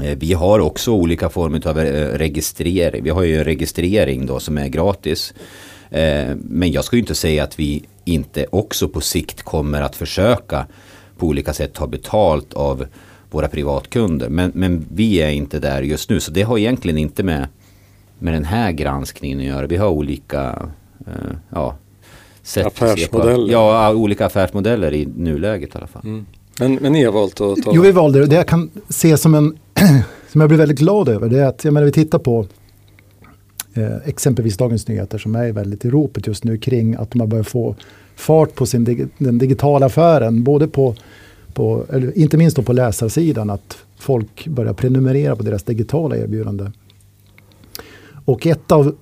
vi 0.00 0.32
har 0.32 0.58
också 0.58 0.90
olika 0.90 1.28
former 1.28 1.66
av 1.66 1.78
eh, 1.78 2.18
registrering. 2.18 3.02
Vi 3.02 3.10
har 3.10 3.22
ju 3.22 3.38
en 3.38 3.44
registrering 3.44 4.26
då 4.26 4.40
som 4.40 4.58
är 4.58 4.68
gratis. 4.68 5.34
Eh, 5.90 6.36
men 6.36 6.72
jag 6.72 6.84
ska 6.84 6.96
ju 6.96 7.00
inte 7.00 7.14
säga 7.14 7.44
att 7.44 7.58
vi 7.58 7.84
inte 8.04 8.46
också 8.50 8.88
på 8.88 9.00
sikt 9.00 9.42
kommer 9.42 9.80
att 9.80 9.96
försöka 9.96 10.66
på 11.18 11.26
olika 11.26 11.52
sätt 11.52 11.72
ta 11.72 11.86
betalt 11.86 12.54
av 12.54 12.86
våra 13.30 13.48
privatkunder. 13.48 14.28
Men, 14.28 14.52
men 14.54 14.86
vi 14.94 15.16
är 15.16 15.30
inte 15.30 15.58
där 15.58 15.82
just 15.82 16.10
nu. 16.10 16.20
Så 16.20 16.30
det 16.30 16.42
har 16.42 16.58
egentligen 16.58 16.98
inte 16.98 17.22
med, 17.22 17.46
med 18.18 18.34
den 18.34 18.44
här 18.44 18.72
granskningen 18.72 19.38
att 19.38 19.44
göra. 19.44 19.66
Vi 19.66 19.76
har 19.76 19.88
olika 19.88 20.68
ja, 21.50 21.76
sätt 22.42 22.66
affärsmodeller. 22.66 23.52
Ja, 23.52 23.94
olika 23.94 24.26
affärsmodeller 24.26 24.94
i 24.94 25.08
nuläget 25.16 25.74
i 25.74 25.78
alla 25.78 25.86
fall. 25.86 26.02
Mm. 26.04 26.26
Men, 26.58 26.74
men 26.74 26.92
ni 26.92 27.04
har 27.04 27.12
valt 27.12 27.40
att 27.40 27.62
ta... 27.62 27.72
Jo, 27.74 27.82
vi 27.82 27.92
valde 27.92 28.20
det. 28.20 28.26
Det 28.26 28.36
jag 28.36 28.48
kan 28.48 28.70
se 28.88 29.18
som 29.18 29.34
en 29.34 29.58
som 30.32 30.40
jag 30.40 30.50
blir 30.50 30.58
väldigt 30.58 30.78
glad 30.78 31.08
över 31.08 31.28
det 31.28 31.38
är 31.38 31.46
att 31.46 31.64
jag 31.64 31.74
menar, 31.74 31.84
vi 31.84 31.92
tittar 31.92 32.18
på 32.18 32.46
eh, 33.74 33.96
exempelvis 34.04 34.56
Dagens 34.56 34.88
Nyheter 34.88 35.18
som 35.18 35.34
är 35.34 35.52
väldigt 35.52 35.84
i 35.84 35.90
ropet 35.90 36.26
just 36.26 36.44
nu 36.44 36.58
kring 36.58 36.94
att 36.94 37.14
man 37.14 37.28
börjar 37.28 37.44
få 37.44 37.76
fart 38.16 38.54
på 38.54 38.66
sin 38.66 38.84
dig, 38.84 39.06
den 39.18 39.38
digitala 39.38 39.86
affären. 39.86 40.44
Både 40.44 40.68
på, 40.68 40.94
på 41.54 41.84
eller 41.88 42.18
inte 42.18 42.36
minst 42.36 42.64
på 42.64 42.72
läsarsidan 42.72 43.50
att 43.50 43.78
folk 43.98 44.46
börjar 44.46 44.72
prenumerera 44.72 45.36
på 45.36 45.42
deras 45.42 45.62
digitala 45.62 46.16
erbjudande. 46.16 46.70
Och 48.24 48.46
ett 48.46 48.72
av 48.72 48.96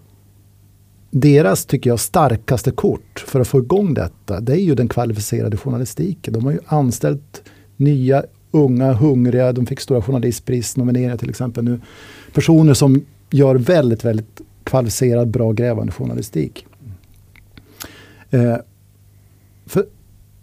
deras, 1.10 1.64
tycker 1.64 1.90
jag, 1.90 2.00
starkaste 2.00 2.70
kort 2.70 3.24
för 3.26 3.40
att 3.40 3.48
få 3.48 3.58
igång 3.58 3.94
detta, 3.94 4.40
det 4.40 4.52
är 4.52 4.60
ju 4.64 4.74
den 4.74 4.88
kvalificerade 4.88 5.56
journalistiken. 5.56 6.34
De 6.34 6.44
har 6.44 6.52
ju 6.52 6.58
anställt 6.66 7.42
nya 7.76 8.24
unga, 8.50 8.92
hungriga, 8.92 9.52
de 9.52 9.66
fick 9.66 9.80
Stora 9.80 10.02
journalistprisnomineringar 10.02 11.16
till 11.16 11.30
exempel 11.30 11.64
nu. 11.64 11.80
Personer 12.32 12.74
som 12.74 13.04
gör 13.30 13.54
väldigt, 13.54 14.04
väldigt 14.04 14.40
kvalificerad, 14.64 15.28
bra 15.28 15.52
grävande 15.52 15.92
journalistik. 15.92 16.66
Eh, 18.30 18.56
för, 19.66 19.86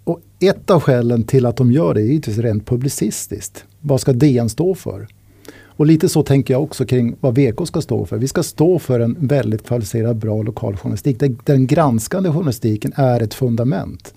och 0.04 0.22
ett 0.39 0.70
av 0.70 0.82
skälen 0.82 1.24
till 1.24 1.46
att 1.46 1.58
de 1.58 1.72
gör 1.72 1.93
det 1.93 2.02
är 2.02 2.06
givetvis 2.06 2.38
rent 2.38 2.65
publicistiskt. 2.65 3.65
Vad 3.82 4.02
ska 4.02 4.13
DN 4.13 4.50
stå 4.50 4.76
för? 4.76 5.08
Och 5.78 5.86
lite 5.86 6.10
så 6.10 6.24
tänker 6.24 6.54
jag 6.54 6.63
också 6.63 6.86
kring 6.86 7.15
vad 7.20 7.36
VK 7.36 7.67
ska 7.67 7.82
stå 7.82 8.06
för. 8.06 8.17
Vi 8.17 8.28
ska 8.28 8.43
stå 8.43 8.80
för 8.80 9.00
en 9.00 9.15
väldigt 9.20 9.67
kvalificerad, 9.67 10.15
bra 10.15 10.41
lokal 10.41 10.78
journalistik. 10.78 11.17
Den 11.43 11.67
granskande 11.67 12.30
journalistiken 12.30 12.93
är 12.96 13.22
ett 13.22 13.34
fundament. 13.34 14.13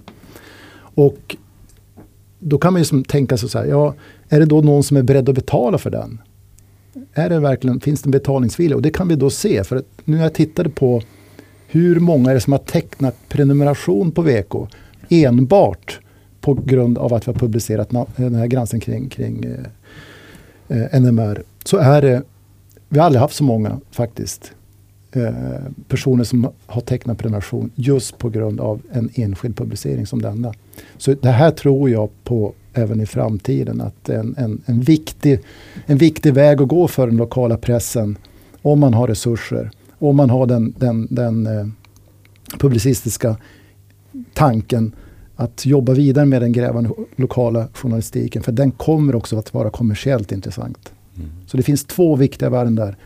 Och 0.95 1.37
då 2.41 2.59
kan 2.59 2.73
man 2.73 2.83
ju 2.83 3.03
tänka 3.03 3.37
sig 3.37 3.49
så 3.49 3.59
här, 3.59 3.67
ja, 3.67 3.95
är 4.29 4.41
det 4.41 4.47
då 4.47 4.61
någon 4.61 4.83
som 4.83 4.97
är 4.97 5.03
beredd 5.03 5.29
att 5.29 5.35
betala 5.35 5.79
för 5.79 5.91
den? 5.91 6.19
Är 7.15 7.31
det 7.31 7.41
verkligen, 7.41 7.81
finns 7.81 8.03
det 8.03 8.07
en 8.07 8.11
betalningsvilja? 8.11 8.77
Och 8.77 8.83
det 8.83 8.91
kan 8.91 9.09
vi 9.09 9.17
då 9.17 9.31
se, 9.31 9.65
för 9.65 9.77
att 9.77 9.87
nu 10.05 10.17
när 10.17 10.23
jag 10.23 10.35
tittade 10.35 10.69
på 10.69 11.03
hur 11.69 12.01
många 12.01 12.31
är 12.31 12.35
det 12.35 12.41
som 12.41 12.53
har 12.53 12.59
tecknat 12.59 13.17
prenumeration 13.29 14.13
på 14.13 14.23
VK 14.23 14.55
enbart 15.09 16.01
på 16.41 16.55
grund 16.55 16.99
av 16.99 17.15
att 17.15 17.29
vi 17.29 17.33
har 17.33 17.39
publicerat 17.39 17.91
den 18.17 18.35
här 18.35 18.47
granskningen 18.47 18.85
kring, 18.85 19.09
kring 19.09 19.45
eh, 20.69 20.93
eh 20.93 21.01
NMR. 21.01 21.43
Så 21.65 21.77
är 21.77 22.03
det, 22.03 22.23
vi 22.89 22.99
har 22.99 23.07
aldrig 23.07 23.21
haft 23.21 23.37
så 23.37 23.45
många 23.45 23.81
faktiskt, 23.91 24.53
personer 25.89 26.25
som 26.25 26.49
har 26.67 26.81
tecknat 26.81 27.19
prenumeration 27.19 27.71
just 27.75 28.19
på 28.19 28.29
grund 28.29 28.61
av 28.61 28.83
en 28.93 29.11
enskild 29.15 29.57
publicering 29.57 30.07
som 30.07 30.23
denna. 30.23 30.55
Så 30.97 31.15
det 31.15 31.31
här 31.31 31.51
tror 31.51 31.91
jag 31.91 32.09
på 32.25 32.53
även 32.75 33.01
i 33.01 33.07
framtiden 33.07 33.81
att 33.81 34.09
en, 34.09 34.35
en, 34.39 34.63
en, 34.67 34.81
viktig, 34.81 35.41
en 35.87 35.99
viktig 35.99 36.35
väg 36.35 36.63
att 36.63 36.69
gå 36.69 36.89
för 36.89 37.07
den 37.07 37.17
lokala 37.17 37.57
pressen 37.57 38.19
om 38.63 38.81
man 38.81 38.95
har 38.95 39.09
resurser, 39.09 39.71
om 39.99 40.17
man 40.17 40.31
har 40.31 40.47
den, 40.47 40.75
den, 40.79 41.09
den 41.11 41.47
eh, 41.47 41.67
publicistiska 42.59 43.37
tanken 44.35 44.93
att 45.37 45.67
jobba 45.67 45.93
vidare 45.93 46.27
med 46.27 46.43
den 46.43 46.53
grävande 46.53 46.91
lokala 47.17 47.69
journalistiken. 47.75 48.43
För 48.43 48.53
den 48.53 48.71
kommer 48.71 49.15
också 49.15 49.39
att 49.39 49.55
vara 49.55 49.71
kommersiellt 49.71 50.33
intressant. 50.33 50.93
Mm. 51.17 51.31
Så 51.47 51.57
det 51.57 51.63
finns 51.63 51.85
två 51.85 52.17
viktiga 52.17 52.51
värden 52.51 52.75
där. 52.75 52.97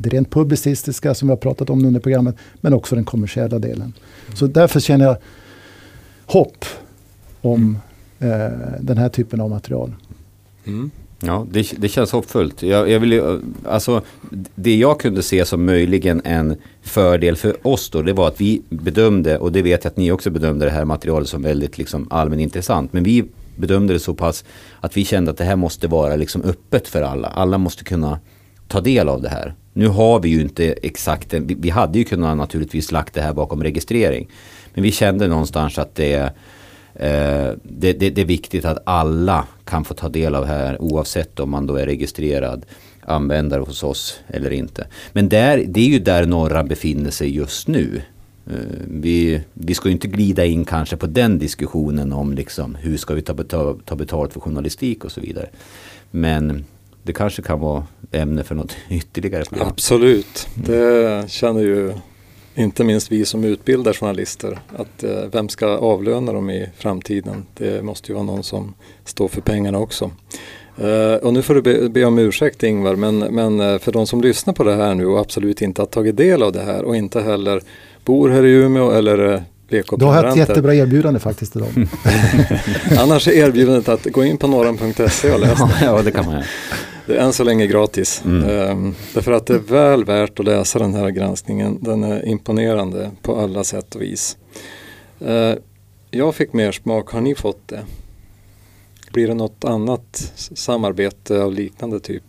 Det 0.00 0.08
rent 0.08 0.30
publicistiska 0.30 1.14
som 1.14 1.28
vi 1.28 1.32
har 1.32 1.36
pratat 1.36 1.70
om 1.70 1.84
under 1.84 2.00
programmet, 2.00 2.36
men 2.60 2.72
också 2.72 2.94
den 2.94 3.04
kommersiella 3.04 3.58
delen. 3.58 3.92
Mm. 4.26 4.36
Så 4.36 4.46
därför 4.46 4.80
känner 4.80 5.04
jag 5.04 5.16
hopp 6.26 6.64
om 7.40 7.78
eh, 8.18 8.28
den 8.80 8.98
här 8.98 9.08
typen 9.08 9.40
av 9.40 9.50
material. 9.50 9.94
Mm. 10.64 10.90
Ja, 11.20 11.46
det, 11.50 11.72
det 11.78 11.88
känns 11.88 12.12
hoppfullt. 12.12 12.62
Jag, 12.62 12.90
jag 12.90 13.00
vill, 13.00 13.40
alltså, 13.64 14.02
det 14.54 14.76
jag 14.76 15.00
kunde 15.00 15.22
se 15.22 15.44
som 15.44 15.64
möjligen 15.64 16.22
en 16.24 16.56
fördel 16.82 17.36
för 17.36 17.66
oss 17.66 17.90
då, 17.90 18.02
det 18.02 18.12
var 18.12 18.28
att 18.28 18.40
vi 18.40 18.62
bedömde, 18.68 19.38
och 19.38 19.52
det 19.52 19.62
vet 19.62 19.84
jag 19.84 19.90
att 19.90 19.96
ni 19.96 20.12
också 20.12 20.30
bedömde 20.30 20.64
det 20.64 20.70
här 20.70 20.84
materialet 20.84 21.28
som 21.28 21.42
väldigt 21.42 21.78
liksom, 21.78 22.06
allmänintressant. 22.10 22.92
Men 22.92 23.02
vi 23.02 23.24
bedömde 23.56 23.92
det 23.92 24.00
så 24.00 24.14
pass 24.14 24.44
att 24.80 24.96
vi 24.96 25.04
kände 25.04 25.30
att 25.30 25.36
det 25.36 25.44
här 25.44 25.56
måste 25.56 25.88
vara 25.88 26.16
liksom 26.16 26.42
öppet 26.42 26.88
för 26.88 27.02
alla. 27.02 27.28
Alla 27.28 27.58
måste 27.58 27.84
kunna 27.84 28.20
ta 28.68 28.80
del 28.80 29.08
av 29.08 29.22
det 29.22 29.28
här. 29.28 29.54
Nu 29.78 29.88
har 29.88 30.20
vi 30.20 30.28
ju 30.28 30.40
inte 30.40 30.72
exakt, 30.82 31.34
vi, 31.34 31.54
vi 31.54 31.70
hade 31.70 31.98
ju 31.98 32.04
kunnat 32.04 32.36
naturligtvis 32.36 32.92
lagt 32.92 33.14
det 33.14 33.20
här 33.20 33.32
bakom 33.32 33.62
registrering. 33.62 34.28
Men 34.74 34.82
vi 34.82 34.92
kände 34.92 35.28
någonstans 35.28 35.78
att 35.78 35.94
det 35.94 36.32
Eh, 36.94 37.52
det, 37.62 37.92
det, 37.92 38.10
det, 38.10 38.20
är 38.20 38.24
viktigt 38.24 38.64
att 38.64 38.78
alla 38.84 39.46
kan 39.64 39.84
få 39.84 39.94
ta 39.94 40.08
del 40.08 40.34
av 40.34 40.42
det 40.42 40.52
här 40.52 40.82
oavsett 40.82 41.40
om 41.40 41.50
man 41.50 41.66
då 41.66 41.76
är 41.76 41.86
registrerad 41.86 42.66
användare 43.02 43.60
hos 43.60 43.82
oss 43.82 44.20
eller 44.28 44.50
inte. 44.50 44.86
Men 45.12 45.28
där, 45.28 45.64
det 45.68 45.80
är 45.80 45.88
ju 45.88 45.98
där 45.98 46.26
Norra 46.26 46.64
befinner 46.64 47.10
sig 47.10 47.36
just 47.36 47.68
nu. 47.68 48.02
Eh, 48.46 48.54
vi, 48.86 49.42
vi 49.54 49.74
ska 49.74 49.88
ju 49.88 49.92
inte 49.92 50.08
glida 50.08 50.44
in 50.44 50.64
kanske 50.64 50.96
på 50.96 51.06
den 51.06 51.38
diskussionen 51.38 52.12
om 52.12 52.32
liksom 52.32 52.74
hur 52.74 52.96
ska 52.96 53.14
vi 53.14 53.22
ta, 53.22 53.34
ta, 53.34 53.76
ta 53.84 53.96
betalt 53.96 54.32
för 54.32 54.40
journalistik 54.40 55.04
och 55.04 55.12
så 55.12 55.20
vidare. 55.20 55.48
Men 56.10 56.64
det 57.02 57.12
kanske 57.12 57.42
kan 57.42 57.60
vara 57.60 57.86
ämne 58.12 58.44
för 58.44 58.54
något 58.54 58.76
ytterligare. 58.90 59.44
Absolut, 59.50 60.48
det 60.54 61.30
känner 61.30 61.60
ju 61.60 61.94
inte 62.54 62.84
minst 62.84 63.12
vi 63.12 63.24
som 63.24 63.44
utbildar 63.44 63.92
journalister, 63.92 64.58
att 64.76 65.04
eh, 65.04 65.24
vem 65.32 65.48
ska 65.48 65.66
avlöna 65.66 66.32
dem 66.32 66.50
i 66.50 66.68
framtiden? 66.76 67.46
Det 67.54 67.84
måste 67.84 68.08
ju 68.08 68.14
vara 68.14 68.24
någon 68.24 68.42
som 68.42 68.74
står 69.04 69.28
för 69.28 69.40
pengarna 69.40 69.78
också. 69.78 70.10
Uh, 70.82 71.14
och 71.14 71.34
nu 71.34 71.42
får 71.42 71.54
du 71.54 71.62
be, 71.62 71.88
be 71.88 72.04
om 72.04 72.18
ursäkt 72.18 72.62
Ingvar, 72.62 72.96
men, 72.96 73.18
men 73.18 73.60
uh, 73.60 73.78
för 73.78 73.92
de 73.92 74.06
som 74.06 74.20
lyssnar 74.20 74.54
på 74.54 74.64
det 74.64 74.74
här 74.74 74.94
nu 74.94 75.06
och 75.06 75.20
absolut 75.20 75.62
inte 75.62 75.82
har 75.82 75.86
tagit 75.86 76.16
del 76.16 76.42
av 76.42 76.52
det 76.52 76.62
här 76.62 76.84
och 76.84 76.96
inte 76.96 77.20
heller 77.20 77.62
bor 78.04 78.28
här 78.28 78.44
i 78.44 78.50
Umeå 78.50 78.90
eller 78.90 79.42
Du 79.68 80.04
har 80.04 80.24
ett 80.24 80.36
jättebra 80.36 80.74
erbjudande 80.74 81.20
faktiskt 81.20 81.56
idag. 81.56 81.68
Annars 82.98 83.28
är 83.28 83.32
erbjudandet 83.32 83.88
att 83.88 84.04
gå 84.04 84.24
in 84.24 84.36
på 84.36 84.46
norran.se 84.46 85.32
och 85.32 85.40
läsa. 85.40 85.70
ja, 85.82 86.02
det 86.02 86.10
kan 86.10 86.24
man 86.24 86.34
göra. 86.34 86.44
Det 87.08 87.16
är 87.16 87.20
än 87.20 87.32
så 87.32 87.44
länge 87.44 87.66
gratis. 87.66 88.22
Mm. 88.24 88.70
Um, 88.70 88.94
därför 89.14 89.32
att 89.32 89.46
det 89.46 89.54
är 89.54 89.58
väl 89.58 90.04
värt 90.04 90.40
att 90.40 90.46
läsa 90.46 90.78
den 90.78 90.94
här 90.94 91.10
granskningen. 91.10 91.78
Den 91.80 92.02
är 92.02 92.28
imponerande 92.28 93.10
på 93.22 93.36
alla 93.36 93.64
sätt 93.64 93.94
och 93.94 94.02
vis. 94.02 94.36
Uh, 95.26 95.54
jag 96.10 96.34
fick 96.34 96.52
mer 96.52 96.72
smak, 96.72 97.10
har 97.10 97.20
ni 97.20 97.34
fått 97.34 97.68
det? 97.68 97.80
Blir 99.12 99.28
det 99.28 99.34
något 99.34 99.64
annat 99.64 100.32
samarbete 100.36 101.42
av 101.42 101.52
liknande 101.52 102.00
typ? 102.00 102.24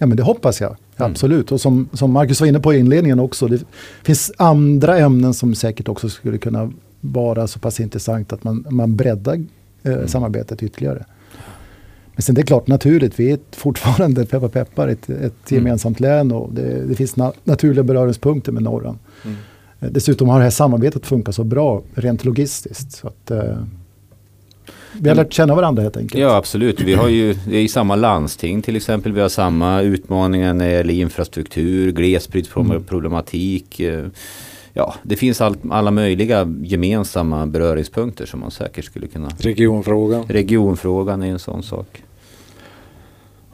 Ja 0.00 0.06
men 0.06 0.16
det 0.16 0.22
hoppas 0.22 0.60
jag, 0.60 0.76
mm. 0.96 1.10
absolut. 1.10 1.52
Och 1.52 1.60
som, 1.60 1.88
som 1.92 2.12
Marcus 2.12 2.40
var 2.40 2.46
inne 2.46 2.60
på 2.60 2.74
i 2.74 2.78
inledningen 2.78 3.20
också, 3.20 3.46
det 3.46 3.64
finns 4.02 4.32
andra 4.36 4.98
ämnen 4.98 5.34
som 5.34 5.54
säkert 5.54 5.88
också 5.88 6.08
skulle 6.08 6.38
kunna 6.38 6.72
vara 7.00 7.46
så 7.46 7.58
pass 7.58 7.80
intressant 7.80 8.32
att 8.32 8.44
man, 8.44 8.66
man 8.70 8.96
breddar 8.96 9.34
eh, 9.82 9.92
mm. 9.92 10.08
samarbetet 10.08 10.62
ytterligare. 10.62 11.04
Men 12.18 12.22
sen 12.22 12.34
det 12.34 12.40
är 12.40 12.46
klart, 12.46 12.66
naturligt, 12.66 13.20
vi 13.20 13.30
är 13.30 13.38
fortfarande, 13.52 14.26
peppar 14.26 14.48
peppar, 14.48 14.88
ett, 14.88 15.10
ett 15.10 15.10
mm. 15.10 15.32
gemensamt 15.48 16.00
län 16.00 16.32
och 16.32 16.52
det, 16.52 16.84
det 16.88 16.94
finns 16.94 17.16
na 17.16 17.32
naturliga 17.44 17.82
beröringspunkter 17.82 18.52
med 18.52 18.62
Norran. 18.62 18.98
Mm. 19.24 19.36
Eh, 19.80 19.88
dessutom 19.90 20.28
har 20.28 20.38
det 20.38 20.44
här 20.44 20.50
samarbetet 20.50 21.06
funkat 21.06 21.34
så 21.34 21.44
bra 21.44 21.82
rent 21.94 22.24
logistiskt. 22.24 22.92
Så 22.92 23.08
att, 23.08 23.30
eh, 23.30 23.56
vi 24.92 25.08
har 25.08 25.16
lärt 25.16 25.32
känna 25.32 25.54
varandra 25.54 25.82
helt 25.82 25.96
enkelt. 25.96 26.20
Ja 26.20 26.36
absolut, 26.36 26.80
vi 26.80 26.94
har 26.94 27.08
ju 27.08 27.34
det 27.48 27.56
är 27.56 27.62
i 27.62 27.68
samma 27.68 27.96
landsting 27.96 28.62
till 28.62 28.76
exempel. 28.76 29.12
Vi 29.12 29.20
har 29.20 29.28
samma 29.28 29.80
utmaningar 29.82 30.54
när 30.54 30.66
det 30.66 30.72
gäller 30.72 30.94
infrastruktur, 30.94 31.92
glesbygdsproblematik. 31.92 33.80
Mm. 33.80 34.10
Ja, 34.78 34.94
det 35.02 35.16
finns 35.16 35.40
all, 35.40 35.56
alla 35.70 35.90
möjliga 35.90 36.54
gemensamma 36.62 37.46
beröringspunkter 37.46 38.26
som 38.26 38.40
man 38.40 38.50
säkert 38.50 38.84
skulle 38.84 39.06
kunna... 39.06 39.30
Regionfrågan. 39.38 40.24
Regionfrågan 40.28 41.22
är 41.22 41.26
en 41.26 41.38
sån 41.38 41.62
sak. 41.62 42.02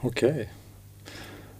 Okej. 0.01 0.31
Okay. 0.31 0.45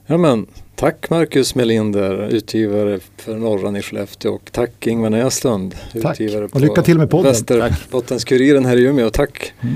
Ja 0.06 0.18
men 0.18 0.48
tack 0.76 1.10
Marcus 1.10 1.56
Melinder, 1.56 2.28
utgivare 2.28 3.00
för 3.18 3.36
Norran 3.36 3.76
i 3.76 3.82
Skellefteå 3.82 4.34
och 4.34 4.50
tack 4.52 4.88
Ingvar 4.88 5.10
Näslund, 5.10 5.76
tack. 6.02 6.22
utgivare 6.22 6.46
och 6.46 6.62
lycka 6.62 6.82
till 6.82 6.98
med 6.98 7.10
podden. 7.10 7.34
Västerbottens-Kuriren 7.34 8.66
här 8.66 8.78
i 8.78 8.84
Umeå. 8.84 9.10
Tack. 9.10 9.54
Mm. 9.62 9.76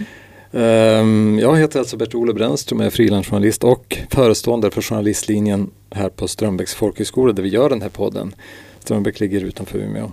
Um, 1.02 1.40
jag 1.40 1.58
heter 1.58 1.80
alltså 1.80 1.98
Bert-Olof 1.98 2.36
Brännström, 2.36 2.82
är 2.82 2.90
frilansjournalist 2.90 3.64
och 3.64 3.98
föreståndare 4.10 4.72
för 4.72 4.82
journalistlinjen 4.82 5.72
här 5.92 6.10
på 6.10 6.28
Strömbäcks 6.28 6.74
folkhögskola 6.74 7.34
där 7.34 7.44
vi 7.44 7.50
gör 7.50 7.70
den 7.70 7.82
här 7.82 7.90
podden. 7.90 8.34
Strömbäck 8.90 9.20
ligger 9.20 9.44
utanför 9.44 9.80
Umeå. 9.80 10.12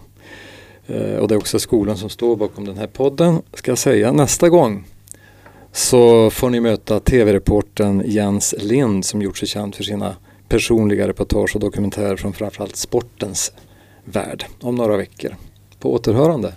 Eh, 0.87 1.17
och 1.17 1.29
det 1.29 1.35
är 1.35 1.37
också 1.37 1.59
skolan 1.59 1.97
som 1.97 2.11
står 2.11 2.37
bakom 2.37 2.65
den 2.65 2.79
här 2.79 2.87
podden, 2.87 3.43
ska 3.55 3.71
jag 3.71 3.79
säga. 3.79 4.13
Nästa 4.13 4.49
gång 4.49 4.85
så 5.73 6.31
får 6.31 6.51
ni 6.51 6.61
möta 6.61 7.01
TV-reportern 7.01 8.03
Jens 8.07 8.55
Lind 8.59 9.05
som 9.05 9.23
gjort 9.23 9.39
sig 9.39 9.49
känd 9.49 9.75
för 9.75 9.85
sina 9.85 10.17
personliga 10.49 11.09
reportage 11.09 11.55
och 11.55 11.61
dokumentärer 11.61 12.17
från 12.17 12.33
framförallt 12.33 12.77
sportens 12.77 13.53
värld 14.05 14.45
om 14.61 14.75
några 14.75 14.97
veckor. 14.97 15.37
På 15.79 15.93
återhörande. 15.93 16.53